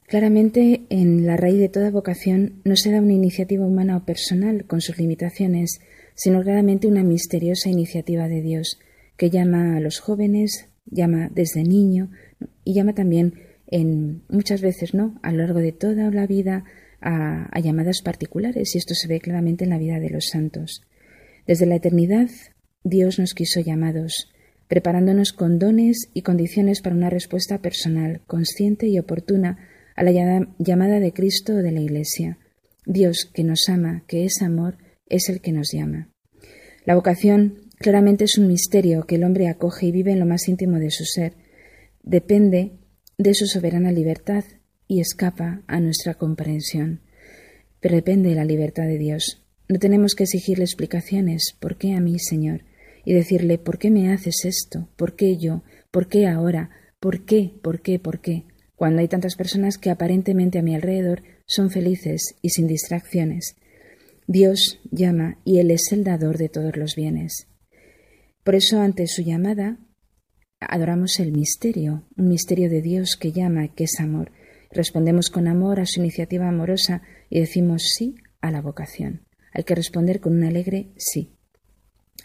Claramente, 0.07 0.83
en 0.89 1.25
la 1.25 1.35
raíz 1.35 1.59
de 1.59 1.69
toda 1.69 1.89
vocación 1.91 2.61
no 2.63 2.75
se 2.75 2.91
da 2.91 3.01
una 3.01 3.13
iniciativa 3.13 3.65
humana 3.65 3.97
o 3.97 4.05
personal 4.05 4.65
con 4.65 4.79
sus 4.79 4.97
limitaciones, 4.97 5.81
sino 6.15 6.41
claramente 6.41 6.87
una 6.87 7.03
misteriosa 7.03 7.69
iniciativa 7.69 8.27
de 8.27 8.41
Dios 8.41 8.79
que 9.17 9.29
llama 9.29 9.77
a 9.77 9.79
los 9.79 9.99
jóvenes, 9.99 10.69
llama 10.85 11.29
desde 11.33 11.63
niño 11.63 12.09
y 12.63 12.73
llama 12.73 12.93
también 12.93 13.35
en 13.67 14.23
muchas 14.29 14.61
veces, 14.61 14.93
¿no? 14.93 15.19
A 15.21 15.31
lo 15.31 15.39
largo 15.39 15.59
de 15.59 15.71
toda 15.71 16.09
la 16.11 16.27
vida 16.27 16.63
a, 17.01 17.47
a 17.51 17.59
llamadas 17.59 18.01
particulares 18.01 18.75
y 18.75 18.77
esto 18.77 18.93
se 18.95 19.07
ve 19.07 19.19
claramente 19.19 19.63
en 19.63 19.69
la 19.69 19.77
vida 19.77 19.99
de 19.99 20.09
los 20.09 20.25
santos. 20.31 20.81
Desde 21.45 21.65
la 21.65 21.75
eternidad 21.75 22.29
Dios 22.83 23.17
nos 23.17 23.33
quiso 23.33 23.61
llamados, 23.61 24.31
preparándonos 24.67 25.33
con 25.33 25.59
dones 25.59 26.09
y 26.13 26.21
condiciones 26.21 26.81
para 26.81 26.95
una 26.95 27.09
respuesta 27.09 27.59
personal, 27.59 28.21
consciente 28.27 28.87
y 28.87 28.99
oportuna 28.99 29.57
a 29.95 30.03
la 30.03 30.11
llamada 30.59 30.99
de 30.99 31.11
Cristo 31.11 31.53
o 31.53 31.63
de 31.63 31.71
la 31.71 31.79
Iglesia. 31.79 32.37
Dios 32.85 33.29
que 33.33 33.43
nos 33.43 33.69
ama, 33.69 34.03
que 34.07 34.25
es 34.25 34.41
amor, 34.41 34.77
es 35.07 35.29
el 35.29 35.41
que 35.41 35.51
nos 35.51 35.71
llama. 35.71 36.09
La 36.85 36.95
vocación 36.95 37.61
claramente 37.79 38.25
es 38.25 38.37
un 38.37 38.47
misterio 38.47 39.05
que 39.05 39.15
el 39.15 39.23
hombre 39.23 39.47
acoge 39.47 39.87
y 39.87 39.91
vive 39.91 40.11
en 40.11 40.19
lo 40.19 40.25
más 40.25 40.47
íntimo 40.47 40.79
de 40.79 40.91
su 40.91 41.05
ser. 41.05 41.33
Depende 42.03 42.73
de 43.17 43.33
su 43.33 43.47
soberana 43.47 43.91
libertad 43.91 44.43
y 44.87 44.99
escapa 44.99 45.63
a 45.67 45.79
nuestra 45.79 46.13
comprensión. 46.15 47.01
Pero 47.79 47.95
depende 47.95 48.29
de 48.29 48.35
la 48.35 48.45
libertad 48.45 48.85
de 48.85 48.97
Dios. 48.97 49.45
No 49.67 49.79
tenemos 49.79 50.13
que 50.13 50.23
exigirle 50.23 50.63
explicaciones. 50.63 51.55
¿Por 51.59 51.77
qué 51.77 51.93
a 51.93 51.99
mí, 51.99 52.19
Señor? 52.19 52.63
Y 53.03 53.13
decirle, 53.13 53.57
¿por 53.57 53.77
qué 53.77 53.89
me 53.89 54.11
haces 54.11 54.45
esto? 54.45 54.89
¿Por 54.95 55.15
qué 55.15 55.37
yo? 55.37 55.63
¿Por 55.91 56.07
qué 56.07 56.27
ahora? 56.27 56.69
¿Por 56.99 57.25
qué? 57.25 57.51
¿Por 57.61 57.81
qué? 57.81 57.99
¿Por 57.99 58.21
qué? 58.21 58.45
Cuando 58.75 59.01
hay 59.01 59.07
tantas 59.07 59.35
personas 59.35 59.77
que 59.77 59.89
aparentemente 59.89 60.59
a 60.59 60.63
mi 60.63 60.75
alrededor 60.75 61.23
son 61.45 61.71
felices 61.71 62.35
y 62.41 62.49
sin 62.49 62.67
distracciones. 62.67 63.55
Dios 64.27 64.79
llama 64.91 65.39
y 65.43 65.59
Él 65.59 65.69
es 65.69 65.91
el 65.91 66.03
dador 66.03 66.37
de 66.37 66.49
todos 66.49 66.75
los 66.77 66.95
bienes. 66.95 67.47
Por 68.43 68.55
eso, 68.55 68.79
ante 68.79 69.07
su 69.07 69.21
llamada, 69.21 69.77
adoramos 70.59 71.19
el 71.19 71.31
misterio, 71.31 72.07
un 72.17 72.29
misterio 72.29 72.69
de 72.69 72.81
Dios 72.81 73.17
que 73.19 73.31
llama, 73.31 73.67
que 73.67 73.83
es 73.83 73.99
amor. 73.99 74.31
Respondemos 74.71 75.29
con 75.29 75.47
amor 75.47 75.79
a 75.79 75.85
su 75.85 75.99
iniciativa 75.99 76.47
amorosa 76.47 77.03
y 77.29 77.39
decimos 77.39 77.91
sí 77.95 78.15
a 78.41 78.51
la 78.51 78.61
vocación. 78.61 79.25
Hay 79.53 79.63
que 79.63 79.75
responder 79.75 80.19
con 80.19 80.33
un 80.33 80.43
alegre 80.43 80.89
sí. 80.97 81.35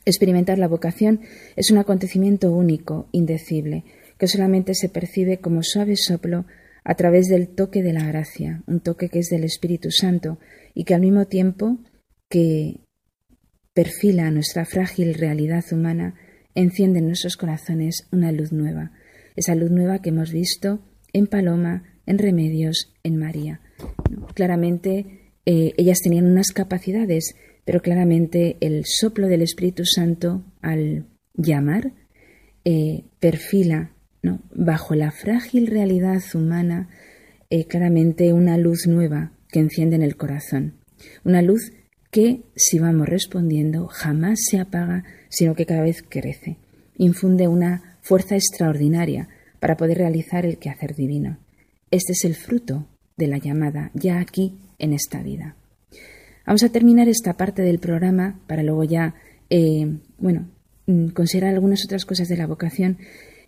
Experimentar 0.05 0.59
la 0.59 0.69
vocación 0.69 1.21
es 1.57 1.71
un 1.71 1.79
acontecimiento 1.79 2.51
único, 2.51 3.09
indecible, 3.13 3.85
que 4.19 4.27
solamente 4.27 4.75
se 4.75 4.89
percibe 4.89 5.39
como 5.39 5.63
suave 5.63 5.97
soplo 5.97 6.47
a 6.83 6.95
través 6.95 7.29
del 7.29 7.49
toque 7.49 7.83
de 7.83 7.93
la 7.93 8.07
gracia, 8.07 8.63
un 8.67 8.81
toque 8.81 9.09
que 9.11 9.19
es 9.19 9.29
del 9.29 9.45
Espíritu 9.45 9.91
Santo 9.91 10.39
y 10.75 10.85
que 10.85 10.95
al 10.95 11.03
mismo 11.03 11.27
tiempo 11.27 11.79
que 12.31 12.81
perfila 13.75 14.31
nuestra 14.31 14.65
frágil 14.65 15.15
realidad 15.15 15.65
humana, 15.73 16.15
enciende 16.55 17.01
en 17.01 17.07
nuestros 17.07 17.37
corazones 17.37 18.09
una 18.13 18.33
luz 18.33 18.53
nueva, 18.53 18.93
esa 19.37 19.55
luz 19.55 19.71
nueva 19.71 20.01
que 20.01 20.11
hemos 20.11 20.33
visto 20.33 20.81
en 21.13 21.27
Paloma, 21.27 21.85
en 22.07 22.19
Remedios, 22.19 22.95
en 23.03 23.17
María. 23.17 23.61
Claramente 24.35 25.33
eh, 25.45 25.73
ellas 25.77 25.99
tenían 26.03 26.27
unas 26.27 26.53
capacidades, 26.53 27.35
pero 27.65 27.83
claramente 27.83 28.57
el 28.61 28.85
soplo 28.87 29.29
del 29.29 29.43
Espíritu 29.43 29.85
Santo 29.85 30.45
al 30.61 31.07
llamar 31.35 31.93
eh, 32.65 33.05
perfila 33.21 33.93
bajo 34.55 34.95
la 34.95 35.11
frágil 35.11 35.67
realidad 35.67 36.23
humana 36.35 36.91
eh, 37.49 37.65
claramente 37.67 38.33
una 38.33 38.59
luz 38.59 38.87
nueva 38.87 39.33
que 39.49 39.61
enciende 39.61 39.97
en 39.97 40.03
el 40.03 40.17
corazón, 40.17 40.75
una 41.25 41.43
luz 41.43 41.73
que, 42.11 42.43
si 42.57 42.79
vamos 42.79 43.09
respondiendo, 43.09 43.87
jamás 43.87 44.41
se 44.45 44.59
apaga, 44.59 45.05
sino 45.29 45.55
que 45.55 45.67
cada 45.67 45.83
vez 45.83 46.03
crece, 46.07 46.57
infunde 46.97 47.49
una 47.49 47.97
fuerza 48.03 48.35
extraordinaria 48.35 49.29
para 49.61 49.77
poder 49.77 49.99
realizar 49.99 50.45
el 50.45 50.59
quehacer 50.59 50.95
divino. 50.95 51.39
Este 51.91 52.13
es 52.13 52.25
el 52.25 52.35
fruto 52.35 52.87
de 53.17 53.29
la 53.29 53.39
llamada 53.39 53.91
ya 53.95 54.19
aquí 54.21 54.59
en 54.79 54.93
esta 54.93 55.23
vida. 55.23 55.57
Vamos 56.47 56.63
a 56.65 56.73
terminar 56.73 57.09
esta 57.09 57.37
parte 57.37 57.63
del 57.63 57.79
programa 57.79 58.41
para 58.47 58.63
luego 58.63 58.83
ya, 58.85 59.15
eh, 59.51 59.99
bueno, 60.19 60.49
mm, 60.87 61.09
considerar 61.09 61.55
algunas 61.55 61.85
otras 61.85 62.05
cosas 62.05 62.29
de 62.29 62.37
la 62.37 62.47
vocación, 62.47 62.99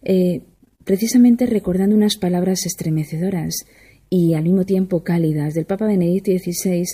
eh, 0.03 0.43
precisamente 0.85 1.47
recordando 1.47 1.97
unas 1.97 2.17
palabras 2.17 2.67
estremecedoras 2.67 3.65
y 4.11 4.35
al 4.35 4.45
mismo 4.45 4.65
tiempo 4.65 5.03
cálidas 5.03 5.55
del 5.55 5.65
Papa 5.65 5.87
Benedicto 5.87 6.31
XVI 6.31 6.85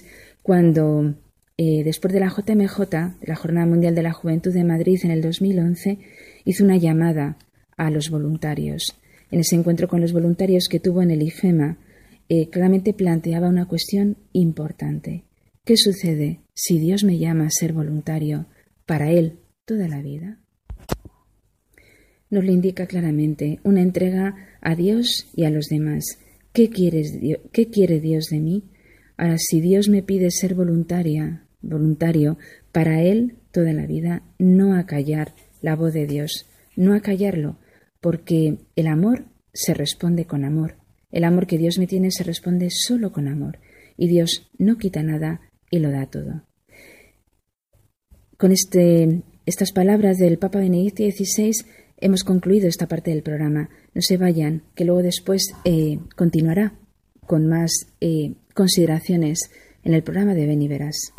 cuando 0.43 1.15
eh, 1.61 1.83
después 1.83 2.15
de 2.15 2.21
la 2.21 2.29
JMJ, 2.29 2.79
la 3.21 3.35
Jornada 3.35 3.67
Mundial 3.67 3.97
de 3.97 4.05
la 4.05 4.13
Juventud 4.13 4.55
de 4.55 4.63
Madrid 4.63 5.01
en 5.03 5.11
el 5.11 5.21
2011, 5.21 5.99
hizo 6.45 6.63
una 6.63 6.77
llamada 6.77 7.37
a 7.77 7.91
los 7.91 8.11
voluntarios. 8.11 8.97
En 9.33 9.41
ese 9.41 9.57
encuentro 9.57 9.89
con 9.89 10.01
los 10.01 10.13
voluntarios 10.13 10.69
que 10.69 10.79
tuvo 10.79 11.03
en 11.03 11.11
el 11.11 11.21
IFEMA, 11.21 11.79
eh, 12.29 12.49
claramente 12.49 12.93
planteaba 12.93 13.49
una 13.49 13.67
cuestión 13.67 14.19
importante. 14.33 15.25
¿Qué 15.65 15.77
sucede 15.77 16.43
si 16.55 16.79
Dios 16.79 17.03
me 17.03 17.19
llama 17.19 17.47
a 17.47 17.51
ser 17.51 17.73
voluntario 17.73 18.47
para 18.87 19.11
Él 19.11 19.41
toda 19.65 19.89
la 19.89 20.01
vida? 20.01 20.39
Nos 22.31 22.45
lo 22.45 22.53
indica 22.53 22.87
claramente, 22.87 23.59
una 23.65 23.83
entrega 23.83 24.37
a 24.61 24.77
Dios 24.77 25.27
y 25.35 25.43
a 25.43 25.51
los 25.51 25.67
demás. 25.67 26.05
¿Qué, 26.53 26.71
¿Qué 26.71 27.69
quiere 27.69 27.99
Dios 27.99 28.27
de 28.27 28.39
mí? 28.39 28.63
Ahora, 29.17 29.39
si 29.39 29.61
Dios 29.61 29.89
me 29.89 30.05
pide 30.05 30.31
ser 30.31 30.55
voluntaria, 30.55 31.48
voluntario, 31.61 32.39
para 32.73 33.03
él 33.03 33.37
toda 33.51 33.73
la 33.73 33.87
vida, 33.87 34.23
no 34.39 34.75
acallar 34.75 35.35
la 35.61 35.77
voz 35.77 35.93
de 35.93 36.07
Dios, 36.07 36.47
no 36.77 36.95
acallarlo, 36.95 37.59
porque 38.01 38.59
el 38.77 38.87
amor 38.87 39.25
se 39.53 39.75
responde 39.75 40.27
con 40.27 40.45
amor. 40.45 40.77
El 41.11 41.25
amor 41.25 41.47
que 41.47 41.59
Dios 41.59 41.79
me 41.79 41.87
tiene 41.87 42.11
se 42.11 42.23
responde 42.23 42.69
solo 42.71 43.13
con 43.13 43.29
amor, 43.29 43.59
y 43.97 44.09
Dios 44.09 44.51
no 44.59 44.77
quita 44.79 45.03
nada 45.03 45.41
y 45.71 45.79
lo 45.79 45.91
da 45.91 46.07
todo. 46.07 46.45
Con 48.37 48.53
este, 48.53 49.23
estas 49.47 49.73
palabras 49.73 50.19
del 50.19 50.39
Papa 50.39 50.61
Benedicto 50.61 51.03
XVI 51.03 51.53
hemos 51.97 52.23
concluido 52.23 52.69
esta 52.69 52.87
parte 52.87 53.11
del 53.11 53.23
programa. 53.23 53.69
No 53.95 54.03
se 54.03 54.17
vayan, 54.17 54.63
que 54.77 54.85
luego 54.85 55.03
después 55.03 55.53
eh, 55.65 55.99
continuará 56.17 56.79
con 57.27 57.49
más 57.49 57.73
eh, 58.01 58.35
consideraciones 58.55 59.51
en 59.83 59.95
el 59.95 60.03
programa 60.03 60.35
de 60.35 60.47
Ben 60.47 60.69
Verás. 60.69 61.13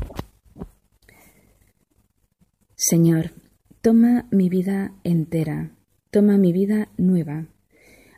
Señor, 2.82 3.32
toma 3.82 4.30
mi 4.32 4.48
vida 4.48 4.94
entera, 5.04 5.76
toma 6.12 6.38
mi 6.38 6.54
vida 6.54 6.90
nueva, 6.96 7.50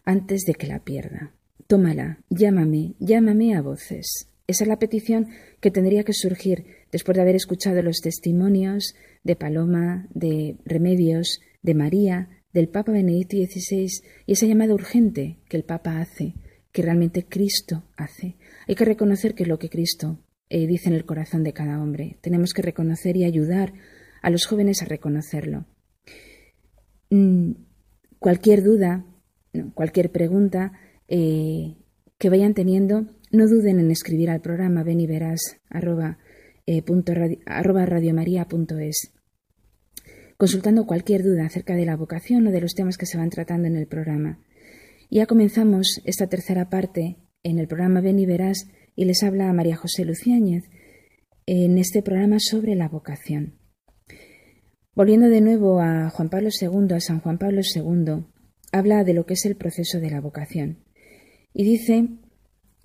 antes 0.06 0.44
de 0.44 0.54
que 0.54 0.68
la 0.68 0.84
pierda. 0.84 1.34
Tómala, 1.66 2.20
llámame, 2.30 2.94
llámame 3.00 3.56
a 3.56 3.64
voces. 3.64 4.30
Esa 4.46 4.64
es 4.64 4.68
la 4.68 4.78
petición 4.78 5.30
que 5.62 5.72
tendría 5.72 6.04
que 6.04 6.14
surgir 6.14 6.66
después 6.92 7.16
de 7.16 7.24
haber 7.24 7.34
escuchado 7.34 7.82
los 7.82 8.02
testimonios 8.02 8.94
de 9.24 9.36
Paloma, 9.36 10.08
de 10.14 10.58
Remedios, 10.64 11.42
de 11.64 11.74
María, 11.74 12.30
del 12.54 12.70
Papa 12.70 12.92
Benedicto 12.92 13.38
XVI 13.38 13.88
y 14.28 14.34
esa 14.34 14.46
llamada 14.46 14.76
urgente 14.76 15.40
que 15.50 15.58
el 15.58 15.64
Papa 15.64 16.00
hace, 16.00 16.36
que 16.72 16.84
realmente 16.84 17.26
Cristo 17.26 17.86
hace. 17.98 18.36
Hay 18.68 18.76
que 18.76 18.86
reconocer 18.86 19.34
que 19.34 19.42
es 19.42 19.50
lo 19.50 19.58
que 19.58 19.72
Cristo 19.72 20.20
eh, 20.50 20.68
dice 20.68 20.90
en 20.90 20.96
el 20.96 21.06
corazón 21.06 21.42
de 21.42 21.54
cada 21.54 21.82
hombre. 21.82 22.20
Tenemos 22.22 22.54
que 22.54 22.62
reconocer 22.62 23.18
y 23.18 23.24
ayudar 23.24 23.74
a 24.22 24.30
los 24.30 24.46
jóvenes 24.46 24.82
a 24.82 24.86
reconocerlo. 24.86 25.66
Mm, 27.10 27.52
cualquier 28.20 28.64
duda, 28.64 29.06
cualquier 29.74 30.12
pregunta 30.12 30.74
eh, 31.08 31.76
que 32.18 32.30
vayan 32.30 32.54
teniendo, 32.54 33.08
no 33.32 33.48
duden 33.48 33.80
en 33.80 33.92
escribir 33.92 34.30
al 34.30 34.42
programa 34.42 34.84
beniveras 34.84 35.58
arroba, 35.70 36.20
eh, 36.68 36.84
consultando 40.38 40.86
cualquier 40.86 41.24
duda 41.24 41.46
acerca 41.46 41.76
de 41.76 41.86
la 41.86 41.96
vocación 41.96 42.48
o 42.48 42.52
de 42.52 42.62
los 42.62 42.74
temas 42.74 42.98
que 42.98 43.06
se 43.06 43.18
van 43.18 43.30
tratando 43.30 43.68
en 43.68 43.76
el 43.76 43.88
programa. 43.88 44.40
Ya 45.10 45.26
comenzamos 45.26 46.02
esta 46.06 46.28
tercera 46.28 46.70
parte 46.70 47.18
en 47.44 47.60
el 47.60 47.68
programa 47.68 48.02
Ven 48.02 48.20
y 48.20 48.26
Verás 48.26 48.68
y 48.96 49.06
les 49.06 49.24
habla 49.24 49.52
María 49.52 49.76
José 49.76 50.06
Luciáñez 50.06 50.70
en 51.46 51.78
este 51.78 52.02
programa 52.02 52.38
sobre 52.40 52.76
la 52.76 52.88
vocación. 52.88 53.61
Volviendo 54.94 55.30
de 55.30 55.40
nuevo 55.40 55.80
a 55.80 56.10
Juan 56.10 56.30
Pablo 56.30 56.50
II, 56.50 56.94
a 56.94 57.00
San 57.00 57.22
Juan 57.22 57.38
Pablo 57.38 57.62
II, 57.64 58.26
habla 58.74 59.06
de 59.06 59.14
lo 59.14 59.26
que 59.26 59.36
es 59.36 59.46
el 59.46 59.56
proceso 59.56 60.02
de 60.02 60.10
la 60.10 60.20
vocación. 60.20 60.80
Y 61.54 61.64
dice 61.64 62.10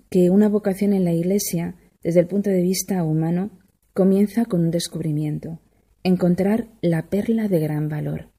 que 0.09 0.29
una 0.29 0.47
vocación 0.47 0.93
en 0.93 1.03
la 1.03 1.11
Iglesia, 1.11 1.75
desde 2.01 2.21
el 2.21 2.27
punto 2.27 2.49
de 2.49 2.61
vista 2.61 3.03
humano, 3.03 3.51
comienza 3.93 4.45
con 4.45 4.61
un 4.61 4.71
descubrimiento, 4.71 5.59
encontrar 6.03 6.69
la 6.81 7.09
perla 7.09 7.49
de 7.49 7.59
gran 7.59 7.89
valor, 7.89 8.29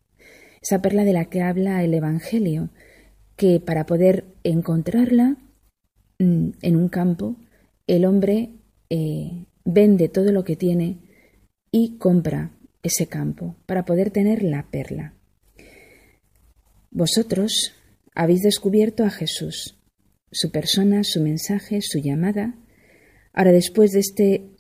esa 0.63 0.81
perla 0.81 1.05
de 1.05 1.13
la 1.13 1.27
que 1.27 1.43
habla 1.43 1.85
el 1.85 1.93
Evangelio, 1.93 2.71
que 3.37 3.61
para 3.61 3.85
poder 3.85 4.25
encontrarla 4.45 5.37
mm, 6.19 6.49
en 6.63 6.77
un 6.77 6.89
campo, 6.89 7.37
el 7.87 8.07
hombre 8.07 8.51
eh, 8.89 9.45
vende 9.67 10.09
todo 10.09 10.33
lo 10.33 10.43
que 10.43 10.57
tiene 10.57 11.01
y 11.71 11.99
compra 11.99 12.58
ese 12.83 13.07
campo 13.07 13.57
para 13.67 13.85
poder 13.85 14.11
tener 14.11 14.43
la 14.43 14.71
perla. 14.71 15.15
Vosotros 16.91 17.75
habéis 18.15 18.43
descubierto 18.43 19.05
a 19.05 19.11
Jesús, 19.11 19.79
su 20.31 20.51
persona, 20.51 21.05
su 21.05 21.23
mensaje, 21.23 21.81
su 21.83 21.99
llamada. 21.99 22.57
Ahora, 23.33 23.53
después 23.53 23.93
de 23.93 24.01
este 24.01 24.51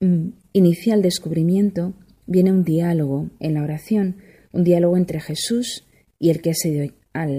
mm, 0.00 0.28
inicial 0.52 1.02
descubrimiento, 1.02 1.94
viene 2.26 2.52
un 2.52 2.64
diálogo 2.64 3.30
en 3.40 3.54
la 3.54 3.62
oración, 3.62 4.16
un 4.52 4.64
diálogo 4.64 4.96
entre 4.96 5.20
Jesús 5.20 5.84
y 6.18 6.30
el 6.30 6.40
que 6.40 6.50
ha 6.50 6.54
sido, 6.54 6.88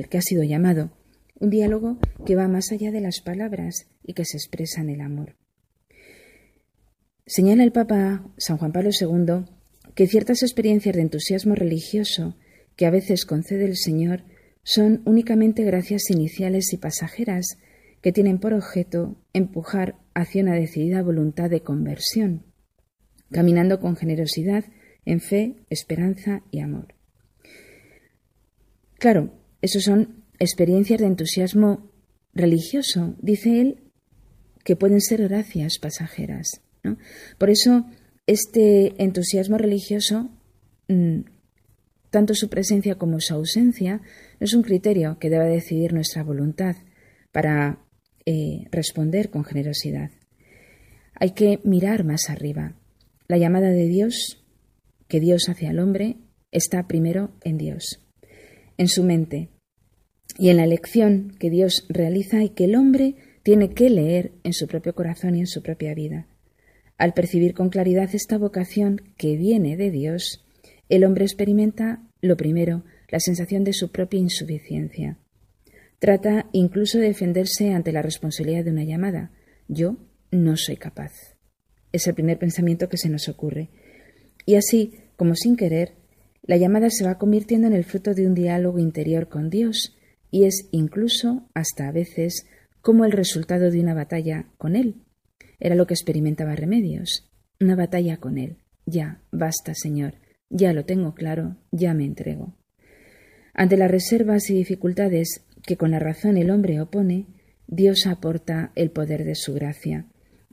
que 0.09 0.17
ha 0.17 0.21
sido 0.21 0.43
llamado, 0.43 0.91
un 1.39 1.49
diálogo 1.49 1.97
que 2.25 2.35
va 2.35 2.47
más 2.47 2.71
allá 2.71 2.91
de 2.91 3.01
las 3.01 3.21
palabras 3.21 3.87
y 4.03 4.13
que 4.13 4.25
se 4.25 4.37
expresa 4.37 4.81
en 4.81 4.89
el 4.89 5.01
amor. 5.01 5.35
Señala 7.25 7.63
el 7.63 7.71
Papa 7.71 8.23
San 8.37 8.57
Juan 8.57 8.71
Pablo 8.71 8.89
II 8.91 9.45
que 9.97 10.05
ciertas 10.05 10.43
experiencias 10.43 10.95
de 10.95 11.01
entusiasmo 11.01 11.55
religioso 11.55 12.37
que 12.75 12.85
a 12.85 12.91
veces 12.91 13.25
concede 13.25 13.65
el 13.65 13.75
Señor 13.75 14.25
son 14.61 15.01
únicamente 15.05 15.63
gracias 15.63 16.11
iniciales 16.11 16.71
y 16.71 16.77
pasajeras 16.77 17.57
que 18.03 18.11
tienen 18.11 18.37
por 18.37 18.53
objeto 18.53 19.17
empujar 19.33 19.95
hacia 20.13 20.43
una 20.43 20.53
decidida 20.53 21.01
voluntad 21.01 21.49
de 21.49 21.61
conversión, 21.61 22.45
caminando 23.31 23.79
con 23.79 23.95
generosidad 23.95 24.65
en 25.03 25.19
fe, 25.19 25.55
esperanza 25.71 26.43
y 26.51 26.59
amor. 26.59 26.93
Claro, 28.99 29.33
esos 29.63 29.81
son 29.83 30.25
experiencias 30.37 30.99
de 30.99 31.07
entusiasmo 31.07 31.89
religioso, 32.35 33.15
dice 33.19 33.61
él, 33.61 33.91
que 34.63 34.75
pueden 34.75 35.01
ser 35.01 35.27
gracias 35.27 35.79
pasajeras. 35.79 36.61
Por 37.39 37.49
eso, 37.49 37.87
este 38.27 39.01
entusiasmo 39.01 39.57
religioso, 39.57 40.29
mm, 40.89 41.21
tanto 42.09 42.35
su 42.35 42.49
presencia 42.49 42.95
como 42.95 43.19
su 43.19 43.33
ausencia, 43.33 44.01
no 44.39 44.45
es 44.45 44.53
un 44.53 44.63
criterio 44.63 45.17
que 45.19 45.29
deba 45.29 45.45
decidir 45.45 45.93
nuestra 45.93 46.23
voluntad 46.23 46.75
para 47.31 47.79
eh, 48.25 48.67
responder 48.71 49.29
con 49.29 49.45
generosidad. 49.45 50.11
Hay 51.15 51.31
que 51.31 51.59
mirar 51.63 52.03
más 52.03 52.29
arriba. 52.29 52.75
La 53.27 53.37
llamada 53.37 53.69
de 53.69 53.85
Dios 53.85 54.43
que 55.07 55.19
Dios 55.19 55.47
hace 55.49 55.67
al 55.67 55.79
hombre 55.79 56.17
está 56.51 56.87
primero 56.87 57.31
en 57.43 57.57
Dios, 57.57 58.03
en 58.77 58.87
su 58.87 59.03
mente 59.03 59.49
y 60.37 60.49
en 60.49 60.57
la 60.57 60.65
elección 60.65 61.35
que 61.39 61.49
Dios 61.49 61.85
realiza 61.89 62.43
y 62.43 62.49
que 62.49 62.65
el 62.65 62.75
hombre 62.75 63.15
tiene 63.43 63.73
que 63.73 63.89
leer 63.89 64.33
en 64.43 64.53
su 64.53 64.67
propio 64.67 64.93
corazón 64.93 65.35
y 65.35 65.39
en 65.39 65.47
su 65.47 65.61
propia 65.61 65.93
vida. 65.93 66.27
Al 66.97 67.13
percibir 67.13 67.53
con 67.53 67.69
claridad 67.69 68.09
esta 68.13 68.37
vocación 68.37 69.01
que 69.17 69.37
viene 69.37 69.77
de 69.77 69.91
Dios, 69.91 70.45
el 70.89 71.03
hombre 71.03 71.25
experimenta, 71.25 72.01
lo 72.21 72.37
primero, 72.37 72.83
la 73.09 73.19
sensación 73.19 73.63
de 73.63 73.73
su 73.73 73.91
propia 73.91 74.19
insuficiencia. 74.19 75.17
Trata 75.99 76.47
incluso 76.51 76.97
de 76.97 77.07
defenderse 77.07 77.73
ante 77.73 77.91
la 77.91 78.01
responsabilidad 78.01 78.63
de 78.63 78.71
una 78.71 78.83
llamada. 78.83 79.31
Yo 79.67 79.97
no 80.31 80.57
soy 80.57 80.77
capaz. 80.77 81.11
Es 81.91 82.07
el 82.07 82.13
primer 82.13 82.37
pensamiento 82.37 82.89
que 82.89 82.97
se 82.97 83.09
nos 83.09 83.29
ocurre. 83.29 83.69
Y 84.45 84.55
así, 84.55 84.93
como 85.15 85.35
sin 85.35 85.55
querer, 85.55 85.93
la 86.43 86.57
llamada 86.57 86.89
se 86.89 87.05
va 87.05 87.17
convirtiendo 87.17 87.67
en 87.67 87.73
el 87.73 87.83
fruto 87.83 88.13
de 88.13 88.27
un 88.27 88.33
diálogo 88.33 88.79
interior 88.79 89.27
con 89.27 89.49
Dios 89.49 89.97
y 90.31 90.45
es 90.45 90.67
incluso, 90.71 91.47
hasta 91.53 91.87
a 91.87 91.91
veces, 91.91 92.45
como 92.81 93.05
el 93.05 93.11
resultado 93.11 93.71
de 93.71 93.79
una 93.79 93.93
batalla 93.93 94.47
con 94.57 94.75
Él. 94.75 94.95
Era 95.59 95.75
lo 95.75 95.87
que 95.87 95.93
experimentaba 95.93 96.55
Remedios. 96.55 97.29
Una 97.59 97.75
batalla 97.75 98.17
con 98.17 98.37
Él. 98.37 98.57
Ya, 98.85 99.21
basta, 99.31 99.73
Señor. 99.73 100.15
Ya 100.49 100.73
lo 100.73 100.85
tengo 100.85 101.13
claro, 101.13 101.57
ya 101.71 101.93
me 101.93 102.05
entrego. 102.05 102.55
Ante 103.53 103.75
las 103.75 103.91
reservas 103.91 104.49
y 104.49 104.53
dificultades 104.53 105.43
que 105.63 105.77
con 105.77 105.91
la 105.91 105.99
razón 105.99 106.37
el 106.37 106.51
hombre 106.51 106.79
opone, 106.79 107.25
Dios 107.67 108.07
aporta 108.07 108.71
el 108.75 108.91
poder 108.91 109.25
de 109.25 109.35
su 109.35 109.53
gracia, 109.53 110.05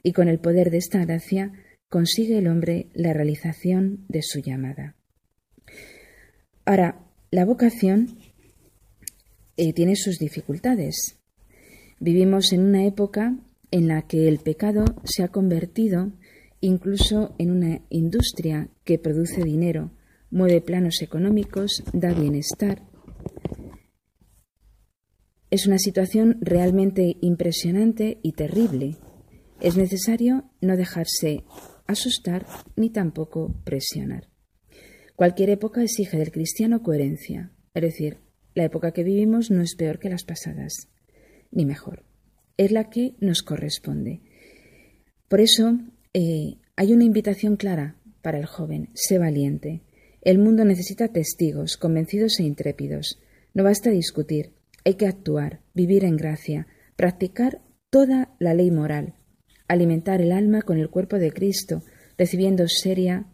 y 0.03 0.13
con 0.13 0.29
el 0.29 0.41
poder 0.41 0.71
de 0.71 0.79
esta 0.79 1.05
gracia 1.05 1.53
consigue 1.89 2.39
el 2.39 2.49
hombre 2.49 2.89
la 2.93 3.13
realización 3.13 4.05
de 4.09 4.23
su 4.23 4.41
llamada. 4.41 4.97
Ahora, 6.65 7.07
la 7.31 7.45
vocación 7.45 8.19
eh, 9.57 9.73
tiene 9.73 9.95
sus 9.95 10.19
dificultades. 10.19 11.21
Vivimos 12.01 12.53
en 12.53 12.63
una 12.63 12.85
época 12.85 13.37
en 13.75 13.89
la 13.89 14.03
que 14.03 14.29
el 14.29 14.39
pecado 14.39 14.85
se 15.03 15.25
ha 15.25 15.33
convertido 15.33 16.13
incluso 16.61 17.35
en 17.39 17.51
una 17.51 17.81
industria 17.91 18.69
que 18.85 19.01
produce 19.01 19.43
dinero, 19.43 19.91
mueve 20.31 20.61
planos 20.61 21.03
económicos, 21.03 21.83
da 21.93 22.15
bienestar. 22.15 22.87
Es 25.51 25.67
una 25.67 25.79
situación 25.79 26.39
realmente 26.41 27.17
impresionante 27.21 28.21
y 28.23 28.35
terrible. 28.35 28.97
Es 29.61 29.77
necesario 29.77 30.53
no 30.61 30.77
dejarse 30.77 31.43
asustar 31.89 32.47
ni 32.77 32.91
tampoco 32.91 33.57
presionar. 33.65 34.29
Cualquier 35.17 35.51
época 35.51 35.83
exige 35.83 36.17
del 36.17 36.31
cristiano 36.31 36.81
coherencia, 36.85 37.51
es 37.75 37.83
decir, 37.83 38.19
la 38.55 38.63
época 38.63 38.93
que 38.93 39.03
vivimos 39.03 39.51
no 39.51 39.63
es 39.63 39.75
peor 39.75 39.99
que 39.99 40.11
las 40.11 40.23
pasadas, 40.23 40.91
ni 41.51 41.65
mejor, 41.65 42.04
es 42.57 42.71
la 42.73 42.91
que 42.91 43.15
nos 43.21 43.43
corresponde. 43.43 44.21
Por 45.29 45.41
eso 45.41 45.79
eh, 46.13 46.57
hay 46.77 46.93
una 46.93 47.05
invitación 47.05 47.57
clara 47.57 47.97
para 48.23 48.39
el 48.39 48.47
joven, 48.47 48.91
sé 48.95 49.19
valiente. 49.19 49.83
El 50.23 50.39
mundo 50.39 50.65
necesita 50.65 51.09
testigos, 51.09 51.77
convencidos 51.77 52.41
e 52.41 52.45
intrépidos. 52.45 53.21
No 53.53 53.65
basta 53.65 53.91
discutir, 53.91 54.53
hay 54.85 54.95
que 54.95 55.07
actuar, 55.07 55.61
vivir 55.75 56.05
en 56.05 56.17
gracia, 56.17 56.67
practicar 56.97 57.61
toda 57.91 58.35
la 58.39 58.55
ley 58.55 58.71
moral, 58.71 59.15
alimentar 59.69 60.21
el 60.21 60.33
alma 60.33 60.63
con 60.63 60.79
el 60.79 60.91
cuerpo 60.91 61.19
de 61.19 61.33
Cristo, 61.33 61.83
recibiendo 62.17 62.67
seria, 62.69 63.27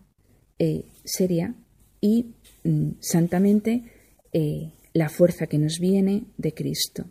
eh, 0.58 0.86
seria 1.04 1.54
y 2.00 2.34
mm, 2.64 2.92
santamente 3.00 3.84
eh, 4.32 4.72
la 4.92 5.08
fuerza 5.08 5.46
que 5.46 5.58
nos 5.58 5.78
viene 5.78 6.24
de 6.36 6.52
Cristo. 6.54 7.06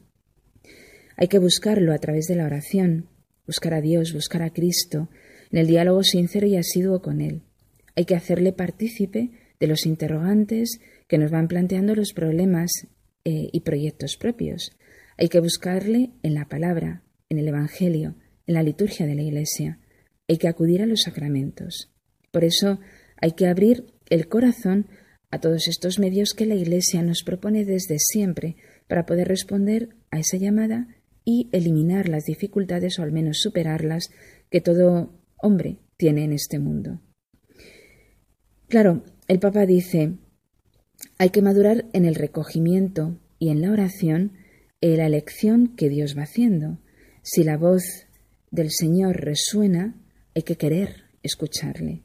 Hay 1.21 1.27
que 1.27 1.37
buscarlo 1.37 1.91
a 1.91 1.97
través 1.97 2.27
de 2.27 2.35
la 2.35 2.45
oración, 2.45 3.09
buscar 3.45 3.73
a 3.73 3.81
Dios, 3.81 4.13
buscar 4.13 4.41
a 4.41 4.51
Cristo, 4.51 5.09
en 5.51 5.59
el 5.59 5.67
diálogo 5.67 6.01
sincero 6.01 6.47
y 6.47 6.55
asiduo 6.55 7.01
con 7.01 7.19
Él. 7.19 7.41
Hay 7.97 8.05
que 8.05 8.15
hacerle 8.15 8.53
partícipe 8.53 9.31
de 9.59 9.67
los 9.67 9.85
interrogantes 9.85 10.79
que 11.09 11.17
nos 11.17 11.29
van 11.29 11.49
planteando 11.49 11.93
los 11.93 12.13
problemas 12.13 12.71
eh, 13.25 13.49
y 13.51 13.59
proyectos 13.59 14.15
propios. 14.15 14.71
Hay 15.17 15.27
que 15.27 15.41
buscarle 15.41 16.11
en 16.23 16.35
la 16.35 16.45
palabra, 16.45 17.03
en 17.27 17.37
el 17.37 17.49
Evangelio, 17.49 18.15
en 18.47 18.53
la 18.53 18.63
liturgia 18.63 19.05
de 19.05 19.15
la 19.15 19.23
Iglesia. 19.23 19.77
Hay 20.29 20.37
que 20.37 20.47
acudir 20.47 20.81
a 20.81 20.85
los 20.85 21.01
sacramentos. 21.01 21.91
Por 22.31 22.45
eso 22.45 22.79
hay 23.19 23.33
que 23.33 23.47
abrir 23.47 23.93
el 24.09 24.29
corazón 24.29 24.87
a 25.31 25.41
todos 25.41 25.67
estos 25.67 25.99
medios 25.99 26.33
que 26.33 26.45
la 26.45 26.55
Iglesia 26.55 27.03
nos 27.03 27.23
propone 27.23 27.65
desde 27.65 27.99
siempre 27.99 28.55
para 28.87 29.05
poder 29.05 29.27
responder 29.27 29.89
a 30.11 30.19
esa 30.19 30.37
llamada 30.37 30.87
y 31.29 31.47
eliminar 31.51 32.09
las 32.09 32.25
dificultades 32.25 32.97
o 32.97 33.03
al 33.03 33.11
menos 33.11 33.37
superarlas 33.37 34.09
que 34.49 34.61
todo 34.61 35.13
hombre 35.37 35.77
tiene 35.95 36.23
en 36.23 36.33
este 36.33 36.57
mundo. 36.57 37.01
Claro, 38.67 39.03
el 39.27 39.39
Papa 39.39 39.67
dice, 39.67 40.17
hay 41.19 41.29
que 41.29 41.43
madurar 41.43 41.85
en 41.93 42.05
el 42.05 42.15
recogimiento 42.15 43.19
y 43.37 43.49
en 43.49 43.61
la 43.61 43.71
oración 43.71 44.39
en 44.81 44.97
la 44.97 45.05
elección 45.05 45.75
que 45.75 45.89
Dios 45.89 46.17
va 46.17 46.23
haciendo. 46.23 46.79
Si 47.21 47.43
la 47.43 47.57
voz 47.57 47.83
del 48.49 48.71
Señor 48.71 49.17
resuena, 49.17 50.01
hay 50.33 50.41
que 50.41 50.55
querer 50.55 51.03
escucharle. 51.21 52.01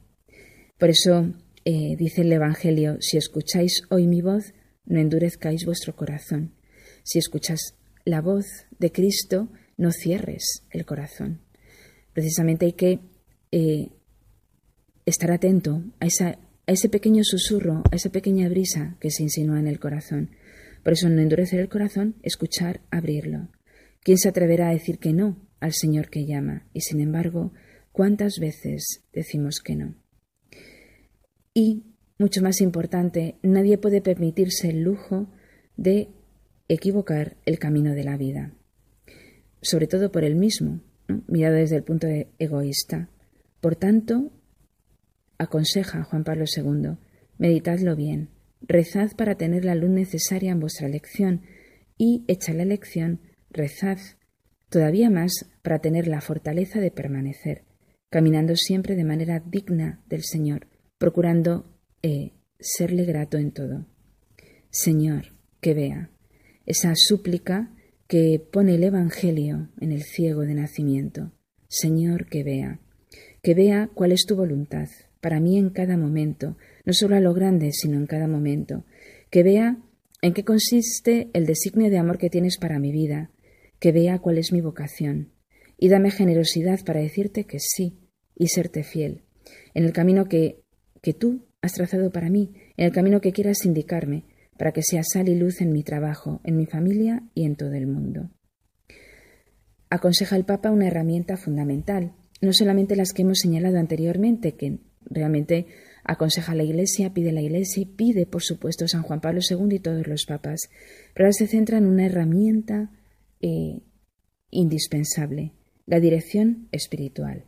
Por 0.77 0.91
eso 0.91 1.33
eh, 1.63 1.95
dice 1.97 2.21
el 2.21 2.31
Evangelio, 2.31 2.97
si 2.99 3.17
escucháis 3.17 3.81
hoy 3.89 4.05
mi 4.05 4.21
voz, 4.21 4.53
no 4.85 4.99
endurezcáis 4.99 5.65
vuestro 5.65 5.95
corazón. 5.95 6.53
Si 7.03 7.17
escuchas 7.17 7.75
la 8.05 8.21
voz 8.21 8.64
de 8.79 8.91
Cristo, 8.91 9.49
no 9.77 9.91
cierres 9.91 10.63
el 10.71 10.85
corazón. 10.85 11.41
Precisamente 12.13 12.65
hay 12.65 12.73
que 12.73 12.99
eh, 13.51 13.89
estar 15.05 15.31
atento 15.31 15.83
a, 15.99 16.05
a 16.05 16.71
ese 16.71 16.89
pequeño 16.89 17.23
susurro, 17.23 17.83
a 17.91 17.95
esa 17.95 18.09
pequeña 18.09 18.47
brisa 18.49 18.97
que 18.99 19.11
se 19.11 19.23
insinúa 19.23 19.59
en 19.59 19.67
el 19.67 19.79
corazón. 19.79 20.31
Por 20.83 20.93
eso 20.93 21.09
no 21.09 21.21
endurecer 21.21 21.59
el 21.59 21.69
corazón, 21.69 22.15
escuchar, 22.23 22.81
abrirlo. 22.91 23.49
¿Quién 24.01 24.17
se 24.17 24.29
atreverá 24.29 24.69
a 24.69 24.73
decir 24.73 24.99
que 24.99 25.13
no 25.13 25.45
al 25.65 25.73
Señor 25.73 26.09
que 26.09 26.25
llama. 26.25 26.67
Y 26.73 26.81
sin 26.81 27.01
embargo, 27.01 27.51
¿cuántas 27.91 28.39
veces 28.39 29.03
decimos 29.13 29.59
que 29.59 29.75
no? 29.75 29.95
Y, 31.53 31.83
mucho 32.17 32.41
más 32.41 32.61
importante, 32.61 33.39
nadie 33.41 33.77
puede 33.77 34.01
permitirse 34.01 34.69
el 34.69 34.83
lujo 34.83 35.27
de 35.75 36.09
equivocar 36.67 37.37
el 37.45 37.59
camino 37.59 37.93
de 37.93 38.03
la 38.03 38.17
vida, 38.17 38.53
sobre 39.65 39.87
todo 39.87 40.11
por 40.11 40.23
él 40.23 40.35
mismo, 40.35 40.79
mirado 41.27 41.55
desde 41.55 41.75
el 41.75 41.83
punto 41.83 42.05
de 42.05 42.27
egoísta. 42.37 43.09
Por 43.61 43.75
tanto, 43.75 44.31
aconseja 45.39 46.03
Juan 46.03 46.23
Pablo 46.23 46.45
II, 46.45 46.97
meditadlo 47.39 47.95
bien, 47.95 48.29
rezad 48.61 49.11
para 49.17 49.35
tener 49.35 49.65
la 49.65 49.73
luz 49.73 49.89
necesaria 49.89 50.51
en 50.51 50.59
vuestra 50.59 50.87
elección 50.87 51.41
y, 51.97 52.23
hecha 52.27 52.53
la 52.53 52.63
elección, 52.63 53.21
rezad 53.49 53.97
todavía 54.69 55.09
más 55.09 55.49
para 55.63 55.79
tener 55.79 56.07
la 56.07 56.21
fortaleza 56.21 56.79
de 56.79 56.91
permanecer, 56.91 57.63
caminando 58.09 58.55
siempre 58.55 58.95
de 58.95 59.03
manera 59.03 59.41
digna 59.43 60.03
del 60.07 60.23
Señor, 60.23 60.67
procurando 60.99 61.73
eh, 62.03 62.33
serle 62.59 63.05
grato 63.05 63.37
en 63.37 63.51
todo. 63.51 63.87
Señor, 64.69 65.33
que 65.59 65.73
vea. 65.73 66.11
Esa 66.67 66.93
súplica 66.95 67.74
que 68.07 68.39
pone 68.39 68.75
el 68.75 68.83
Evangelio 68.83 69.69
en 69.79 69.91
el 69.91 70.03
ciego 70.03 70.41
de 70.41 70.53
nacimiento. 70.53 71.31
Señor, 71.67 72.27
que 72.27 72.43
vea, 72.43 72.79
que 73.41 73.53
vea 73.53 73.89
cuál 73.93 74.11
es 74.11 74.25
tu 74.25 74.35
voluntad 74.35 74.87
para 75.25 75.39
mí 75.39 75.57
en 75.57 75.71
cada 75.71 75.97
momento, 75.97 76.55
no 76.85 76.93
solo 76.93 77.15
a 77.15 77.19
lo 77.19 77.33
grande, 77.33 77.71
sino 77.71 77.97
en 77.97 78.05
cada 78.05 78.27
momento, 78.27 78.85
que 79.31 79.41
vea 79.41 79.79
en 80.21 80.33
qué 80.33 80.43
consiste 80.43 81.29
el 81.33 81.47
designio 81.47 81.89
de 81.89 81.97
amor 81.97 82.19
que 82.19 82.29
tienes 82.29 82.59
para 82.59 82.77
mi 82.77 82.91
vida, 82.91 83.31
que 83.79 83.91
vea 83.91 84.19
cuál 84.19 84.37
es 84.37 84.51
mi 84.51 84.61
vocación, 84.61 85.31
y 85.79 85.89
dame 85.89 86.11
generosidad 86.11 86.85
para 86.85 86.99
decirte 86.99 87.45
que 87.45 87.57
sí 87.59 87.97
y 88.35 88.49
serte 88.49 88.83
fiel, 88.83 89.23
en 89.73 89.85
el 89.85 89.93
camino 89.93 90.25
que, 90.25 90.61
que 91.01 91.13
tú 91.13 91.47
has 91.63 91.73
trazado 91.73 92.11
para 92.11 92.29
mí, 92.29 92.53
en 92.77 92.85
el 92.85 92.91
camino 92.91 93.19
que 93.19 93.31
quieras 93.31 93.65
indicarme, 93.65 94.25
para 94.57 94.71
que 94.71 94.81
sea 94.83 95.03
sal 95.03 95.29
y 95.29 95.35
luz 95.35 95.61
en 95.61 95.71
mi 95.71 95.83
trabajo, 95.83 96.41
en 96.43 96.55
mi 96.55 96.65
familia 96.65 97.23
y 97.33 97.45
en 97.45 97.55
todo 97.55 97.73
el 97.73 97.87
mundo. 97.87 98.29
Aconseja 99.89 100.35
el 100.35 100.45
Papa 100.45 100.71
una 100.71 100.87
herramienta 100.87 101.37
fundamental, 101.37 102.13
no 102.41 102.53
solamente 102.53 102.95
las 102.95 103.13
que 103.13 103.21
hemos 103.21 103.39
señalado 103.39 103.77
anteriormente, 103.77 104.55
que 104.55 104.79
realmente 105.05 105.67
aconseja 106.03 106.55
la 106.55 106.63
Iglesia, 106.63 107.13
pide 107.13 107.31
la 107.31 107.41
Iglesia 107.41 107.81
y 107.81 107.85
pide, 107.85 108.25
por 108.25 108.43
supuesto, 108.43 108.87
San 108.87 109.03
Juan 109.03 109.21
Pablo 109.21 109.41
II 109.47 109.75
y 109.75 109.79
todos 109.79 110.07
los 110.07 110.25
papas, 110.25 110.69
pero 111.13 111.25
ahora 111.25 111.33
se 111.33 111.47
centra 111.47 111.77
en 111.77 111.85
una 111.85 112.05
herramienta 112.05 112.91
eh, 113.41 113.81
indispensable, 114.49 115.53
la 115.85 115.99
dirección 115.99 116.67
espiritual. 116.71 117.45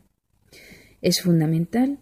Es 1.02 1.22
fundamental 1.22 2.00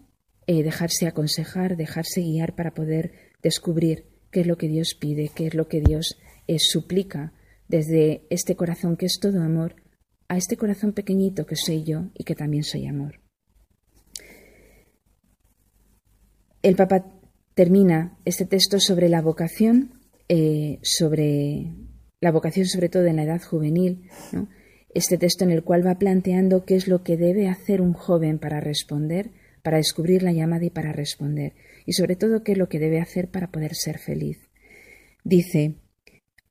eh, 0.48 0.64
dejarse 0.64 1.08
aconsejar, 1.08 1.76
dejarse 1.76 2.22
guiar 2.22 2.56
para 2.56 2.74
poder 2.74 3.14
descubrir 3.42 4.15
qué 4.36 4.42
es 4.42 4.48
lo 4.48 4.58
que 4.58 4.68
Dios 4.68 4.98
pide, 5.00 5.32
qué 5.34 5.48
es 5.48 5.54
lo 5.54 5.70
que 5.70 5.80
Dios 5.80 6.18
eh, 6.48 6.60
suplica 6.60 7.32
desde 7.70 8.28
este 8.30 8.58
corazón 8.58 8.98
que 8.98 9.06
es 9.06 9.18
todo 9.22 9.42
amor 9.42 9.78
a 10.28 10.36
este 10.36 10.58
corazón 10.58 10.92
pequeñito 10.92 11.46
que 11.46 11.56
soy 11.56 11.86
yo 11.86 12.10
y 12.14 12.26
que 12.26 12.36
también 12.36 12.64
soy 12.64 12.86
amor. 12.86 13.22
El 16.62 16.76
Papa 16.76 17.06
termina 17.54 18.18
este 18.26 18.46
texto 18.46 18.82
sobre 18.82 19.08
la 19.08 19.22
vocación, 19.22 20.02
eh, 20.28 20.80
sobre 20.84 21.72
la 22.20 22.32
vocación 22.32 22.66
sobre 22.66 22.90
todo 22.90 23.06
en 23.06 23.16
la 23.16 23.24
edad 23.24 23.42
juvenil, 23.42 24.10
este 24.94 25.18
texto 25.18 25.46
en 25.46 25.52
el 25.52 25.64
cual 25.64 25.88
va 25.88 25.98
planteando 25.98 26.66
qué 26.66 26.76
es 26.76 26.90
lo 26.90 27.04
que 27.04 27.16
debe 27.16 27.48
hacer 27.48 27.80
un 27.80 27.94
joven 27.94 28.38
para 28.40 28.60
responder, 28.60 29.32
para 29.64 29.78
descubrir 29.78 30.24
la 30.24 30.34
llamada 30.34 30.66
y 30.66 30.72
para 30.72 30.92
responder, 30.92 31.54
y 31.86 31.94
sobre 31.94 32.16
todo 32.16 32.44
qué 32.44 32.54
es 32.54 32.58
lo 32.58 32.70
que 32.70 32.80
debe 32.80 33.00
hacer 33.00 33.30
para 33.30 33.52
poder 33.52 33.76
ser 33.76 34.00
feliz. 34.00 34.50
Dice, 35.24 35.76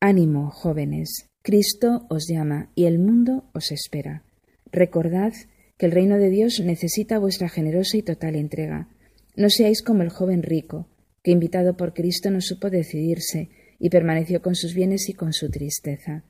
Ánimo, 0.00 0.50
jóvenes, 0.50 1.30
Cristo 1.42 2.06
os 2.08 2.26
llama 2.28 2.70
y 2.74 2.84
el 2.84 2.98
mundo 2.98 3.50
os 3.52 3.72
espera. 3.72 4.24
Recordad 4.70 5.32
que 5.76 5.86
el 5.86 5.92
reino 5.92 6.18
de 6.18 6.30
Dios 6.30 6.60
necesita 6.64 7.18
vuestra 7.18 7.48
generosa 7.48 7.96
y 7.96 8.02
total 8.02 8.36
entrega. 8.36 8.88
No 9.36 9.50
seáis 9.50 9.82
como 9.82 10.02
el 10.02 10.10
joven 10.10 10.42
rico, 10.42 10.88
que 11.22 11.30
invitado 11.30 11.76
por 11.76 11.94
Cristo 11.94 12.30
no 12.30 12.40
supo 12.40 12.70
decidirse 12.70 13.50
y 13.78 13.90
permaneció 13.90 14.42
con 14.42 14.54
sus 14.54 14.74
bienes 14.74 15.08
y 15.08 15.14
con 15.14 15.32
su 15.32 15.50
tristeza. 15.50 16.24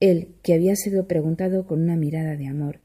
Él, 0.00 0.34
que 0.42 0.54
había 0.54 0.76
sido 0.76 1.06
preguntado 1.06 1.66
con 1.66 1.82
una 1.82 1.96
mirada 1.96 2.36
de 2.36 2.48
amor. 2.48 2.80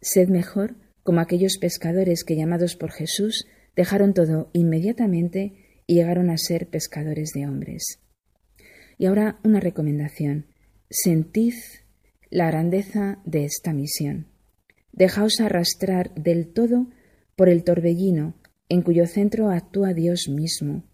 Sed 0.00 0.28
mejor 0.28 0.76
como 1.02 1.20
aquellos 1.20 1.58
pescadores 1.58 2.24
que, 2.24 2.36
llamados 2.36 2.76
por 2.76 2.92
Jesús, 2.92 3.46
dejaron 3.76 4.14
todo 4.14 4.50
inmediatamente 4.52 5.82
y 5.86 5.94
llegaron 5.94 6.30
a 6.30 6.38
ser 6.38 6.68
pescadores 6.68 7.30
de 7.34 7.46
hombres. 7.46 8.00
Y 8.98 9.06
ahora 9.06 9.40
una 9.44 9.60
recomendación. 9.60 10.46
Sentid 10.90 11.54
la 12.30 12.46
grandeza 12.48 13.18
de 13.24 13.44
esta 13.44 13.72
misión. 13.72 14.26
Dejaos 14.92 15.40
arrastrar 15.40 16.14
del 16.14 16.52
todo 16.52 16.88
por 17.36 17.48
el 17.48 17.64
torbellino 17.64 18.34
en 18.68 18.82
cuyo 18.82 19.06
centro 19.06 19.50
actúa 19.50 19.94
Dios 19.94 20.28
mismo. 20.28 20.84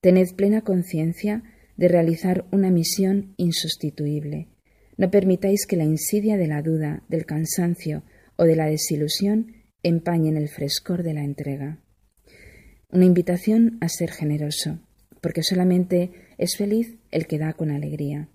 Tened 0.00 0.34
plena 0.36 0.62
conciencia 0.62 1.42
de 1.76 1.88
realizar 1.88 2.46
una 2.52 2.70
misión 2.70 3.34
insustituible. 3.36 4.48
No 4.96 5.10
permitáis 5.10 5.66
que 5.66 5.76
la 5.76 5.84
insidia 5.84 6.36
de 6.36 6.46
la 6.46 6.62
duda, 6.62 7.04
del 7.08 7.26
cansancio 7.26 8.02
o 8.36 8.44
de 8.44 8.56
la 8.56 8.66
desilusión 8.66 9.52
empañen 9.82 10.36
el 10.36 10.48
frescor 10.48 11.02
de 11.02 11.14
la 11.14 11.22
entrega. 11.22 11.80
Una 12.90 13.04
invitación 13.04 13.76
a 13.82 13.88
ser 13.90 14.10
generoso, 14.10 14.78
porque 15.20 15.42
solamente 15.42 16.10
es 16.38 16.56
feliz 16.56 16.96
el 17.10 17.26
que 17.26 17.38
da 17.38 17.52
con 17.52 17.70
alegría. 17.70 18.30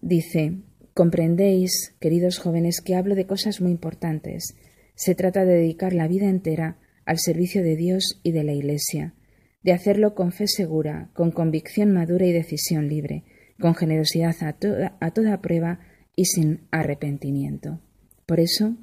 Dice, 0.00 0.58
comprendéis, 0.94 1.96
queridos 1.98 2.38
jóvenes, 2.38 2.80
que 2.80 2.94
hablo 2.94 3.16
de 3.16 3.26
cosas 3.26 3.60
muy 3.60 3.72
importantes. 3.72 4.54
Se 4.94 5.16
trata 5.16 5.44
de 5.44 5.54
dedicar 5.54 5.92
la 5.92 6.06
vida 6.06 6.28
entera 6.28 6.78
al 7.04 7.18
servicio 7.18 7.64
de 7.64 7.74
Dios 7.74 8.20
y 8.22 8.30
de 8.30 8.44
la 8.44 8.52
Iglesia, 8.52 9.14
de 9.64 9.72
hacerlo 9.72 10.14
con 10.14 10.30
fe 10.30 10.46
segura, 10.46 11.10
con 11.12 11.32
convicción 11.32 11.90
madura 11.90 12.26
y 12.26 12.32
decisión 12.32 12.88
libre, 12.88 13.24
con 13.58 13.74
generosidad 13.74 14.36
a 14.40 14.52
toda, 14.52 14.96
a 15.00 15.10
toda 15.10 15.40
prueba 15.40 15.80
y 16.14 16.26
sin 16.26 16.68
arrepentimiento. 16.70 17.80
Por 18.24 18.38
eso, 18.38 18.76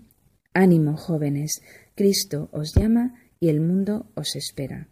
ánimo, 0.54 0.98
jóvenes, 0.98 1.62
Cristo 1.96 2.50
os 2.52 2.76
llama 2.76 3.14
y 3.46 3.50
el 3.50 3.62
mundo 3.62 4.10
os 4.16 4.36
espera. 4.36 4.88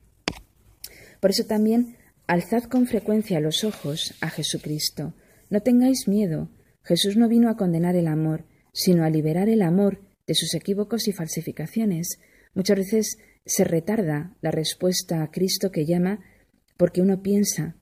Por 1.19 1.31
eso 1.31 1.45
también 1.45 1.97
alzad 2.27 2.65
con 2.65 2.85
frecuencia 2.85 3.39
los 3.39 3.63
ojos 3.63 4.13
a 4.21 4.29
Jesucristo. 4.29 5.15
No 5.49 5.61
tengáis 5.61 6.07
miedo. 6.07 6.49
Jesús 6.83 7.17
no 7.17 7.27
vino 7.27 7.49
a 7.49 7.57
condenar 7.57 7.95
el 7.95 8.07
amor, 8.07 8.45
sino 8.71 9.03
a 9.03 9.09
liberar 9.09 9.49
el 9.49 9.63
amor 9.63 10.01
de 10.27 10.35
sus 10.35 10.53
equívocos 10.53 11.07
y 11.07 11.13
falsificaciones, 11.13 12.19
Muchas 12.55 12.77
veces 12.77 13.17
se 13.45 13.63
retarda 13.63 14.35
la 14.41 14.51
respuesta 14.51 15.23
a 15.23 15.31
Cristo 15.31 15.71
que 15.71 15.85
llama 15.85 16.19
porque 16.77 17.01
uno 17.01 17.21
piensa 17.21 17.75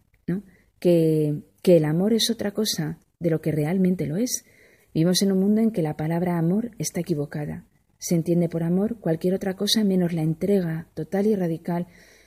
que, 0.80 1.44
que 1.62 1.78
el 1.78 1.86
amor 1.86 2.14
es 2.14 2.30
otra 2.30 2.52
cosa 2.52 3.00
de 3.20 3.30
lo 3.30 3.42
que 3.42 3.52
realmente 3.52 4.06
lo 4.06 4.18
es. 4.18 4.46
Vivimos 4.94 5.22
en 5.22 5.32
un 5.32 5.40
mundo 5.40 5.62
en 5.62 5.72
que 5.72 5.82
la 5.82 5.98
palabra 5.98 6.38
amor 6.38 6.72
está 6.80 7.02
equivocada. 7.02 7.66
Se 8.02 8.16
entiende 8.16 8.50
por 8.50 8.64
amor 8.64 9.00
cualquier 9.00 9.36
otra 9.36 9.56
cosa 9.56 9.84
menos 9.84 10.12
la 10.12 10.24
entrega 10.24 10.88
total 10.96 11.28
y 11.28 11.36
radical 11.36 11.86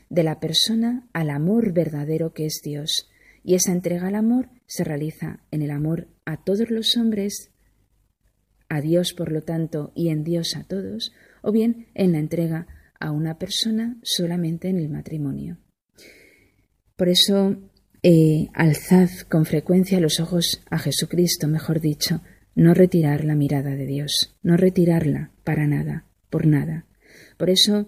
de 0.08 0.22
la 0.22 0.38
persona 0.38 1.08
al 1.12 1.30
amor 1.30 1.72
verdadero 1.72 2.32
que 2.32 2.46
es 2.46 2.60
Dios. 2.62 3.10
Y 3.42 3.56
esa 3.56 3.72
entrega 3.72 4.06
al 4.06 4.14
amor 4.14 4.50
se 4.66 4.84
realiza 4.84 5.40
en 5.50 5.62
el 5.62 5.72
amor 5.72 6.06
a 6.24 6.44
todos 6.44 6.70
los 6.70 6.96
hombres, 6.96 7.50
a 8.68 8.80
Dios 8.80 9.14
por 9.14 9.32
lo 9.32 9.42
tanto 9.42 9.90
y 9.96 10.10
en 10.10 10.22
Dios 10.22 10.54
a 10.54 10.62
todos, 10.62 11.12
o 11.42 11.50
bien 11.50 11.88
en 11.94 12.12
la 12.12 12.20
entrega 12.20 12.68
a 13.00 13.10
una 13.10 13.36
persona 13.36 13.98
solamente 14.04 14.68
en 14.68 14.78
el 14.78 14.88
matrimonio. 14.88 15.58
Por 16.94 17.08
eso, 17.08 17.56
eh, 18.04 18.46
alzad 18.54 19.10
con 19.28 19.44
frecuencia 19.44 19.98
los 19.98 20.20
ojos 20.20 20.62
a 20.70 20.78
Jesucristo, 20.78 21.48
mejor 21.48 21.80
dicho, 21.80 22.22
no 22.54 22.74
retirar 22.74 23.24
la 23.24 23.34
mirada 23.34 23.74
de 23.74 23.86
Dios, 23.86 24.36
no 24.44 24.56
retirarla 24.56 25.33
para 25.44 25.66
nada, 25.66 26.06
por 26.30 26.46
nada. 26.46 26.86
Por 27.36 27.50
eso, 27.50 27.86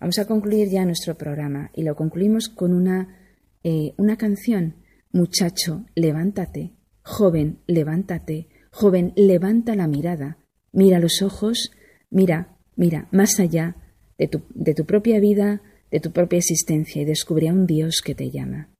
vamos 0.00 0.18
a 0.18 0.26
concluir 0.26 0.68
ya 0.68 0.84
nuestro 0.84 1.16
programa 1.16 1.70
y 1.74 1.82
lo 1.82 1.96
concluimos 1.96 2.48
con 2.48 2.72
una, 2.72 3.18
eh, 3.62 3.92
una 3.96 4.16
canción. 4.16 4.76
Muchacho, 5.12 5.84
levántate. 5.94 6.72
Joven, 7.02 7.58
levántate. 7.66 8.48
Joven, 8.70 9.12
levanta 9.16 9.74
la 9.76 9.86
mirada. 9.86 10.38
Mira 10.72 10.98
los 10.98 11.22
ojos, 11.22 11.70
mira 12.10 12.54
Mira 12.76 13.08
más 13.12 13.38
allá 13.38 13.76
de 14.18 14.28
tu, 14.28 14.42
de 14.54 14.74
tu 14.74 14.84
propia 14.84 15.20
vida, 15.20 15.62
de 15.90 16.00
tu 16.00 16.12
propia 16.12 16.38
existencia 16.38 17.02
y 17.02 17.04
descubre 17.04 17.48
a 17.48 17.52
un 17.52 17.66
Dios 17.66 18.02
que 18.04 18.14
te 18.14 18.30
llama. 18.30 18.70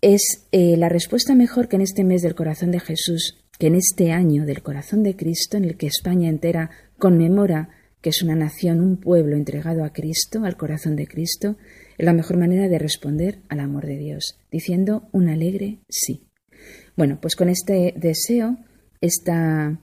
Es 0.00 0.48
eh, 0.52 0.76
la 0.76 0.88
respuesta 0.88 1.34
mejor 1.34 1.68
que 1.68 1.76
en 1.76 1.82
este 1.82 2.04
mes 2.04 2.22
del 2.22 2.34
corazón 2.34 2.70
de 2.70 2.80
Jesús, 2.80 3.39
que 3.60 3.66
en 3.66 3.74
este 3.74 4.10
año 4.10 4.46
del 4.46 4.62
corazón 4.62 5.02
de 5.02 5.14
Cristo, 5.14 5.58
en 5.58 5.66
el 5.66 5.76
que 5.76 5.86
España 5.86 6.30
entera 6.30 6.70
conmemora 6.98 7.68
que 8.00 8.08
es 8.08 8.22
una 8.22 8.34
nación, 8.34 8.80
un 8.80 8.96
pueblo 8.96 9.36
entregado 9.36 9.84
a 9.84 9.92
Cristo, 9.92 10.44
al 10.44 10.56
corazón 10.56 10.96
de 10.96 11.06
Cristo, 11.06 11.58
es 11.98 12.06
la 12.06 12.14
mejor 12.14 12.38
manera 12.38 12.68
de 12.68 12.78
responder 12.78 13.40
al 13.50 13.60
amor 13.60 13.84
de 13.84 13.98
Dios, 13.98 14.38
diciendo 14.50 15.10
un 15.12 15.28
alegre 15.28 15.80
sí. 15.90 16.26
Bueno, 16.96 17.20
pues 17.20 17.36
con 17.36 17.50
este 17.50 17.92
deseo, 17.98 18.56
esta 19.02 19.78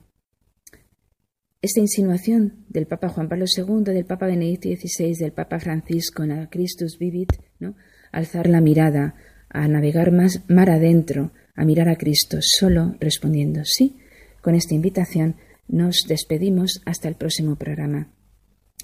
esta 1.62 1.80
insinuación 1.80 2.64
del 2.68 2.86
Papa 2.86 3.08
Juan 3.08 3.28
Pablo 3.28 3.44
II, 3.46 3.84
del 3.84 4.04
Papa 4.04 4.26
Benedicto 4.26 4.68
XVI, 4.68 5.14
del 5.14 5.32
Papa 5.32 5.60
Francisco 5.60 6.24
en 6.24 6.32
el 6.32 6.48
Christus 6.48 6.98
Vivit, 6.98 7.32
¿no? 7.60 7.76
alzar 8.10 8.48
la 8.48 8.60
mirada, 8.60 9.14
a 9.50 9.66
navegar 9.68 10.12
más 10.12 10.42
mar 10.48 10.68
adentro, 10.68 11.32
a 11.58 11.64
mirar 11.64 11.88
a 11.88 11.96
Cristo, 11.96 12.38
solo 12.40 12.94
respondiendo 13.00 13.60
sí. 13.64 13.96
Con 14.40 14.54
esta 14.54 14.74
invitación 14.74 15.36
nos 15.66 16.04
despedimos 16.08 16.80
hasta 16.86 17.08
el 17.08 17.16
próximo 17.16 17.56
programa. 17.56 18.08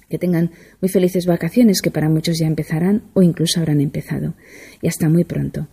Que 0.09 0.19
tengan 0.19 0.51
muy 0.81 0.89
felices 0.89 1.25
vacaciones 1.25 1.81
que 1.81 1.89
para 1.89 2.09
muchos 2.09 2.37
ya 2.37 2.47
empezarán 2.47 3.03
o 3.13 3.23
incluso 3.23 3.59
habrán 3.59 3.81
empezado. 3.81 4.35
Y 4.81 4.87
hasta 4.87 5.09
muy 5.09 5.23
pronto. 5.23 5.67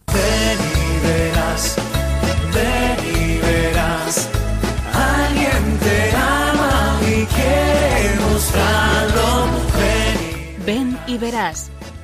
Ven 10.64 10.96
y 11.08 11.18
verás 11.18 11.70